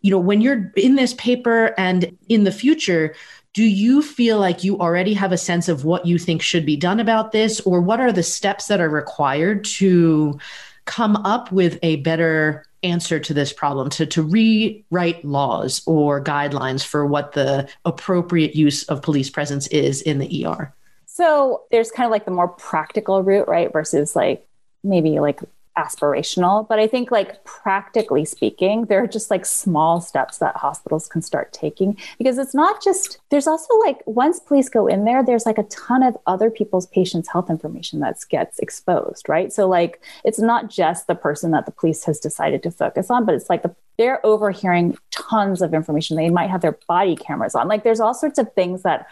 you 0.01 0.11
know, 0.11 0.19
when 0.19 0.41
you're 0.41 0.71
in 0.75 0.95
this 0.95 1.13
paper 1.13 1.73
and 1.77 2.17
in 2.27 2.43
the 2.43 2.51
future, 2.51 3.15
do 3.53 3.63
you 3.63 4.01
feel 4.01 4.39
like 4.39 4.63
you 4.63 4.79
already 4.79 5.13
have 5.13 5.31
a 5.31 5.37
sense 5.37 5.69
of 5.69 5.85
what 5.85 6.05
you 6.05 6.17
think 6.17 6.41
should 6.41 6.65
be 6.65 6.75
done 6.77 6.99
about 6.99 7.31
this 7.31 7.59
or 7.61 7.81
what 7.81 7.99
are 7.99 8.11
the 8.11 8.23
steps 8.23 8.67
that 8.67 8.81
are 8.81 8.89
required 8.89 9.63
to 9.63 10.39
come 10.85 11.15
up 11.17 11.51
with 11.51 11.79
a 11.83 11.97
better 11.97 12.65
answer 12.83 13.19
to 13.19 13.33
this 13.33 13.53
problem 13.53 13.89
to, 13.91 14.05
to 14.07 14.23
rewrite 14.23 15.23
laws 15.23 15.81
or 15.85 16.23
guidelines 16.23 16.83
for 16.83 17.05
what 17.05 17.33
the 17.33 17.69
appropriate 17.85 18.55
use 18.55 18.83
of 18.83 19.01
police 19.01 19.29
presence 19.29 19.67
is 19.67 20.01
in 20.01 20.19
the 20.19 20.45
ER? 20.45 20.73
So 21.05 21.63
there's 21.71 21.91
kind 21.91 22.05
of 22.05 22.11
like 22.11 22.25
the 22.25 22.31
more 22.31 22.47
practical 22.47 23.21
route, 23.21 23.47
right? 23.47 23.71
Versus 23.71 24.15
like 24.15 24.47
maybe 24.83 25.19
like 25.19 25.41
aspirational 25.77 26.67
but 26.67 26.79
i 26.79 26.85
think 26.85 27.11
like 27.11 27.43
practically 27.45 28.25
speaking 28.25 28.85
there 28.85 29.01
are 29.01 29.07
just 29.07 29.31
like 29.31 29.45
small 29.45 30.01
steps 30.01 30.37
that 30.37 30.55
hospitals 30.57 31.07
can 31.07 31.21
start 31.21 31.53
taking 31.53 31.97
because 32.17 32.37
it's 32.37 32.53
not 32.53 32.83
just 32.83 33.19
there's 33.29 33.47
also 33.47 33.73
like 33.79 34.01
once 34.05 34.39
police 34.39 34.67
go 34.67 34.85
in 34.85 35.05
there 35.05 35.23
there's 35.23 35.45
like 35.45 35.57
a 35.57 35.63
ton 35.63 36.03
of 36.03 36.17
other 36.27 36.49
people's 36.51 36.87
patients 36.87 37.29
health 37.29 37.49
information 37.49 37.99
that 37.99 38.17
gets 38.29 38.59
exposed 38.59 39.27
right? 39.27 39.53
So 39.53 39.67
like 39.67 40.01
it's 40.23 40.39
not 40.39 40.69
just 40.69 41.07
the 41.07 41.15
person 41.15 41.51
that 41.51 41.65
the 41.65 41.71
police 41.71 42.03
has 42.05 42.19
decided 42.19 42.61
to 42.63 42.71
focus 42.71 43.09
on 43.09 43.25
but 43.25 43.35
it's 43.35 43.49
like 43.49 43.63
the, 43.63 43.75
they're 43.97 44.25
overhearing 44.25 44.97
tons 45.11 45.61
of 45.61 45.73
information. 45.73 46.17
They 46.17 46.29
might 46.29 46.49
have 46.49 46.61
their 46.61 46.77
body 46.87 47.15
cameras 47.15 47.55
on. 47.55 47.67
Like 47.67 47.83
there's 47.83 47.99
all 47.99 48.13
sorts 48.13 48.39
of 48.39 48.53
things 48.53 48.83
that 48.83 49.07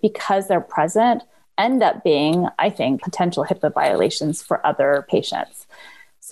because 0.00 0.48
they're 0.48 0.60
present 0.60 1.22
end 1.58 1.82
up 1.82 2.02
being, 2.02 2.48
I 2.58 2.70
think, 2.70 3.02
potential 3.02 3.44
HIPAA 3.44 3.72
violations 3.72 4.42
for 4.42 4.66
other 4.66 5.06
patients. 5.08 5.66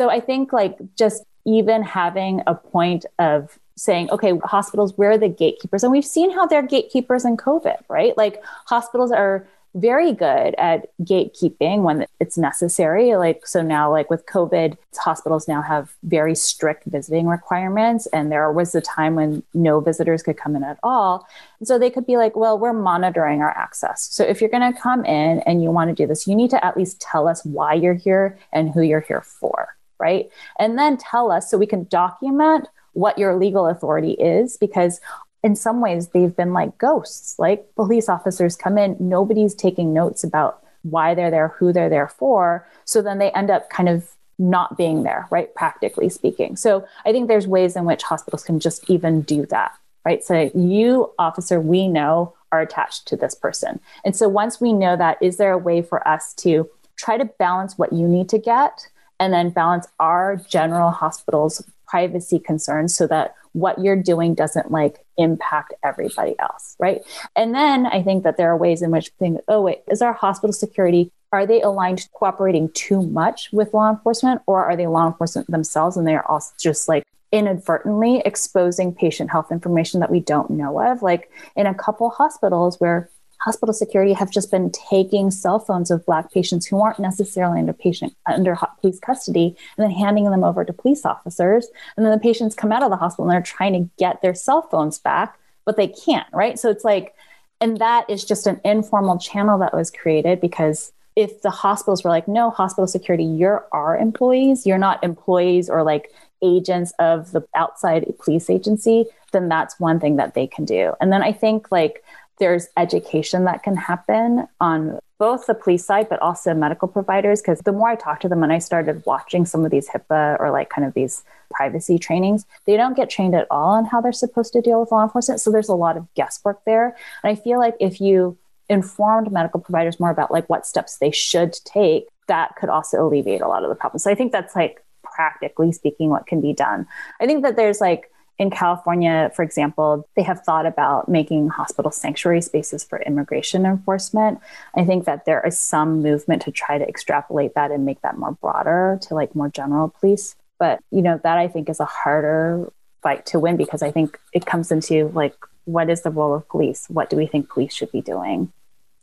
So 0.00 0.08
I 0.08 0.18
think 0.18 0.50
like 0.50 0.78
just 0.96 1.24
even 1.44 1.82
having 1.82 2.40
a 2.46 2.54
point 2.54 3.04
of 3.18 3.58
saying, 3.76 4.08
okay, 4.08 4.32
hospitals, 4.44 4.96
where 4.96 5.10
are 5.10 5.18
the 5.18 5.28
gatekeepers? 5.28 5.82
And 5.82 5.92
we've 5.92 6.06
seen 6.06 6.30
how 6.30 6.46
they're 6.46 6.66
gatekeepers 6.66 7.26
in 7.26 7.36
COVID, 7.36 7.76
right? 7.90 8.16
Like 8.16 8.42
hospitals 8.64 9.12
are 9.12 9.46
very 9.74 10.14
good 10.14 10.54
at 10.56 10.86
gatekeeping 11.02 11.82
when 11.82 12.06
it's 12.18 12.38
necessary. 12.38 13.14
Like, 13.16 13.46
so 13.46 13.60
now, 13.60 13.90
like 13.90 14.08
with 14.08 14.24
COVID, 14.24 14.78
hospitals 14.96 15.46
now 15.46 15.60
have 15.60 15.94
very 16.02 16.34
strict 16.34 16.86
visiting 16.86 17.26
requirements. 17.26 18.06
And 18.06 18.32
there 18.32 18.50
was 18.50 18.74
a 18.74 18.80
time 18.80 19.16
when 19.16 19.42
no 19.52 19.80
visitors 19.80 20.22
could 20.22 20.38
come 20.38 20.56
in 20.56 20.64
at 20.64 20.78
all. 20.82 21.26
And 21.58 21.68
so 21.68 21.78
they 21.78 21.90
could 21.90 22.06
be 22.06 22.16
like, 22.16 22.36
well, 22.36 22.58
we're 22.58 22.72
monitoring 22.72 23.42
our 23.42 23.50
access. 23.50 24.08
So 24.10 24.24
if 24.24 24.40
you're 24.40 24.48
going 24.48 24.72
to 24.72 24.80
come 24.80 25.04
in 25.04 25.40
and 25.40 25.62
you 25.62 25.70
want 25.70 25.90
to 25.90 25.94
do 25.94 26.06
this, 26.06 26.26
you 26.26 26.34
need 26.34 26.48
to 26.52 26.64
at 26.64 26.74
least 26.74 27.02
tell 27.02 27.28
us 27.28 27.44
why 27.44 27.74
you're 27.74 27.92
here 27.92 28.38
and 28.50 28.70
who 28.70 28.80
you're 28.80 29.00
here 29.00 29.20
for 29.20 29.76
right? 30.00 30.30
And 30.58 30.78
then 30.78 30.96
tell 30.96 31.30
us 31.30 31.50
so 31.50 31.58
we 31.58 31.66
can 31.66 31.84
document 31.84 32.68
what 32.92 33.18
your 33.18 33.36
legal 33.36 33.66
authority 33.66 34.12
is 34.12 34.56
because 34.56 35.00
in 35.44 35.54
some 35.54 35.80
ways 35.80 36.08
they've 36.08 36.34
been 36.34 36.52
like 36.52 36.76
ghosts 36.76 37.38
like 37.38 37.74
police 37.76 38.08
officers 38.08 38.56
come 38.56 38.76
in 38.76 38.96
nobody's 38.98 39.54
taking 39.54 39.94
notes 39.94 40.24
about 40.24 40.62
why 40.82 41.14
they're 41.14 41.30
there 41.30 41.48
who 41.48 41.72
they're 41.72 41.88
there 41.88 42.08
for. 42.08 42.66
So 42.84 43.00
then 43.02 43.18
they 43.18 43.30
end 43.32 43.50
up 43.50 43.70
kind 43.70 43.88
of 43.88 44.08
not 44.38 44.76
being 44.76 45.02
there 45.02 45.28
right 45.30 45.54
practically 45.54 46.08
speaking. 46.08 46.56
So 46.56 46.86
i 47.04 47.12
think 47.12 47.28
there's 47.28 47.46
ways 47.46 47.76
in 47.76 47.84
which 47.84 48.02
hospitals 48.02 48.42
can 48.42 48.58
just 48.58 48.88
even 48.88 49.22
do 49.22 49.46
that 49.46 49.72
right? 50.04 50.24
So 50.24 50.50
you 50.54 51.12
officer 51.18 51.60
we 51.60 51.88
know 51.88 52.34
are 52.52 52.60
attached 52.60 53.06
to 53.08 53.16
this 53.16 53.34
person. 53.34 53.80
And 54.04 54.16
so 54.16 54.28
once 54.28 54.60
we 54.60 54.72
know 54.72 54.96
that 54.96 55.18
is 55.20 55.36
there 55.36 55.52
a 55.52 55.58
way 55.58 55.82
for 55.82 56.06
us 56.06 56.34
to 56.34 56.68
try 56.96 57.16
to 57.16 57.24
balance 57.24 57.78
what 57.78 57.92
you 57.92 58.06
need 58.08 58.28
to 58.30 58.38
get 58.38 58.88
and 59.20 59.32
then 59.32 59.50
balance 59.50 59.86
our 60.00 60.36
general 60.48 60.90
hospital's 60.90 61.62
privacy 61.86 62.40
concerns 62.40 62.94
so 62.96 63.06
that 63.06 63.34
what 63.52 63.78
you're 63.80 64.00
doing 64.00 64.34
doesn't 64.34 64.70
like 64.70 65.04
impact 65.18 65.72
everybody 65.84 66.34
else 66.38 66.76
right? 66.80 67.02
And 67.36 67.54
then 67.54 67.86
i 67.86 68.02
think 68.02 68.24
that 68.24 68.36
there 68.36 68.50
are 68.50 68.56
ways 68.56 68.82
in 68.82 68.90
which 68.90 69.10
think 69.18 69.40
oh 69.46 69.60
wait 69.60 69.82
is 69.88 70.02
our 70.02 70.12
hospital 70.12 70.52
security 70.52 71.12
are 71.32 71.46
they 71.46 71.60
aligned 71.60 72.08
cooperating 72.12 72.70
too 72.72 73.02
much 73.02 73.50
with 73.52 73.72
law 73.72 73.90
enforcement 73.90 74.42
or 74.46 74.64
are 74.64 74.76
they 74.76 74.88
law 74.88 75.06
enforcement 75.06 75.48
themselves 75.50 75.96
and 75.96 76.06
they're 76.06 76.28
also 76.28 76.52
just 76.58 76.88
like 76.88 77.04
inadvertently 77.32 78.20
exposing 78.24 78.94
patient 78.94 79.30
health 79.30 79.52
information 79.52 80.00
that 80.00 80.10
we 80.10 80.20
don't 80.20 80.50
know 80.50 80.80
of? 80.80 81.02
Like 81.02 81.30
in 81.56 81.66
a 81.66 81.74
couple 81.74 82.10
hospitals 82.10 82.80
where 82.80 83.08
hospital 83.40 83.72
security 83.72 84.12
have 84.12 84.30
just 84.30 84.50
been 84.50 84.70
taking 84.70 85.30
cell 85.30 85.58
phones 85.58 85.90
of 85.90 86.04
black 86.04 86.32
patients 86.32 86.66
who 86.66 86.80
aren't 86.80 86.98
necessarily 86.98 87.58
under 87.58 87.72
patient 87.72 88.14
under 88.26 88.56
police 88.80 88.98
custody 89.00 89.56
and 89.76 89.84
then 89.84 89.90
handing 89.90 90.24
them 90.30 90.44
over 90.44 90.64
to 90.64 90.72
police 90.72 91.04
officers 91.04 91.68
and 91.96 92.04
then 92.04 92.12
the 92.12 92.18
patients 92.18 92.54
come 92.54 92.72
out 92.72 92.82
of 92.82 92.90
the 92.90 92.96
hospital 92.96 93.24
and 93.24 93.32
they're 93.32 93.42
trying 93.42 93.72
to 93.72 93.90
get 93.98 94.20
their 94.22 94.34
cell 94.34 94.62
phones 94.62 94.98
back 94.98 95.38
but 95.64 95.76
they 95.76 95.88
can't 95.88 96.26
right 96.32 96.58
so 96.58 96.70
it's 96.70 96.84
like 96.84 97.14
and 97.60 97.78
that 97.78 98.08
is 98.08 98.24
just 98.24 98.46
an 98.46 98.60
informal 98.64 99.18
channel 99.18 99.58
that 99.58 99.74
was 99.74 99.90
created 99.90 100.40
because 100.40 100.92
if 101.16 101.42
the 101.42 101.50
hospitals 101.50 102.04
were 102.04 102.10
like 102.10 102.28
no 102.28 102.50
hospital 102.50 102.86
security 102.86 103.24
you're 103.24 103.66
our 103.72 103.96
employees 103.96 104.66
you're 104.66 104.78
not 104.78 105.02
employees 105.02 105.68
or 105.70 105.82
like 105.82 106.12
agents 106.42 106.92
of 106.98 107.32
the 107.32 107.42
outside 107.54 108.06
police 108.18 108.50
agency, 108.50 109.06
then 109.32 109.48
that's 109.48 109.78
one 109.78 110.00
thing 110.00 110.16
that 110.16 110.34
they 110.34 110.46
can 110.46 110.64
do. 110.64 110.94
And 111.00 111.12
then 111.12 111.22
I 111.22 111.32
think 111.32 111.70
like 111.70 112.02
there's 112.40 112.66
education 112.76 113.44
that 113.44 113.62
can 113.62 113.76
happen 113.76 114.48
on 114.60 114.98
both 115.18 115.46
the 115.46 115.54
police 115.54 115.84
side, 115.84 116.08
but 116.08 116.20
also 116.20 116.54
medical 116.54 116.88
providers. 116.88 117.40
Because 117.40 117.60
the 117.60 117.72
more 117.72 117.90
I 117.90 117.94
talk 117.94 118.20
to 118.20 118.28
them 118.28 118.42
and 118.42 118.52
I 118.52 118.58
started 118.58 119.04
watching 119.06 119.46
some 119.46 119.64
of 119.64 119.70
these 119.70 119.88
HIPAA 119.88 120.40
or 120.40 120.50
like 120.50 120.70
kind 120.70 120.86
of 120.86 120.94
these 120.94 121.22
privacy 121.52 121.98
trainings, 121.98 122.46
they 122.66 122.76
don't 122.76 122.96
get 122.96 123.10
trained 123.10 123.34
at 123.34 123.46
all 123.50 123.74
on 123.74 123.84
how 123.84 124.00
they're 124.00 124.12
supposed 124.12 124.52
to 124.54 124.60
deal 124.60 124.80
with 124.80 124.90
law 124.90 125.04
enforcement. 125.04 125.40
So 125.40 125.52
there's 125.52 125.68
a 125.68 125.74
lot 125.74 125.96
of 125.96 126.12
guesswork 126.14 126.64
there. 126.64 126.96
And 127.22 127.30
I 127.30 127.40
feel 127.40 127.58
like 127.58 127.76
if 127.78 128.00
you 128.00 128.36
informed 128.68 129.30
medical 129.30 129.60
providers 129.60 130.00
more 130.00 130.10
about 130.10 130.30
like 130.30 130.48
what 130.48 130.66
steps 130.66 130.98
they 130.98 131.10
should 131.10 131.52
take, 131.64 132.08
that 132.26 132.56
could 132.56 132.68
also 132.68 133.04
alleviate 133.04 133.42
a 133.42 133.48
lot 133.48 133.62
of 133.62 133.68
the 133.68 133.74
problems. 133.74 134.04
So 134.04 134.10
I 134.10 134.14
think 134.14 134.32
that's 134.32 134.56
like 134.56 134.82
practically 135.02 135.72
speaking 135.72 136.08
what 136.08 136.26
can 136.26 136.40
be 136.40 136.54
done. 136.54 136.86
I 137.20 137.26
think 137.26 137.42
that 137.42 137.56
there's 137.56 137.80
like 137.80 138.10
in 138.40 138.48
California, 138.48 139.30
for 139.36 139.42
example, 139.42 140.08
they 140.16 140.22
have 140.22 140.40
thought 140.40 140.64
about 140.64 141.10
making 141.10 141.50
hospital 141.50 141.90
sanctuary 141.90 142.40
spaces 142.40 142.82
for 142.82 142.98
immigration 143.02 143.66
enforcement. 143.66 144.40
I 144.74 144.86
think 144.86 145.04
that 145.04 145.26
there 145.26 145.46
is 145.46 145.58
some 145.58 146.02
movement 146.02 146.40
to 146.42 146.50
try 146.50 146.78
to 146.78 146.88
extrapolate 146.88 147.54
that 147.54 147.70
and 147.70 147.84
make 147.84 148.00
that 148.00 148.16
more 148.16 148.32
broader 148.32 148.98
to 149.02 149.14
like 149.14 149.34
more 149.34 149.50
general 149.50 149.90
police. 149.90 150.36
But, 150.58 150.80
you 150.90 151.02
know, 151.02 151.20
that 151.22 151.36
I 151.36 151.48
think 151.48 151.68
is 151.68 151.80
a 151.80 151.84
harder 151.84 152.72
fight 153.02 153.26
to 153.26 153.38
win 153.38 153.58
because 153.58 153.82
I 153.82 153.90
think 153.90 154.18
it 154.32 154.46
comes 154.46 154.72
into 154.72 155.08
like, 155.08 155.36
what 155.66 155.90
is 155.90 156.00
the 156.00 156.10
role 156.10 156.34
of 156.34 156.48
police? 156.48 156.86
What 156.88 157.10
do 157.10 157.16
we 157.16 157.26
think 157.26 157.50
police 157.50 157.74
should 157.74 157.92
be 157.92 158.00
doing? 158.00 158.50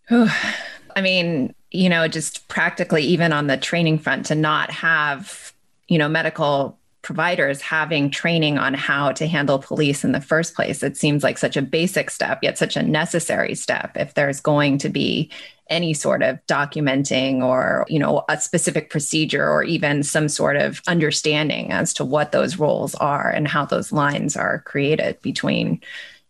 I 0.09 1.01
mean, 1.01 1.53
you 1.69 1.89
know, 1.89 2.07
just 2.07 2.47
practically, 2.47 3.03
even 3.03 3.33
on 3.33 3.45
the 3.45 3.57
training 3.57 3.99
front, 3.99 4.25
to 4.27 4.35
not 4.35 4.71
have, 4.71 5.53
you 5.87 5.99
know, 5.99 6.09
medical 6.09 6.76
providers 7.07 7.61
having 7.61 8.11
training 8.11 8.57
on 8.57 8.73
how 8.73 9.13
to 9.13 9.27
handle 9.27 9.59
police 9.59 10.03
in 10.03 10.11
the 10.11 10.19
first 10.19 10.53
place. 10.55 10.83
It 10.83 10.97
seems 10.97 11.23
like 11.23 11.37
such 11.37 11.55
a 11.55 11.61
basic 11.61 12.09
step, 12.09 12.39
yet 12.41 12.57
such 12.57 12.75
a 12.75 12.83
necessary 12.83 13.55
step 13.55 13.95
if 13.95 14.13
there's 14.13 14.41
going 14.41 14.77
to 14.79 14.89
be 14.89 15.31
any 15.69 15.93
sort 15.93 16.21
of 16.21 16.37
documenting 16.47 17.41
or 17.41 17.85
you 17.87 17.97
know 17.97 18.25
a 18.27 18.37
specific 18.41 18.89
procedure 18.89 19.49
or 19.49 19.63
even 19.63 20.03
some 20.03 20.27
sort 20.27 20.57
of 20.57 20.81
understanding 20.85 21.71
as 21.71 21.93
to 21.93 22.03
what 22.03 22.33
those 22.33 22.57
roles 22.57 22.93
are 22.95 23.29
and 23.29 23.47
how 23.47 23.63
those 23.63 23.93
lines 23.93 24.35
are 24.35 24.59
created 24.65 25.17
between 25.21 25.79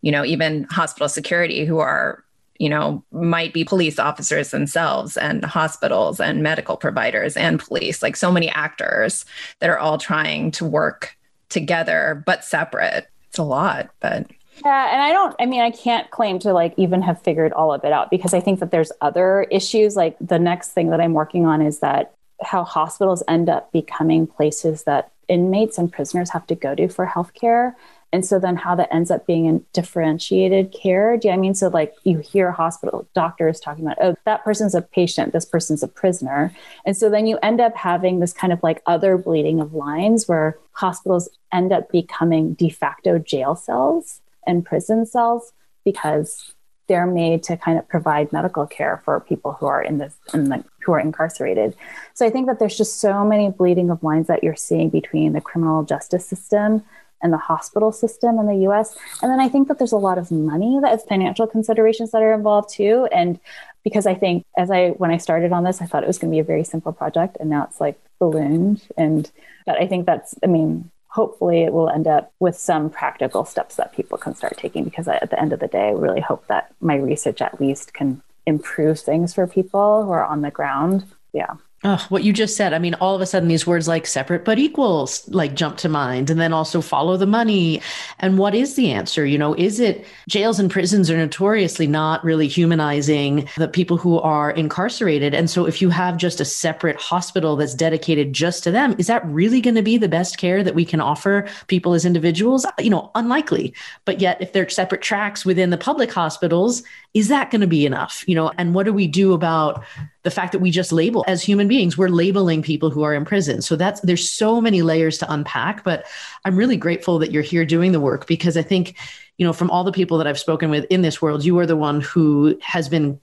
you 0.02 0.12
know 0.12 0.24
even 0.24 0.66
hospital 0.66 1.10
security 1.10 1.66
who 1.66 1.80
are 1.80 2.24
you 2.60 2.70
know, 2.70 3.04
might 3.12 3.54
be 3.54 3.64
police 3.64 4.00
officers 4.00 4.52
themselves 4.52 5.18
and 5.18 5.44
hospitals 5.46 6.20
and 6.20 6.44
medical 6.44 6.78
providers 6.78 7.38
and 7.38 7.60
police, 7.60 8.02
like 8.02 8.16
so 8.16 8.32
many 8.32 8.50
actors 8.50 9.26
that 9.60 9.70
are 9.70 9.80
all 9.80 9.98
trying 9.98 10.52
to 10.52 10.66
work 10.66 11.16
together 11.50 12.24
but 12.26 12.44
separate. 12.44 13.08
It's 13.30 13.38
a 13.38 13.44
lot, 13.44 13.90
but 14.00 14.28
yeah, 14.66 14.92
and 14.92 15.02
I 15.02 15.12
don't, 15.12 15.36
I 15.40 15.46
mean, 15.46 15.62
I 15.62 15.72
can't 15.72 16.10
claim 16.10 16.40
to 16.40 16.54
like 16.54 16.74
even 16.78 17.02
have 17.04 17.22
figured 17.22 17.54
all 17.54 17.74
of 17.74 17.84
it 17.84 17.92
out 17.92 18.10
because 18.10 18.34
I 18.34 18.40
think 18.40 18.60
that 18.60 18.72
there's 18.72 18.92
other 19.02 19.44
issues. 19.52 19.96
Like 19.96 20.18
the 20.20 20.40
next 20.40 20.70
thing 20.70 20.90
that 20.90 21.00
I'm 21.02 21.14
working 21.14 21.46
on 21.46 21.62
is 21.62 21.80
that 21.80 22.14
how 22.42 22.64
hospitals 22.64 23.24
end 23.28 23.50
up 23.50 23.72
becoming 23.72 24.26
places 24.28 24.84
that 24.84 25.12
inmates 25.28 25.78
and 25.78 25.92
prisoners 25.92 26.30
have 26.32 26.48
to 26.48 26.56
go 26.56 26.74
to 26.76 26.88
for 26.88 27.06
healthcare. 27.06 27.74
And 28.14 28.26
so 28.26 28.40
then 28.40 28.56
how 28.56 28.74
that 28.76 28.94
ends 28.94 29.12
up 29.12 29.28
being 29.28 29.46
in 29.46 29.66
differentiated 29.74 30.72
care. 30.72 31.18
Do 31.18 31.28
you 31.28 31.34
know 31.34 31.40
I 31.40 31.42
mean? 31.42 31.56
So 31.56 31.68
like 31.68 31.94
you 32.04 32.20
hear 32.20 32.52
hospital 32.52 33.08
doctors 33.14 33.60
talking 33.60 33.86
about, 33.86 33.98
oh, 34.02 34.16
that 34.26 34.44
person's 34.44 34.74
a 34.74 34.82
patient, 34.82 35.34
this 35.34 35.46
person's 35.46 35.84
a 35.84 35.88
prisoner. 35.88 36.54
And 36.86 36.96
so 36.96 37.10
then 37.10 37.28
you 37.28 37.38
end 37.44 37.60
up 37.60 37.76
having 37.76 38.20
this 38.20 38.34
kind 38.34 38.54
of 38.54 38.64
like 38.64 38.82
other 38.86 39.18
bleeding 39.18 39.60
of 39.60 39.74
lines 39.74 40.28
where 40.28 40.58
hospitals 40.72 41.30
end 41.52 41.74
up 41.74 41.92
becoming 41.92 42.54
de 42.54 42.70
facto 42.70 43.20
jail 43.20 43.56
cells 43.56 44.22
and 44.46 44.66
prison 44.66 45.06
cells 45.06 45.52
because 45.84 46.54
they're 46.88 47.08
made 47.08 47.44
to 47.44 47.58
kind 47.58 47.78
of 47.78 47.88
provide 47.90 48.32
medical 48.32 48.66
care 48.66 49.02
for 49.04 49.20
people 49.20 49.54
who 49.54 49.66
are 49.66 49.82
in 49.82 49.98
this 49.98 50.16
in 50.34 50.46
the 50.46 50.64
who 50.82 50.94
are 50.94 51.00
incarcerated. 51.00 51.76
So 52.14 52.26
I 52.26 52.30
think 52.30 52.48
that 52.48 52.60
there's 52.60 52.78
just 52.78 53.02
so 53.02 53.26
many 53.26 53.50
bleeding 53.50 53.90
of 53.90 54.04
lines 54.04 54.28
that 54.28 54.42
you're 54.42 54.56
seeing 54.56 54.90
between 54.90 55.34
the 55.34 55.42
criminal 55.42 55.84
justice 55.84 56.26
system 56.26 56.84
and 57.22 57.34
the 57.34 57.38
hospital 57.38 57.92
system 57.92 58.38
in 58.40 58.46
the 58.46 58.68
US. 58.70 58.96
And 59.22 59.32
then 59.32 59.40
I 59.40 59.50
think 59.50 59.68
that 59.68 59.78
there's 59.78 59.92
a 59.92 59.98
lot 59.98 60.18
of 60.18 60.32
money 60.32 60.80
that 60.82 60.94
is 60.94 61.04
financial 61.04 61.48
considerations 61.48 62.12
that 62.12 62.22
are 62.22 62.34
involved 62.34 62.70
too. 62.70 63.08
And 63.12 63.40
because 63.84 64.06
I 64.06 64.16
think 64.16 64.46
as 64.58 64.70
I 64.70 64.90
when 64.92 65.12
I 65.12 65.18
started 65.18 65.52
on 65.52 65.64
this, 65.64 65.82
I 65.82 65.86
thought 65.86 66.04
it 66.04 66.08
was 66.08 66.18
going 66.18 66.32
to 66.32 66.36
be 66.36 66.40
a 66.40 66.44
very 66.44 66.64
simple 66.64 66.94
project 66.94 67.38
and 67.40 67.50
now 67.50 67.64
it's 67.64 67.80
like 67.80 68.00
ballooned. 68.20 68.88
And 68.98 69.30
but 69.66 69.82
I 69.82 69.88
think 69.88 70.06
that's 70.06 70.36
I 70.44 70.48
mean, 70.48 70.92
hopefully 71.08 71.64
it 71.64 71.74
will 71.74 71.90
end 71.90 72.08
up 72.08 72.32
with 72.40 72.56
some 72.56 72.90
practical 72.90 73.46
steps 73.46 73.76
that 73.76 73.94
people 73.94 74.18
can 74.18 74.36
start 74.36 74.58
taking 74.58 74.84
because 74.84 75.08
at 75.08 75.30
the 75.30 75.40
end 75.40 75.54
of 75.54 75.60
the 75.60 75.68
day, 75.68 75.88
I 75.88 75.92
really 75.92 76.22
hope 76.22 76.46
that 76.48 76.74
my 76.82 76.96
research 76.96 77.42
at 77.42 77.60
least 77.60 77.94
can 77.94 78.22
improve 78.46 79.00
things 79.00 79.34
for 79.34 79.46
people 79.48 80.06
who 80.06 80.12
are 80.12 80.26
on 80.26 80.42
the 80.42 80.52
ground. 80.52 81.06
Yeah. 81.34 81.56
Oh, 81.84 82.04
what 82.10 82.24
you 82.24 82.34
just 82.34 82.58
said. 82.58 82.74
I 82.74 82.80
mean, 82.80 82.96
all 82.96 83.14
of 83.14 83.22
a 83.22 83.28
sudden, 83.28 83.50
these 83.50 83.68
words 83.68 83.88
like 83.88 84.08
separate 84.08 84.44
but 84.44 84.58
equals 84.58 85.28
like 85.30 85.54
jump 85.54 85.78
to 85.78 85.90
mind, 85.90 86.32
and 86.32 86.40
then 86.40 86.52
also 86.52 86.82
follow 86.82 87.18
the 87.18 87.28
money. 87.28 87.82
And 88.18 88.40
what 88.40 88.56
is 88.56 88.76
the 88.76 88.92
answer? 88.92 89.28
You 89.28 89.38
know, 89.38 89.54
is 89.54 89.80
it 89.80 90.04
jails 90.28 90.60
and 90.60 90.72
prisons 90.72 91.12
are 91.12 91.18
notoriously 91.18 91.86
not 91.86 92.24
really 92.24 92.48
humanizing 92.48 93.48
the 93.58 93.68
people 93.68 93.96
who 93.96 94.20
are 94.20 94.50
incarcerated? 94.50 95.36
And 95.36 95.52
so, 95.52 95.68
if 95.68 95.80
you 95.80 95.90
have 95.90 96.18
just 96.18 96.42
a 96.42 96.46
separate 96.46 96.98
hospital 96.98 97.56
that's 97.56 97.76
dedicated 97.76 98.34
just 98.34 98.64
to 98.64 98.72
them, 98.72 98.96
is 98.98 99.06
that 99.06 99.24
really 99.28 99.62
going 99.62 99.76
to 99.76 99.84
be 99.84 100.00
the 100.00 100.10
best 100.10 100.40
care 100.40 100.64
that 100.64 100.74
we 100.74 100.84
can 100.84 101.00
offer 101.00 101.48
people 101.68 101.94
as 101.94 102.06
individuals? 102.06 102.66
You 102.80 102.90
know, 102.90 103.12
unlikely. 103.14 103.72
But 104.04 104.20
yet, 104.20 104.42
if 104.42 104.52
they're 104.52 104.68
separate 104.68 105.04
tracks 105.04 105.46
within 105.46 105.70
the 105.70 105.78
public 105.78 106.12
hospitals, 106.12 106.82
is 107.14 107.28
that 107.28 107.52
going 107.52 107.62
to 107.62 107.68
be 107.68 107.86
enough? 107.86 108.24
You 108.28 108.34
know, 108.34 108.52
and 108.58 108.74
what 108.74 108.88
do 108.88 108.94
we 108.94 109.06
do 109.06 109.34
about 109.34 109.84
the 110.24 110.32
fact 110.32 110.52
that 110.52 110.60
we 110.60 110.72
just 110.72 110.92
label 110.92 111.24
as 111.26 111.42
human 111.68 111.80
beings 111.80 111.98
we're 111.98 112.10
labeling 112.10 112.62
people 112.62 112.90
who 112.90 113.04
are 113.04 113.14
in 113.14 113.26
prison. 113.26 113.62
So 113.62 113.76
that's 113.76 114.02
there's 114.02 114.30
so 114.30 114.62
many 114.62 114.82
layers 114.82 115.18
to 115.20 115.32
unpack 115.32 115.84
but 115.84 116.06
i'm 116.46 116.56
really 116.56 116.78
grateful 116.78 117.20
that 117.20 117.32
you're 117.32 117.44
here 117.44 117.66
doing 117.66 117.92
the 117.92 118.00
work 118.00 118.28
because 118.28 118.58
i 118.58 118.62
think 118.62 118.96
you 119.38 119.46
know 119.46 119.54
from 119.54 119.70
all 119.70 119.84
the 119.84 119.92
people 119.92 120.18
that 120.18 120.28
i've 120.28 120.40
spoken 120.40 120.70
with 120.70 120.86
in 120.90 121.02
this 121.02 121.22
world 121.22 121.44
you 121.44 121.58
are 121.60 121.66
the 121.66 121.76
one 121.76 122.02
who 122.02 122.58
has 122.62 122.90
been 122.90 123.20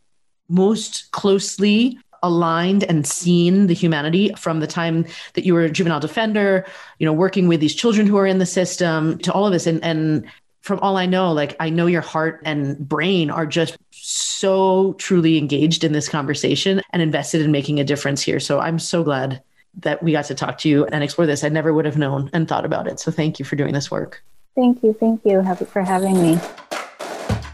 most 0.49 1.11
closely 1.13 1.99
aligned 2.23 2.85
and 2.85 3.07
seen 3.07 3.67
the 3.67 3.75
humanity 3.75 4.33
from 4.37 4.61
the 4.61 4.67
time 4.67 5.07
that 5.35 5.45
you 5.45 5.55
were 5.55 5.65
a 5.65 5.71
juvenile 5.71 6.01
defender 6.01 6.65
you 6.99 7.07
know 7.07 7.13
working 7.13 7.49
with 7.49 7.61
these 7.61 7.75
children 7.75 8.07
who 8.07 8.17
are 8.17 8.27
in 8.27 8.39
the 8.39 8.47
system 8.47 9.19
to 9.19 9.33
all 9.33 9.47
of 9.47 9.53
this. 9.53 9.67
And 9.67 9.83
and 9.85 10.25
from 10.65 10.81
all 10.81 10.97
I 10.97 11.05
know, 11.05 11.31
like 11.31 11.57
I 11.61 11.69
know 11.69 11.85
your 11.85 12.01
heart 12.01 12.41
and 12.47 12.79
brain 12.79 13.31
are 13.31 13.45
just 13.45 13.77
so 13.91 14.95
truly 14.95 15.37
engaged 15.37 15.85
in 15.85 15.93
this 15.93 16.09
conversation 16.09 16.81
and 16.91 17.03
invested 17.03 17.43
in 17.43 17.53
making 17.53 17.81
a 17.81 17.85
difference 17.85 18.23
here. 18.23 18.41
So 18.41 18.61
I'm 18.61 18.79
so 18.79 19.05
glad 19.05 19.43
that 19.81 20.03
we 20.03 20.13
got 20.13 20.25
to 20.27 20.35
talk 20.35 20.57
to 20.61 20.71
you 20.71 20.87
and 20.87 21.05
explore 21.05 21.27
this. 21.27 21.45
I 21.45 21.51
never 21.51 21.75
would 21.75 21.85
have 21.85 21.99
known 21.99 22.31
and 22.33 22.49
thought 22.49 22.65
about 22.65 22.87
it. 22.87 22.99
So 22.99 23.11
thank 23.11 23.39
you 23.39 23.45
for 23.45 23.57
doing 23.57 23.75
this 23.75 23.91
work. 23.91 24.25
Thank 24.55 24.83
you. 24.83 24.95
Thank 24.99 25.21
you 25.27 25.43
for 25.67 25.83
having 25.83 26.23
me. 26.23 26.39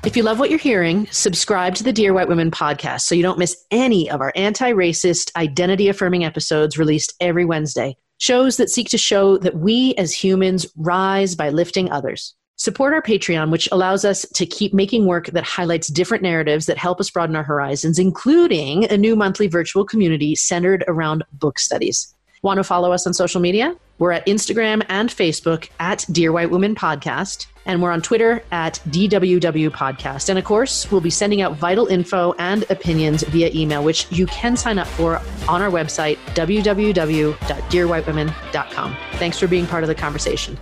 If 0.04 0.16
you 0.16 0.22
love 0.22 0.38
what 0.38 0.48
you're 0.48 0.61
hearing, 0.61 1.08
subscribe 1.11 1.74
to 1.76 1.82
the 1.82 1.92
Dear 1.92 2.14
White 2.14 2.28
Women 2.28 2.52
podcast 2.52 3.00
so 3.00 3.16
you 3.16 3.24
don't 3.24 3.40
miss 3.40 3.56
any 3.72 4.08
of 4.08 4.20
our 4.20 4.32
anti 4.36 4.70
racist, 4.70 5.34
identity 5.34 5.88
affirming 5.88 6.24
episodes 6.24 6.78
released 6.78 7.14
every 7.20 7.44
Wednesday. 7.44 7.96
Shows 8.18 8.56
that 8.58 8.70
seek 8.70 8.88
to 8.90 8.98
show 8.98 9.36
that 9.38 9.56
we 9.56 9.94
as 9.96 10.12
humans 10.12 10.66
rise 10.76 11.34
by 11.34 11.48
lifting 11.48 11.90
others. 11.90 12.36
Support 12.61 12.92
our 12.92 13.00
Patreon, 13.00 13.50
which 13.50 13.70
allows 13.72 14.04
us 14.04 14.26
to 14.34 14.44
keep 14.44 14.74
making 14.74 15.06
work 15.06 15.28
that 15.28 15.44
highlights 15.44 15.88
different 15.88 16.22
narratives 16.22 16.66
that 16.66 16.76
help 16.76 17.00
us 17.00 17.08
broaden 17.08 17.34
our 17.34 17.42
horizons, 17.42 17.98
including 17.98 18.84
a 18.84 18.98
new 18.98 19.16
monthly 19.16 19.46
virtual 19.46 19.82
community 19.82 20.36
centered 20.36 20.84
around 20.86 21.24
book 21.32 21.58
studies. 21.58 22.14
Want 22.42 22.58
to 22.58 22.64
follow 22.64 22.92
us 22.92 23.06
on 23.06 23.14
social 23.14 23.40
media? 23.40 23.74
We're 23.98 24.12
at 24.12 24.26
Instagram 24.26 24.84
and 24.90 25.08
Facebook 25.08 25.70
at 25.80 26.04
Dear 26.12 26.32
White 26.32 26.50
Women 26.50 26.74
Podcast, 26.74 27.46
and 27.64 27.80
we're 27.80 27.92
on 27.92 28.02
Twitter 28.02 28.44
at 28.52 28.74
DWW 28.90 29.70
Podcast. 29.70 30.28
And 30.28 30.38
of 30.38 30.44
course, 30.44 30.92
we'll 30.92 31.00
be 31.00 31.08
sending 31.08 31.40
out 31.40 31.56
vital 31.56 31.86
info 31.86 32.34
and 32.38 32.70
opinions 32.70 33.22
via 33.22 33.50
email, 33.54 33.82
which 33.82 34.06
you 34.12 34.26
can 34.26 34.54
sign 34.54 34.78
up 34.78 34.86
for 34.86 35.16
on 35.48 35.62
our 35.62 35.70
website, 35.70 36.16
www.dearwhitewomen.com. 36.34 38.96
Thanks 39.12 39.38
for 39.38 39.46
being 39.46 39.66
part 39.66 39.82
of 39.82 39.88
the 39.88 39.94
conversation. 39.94 40.58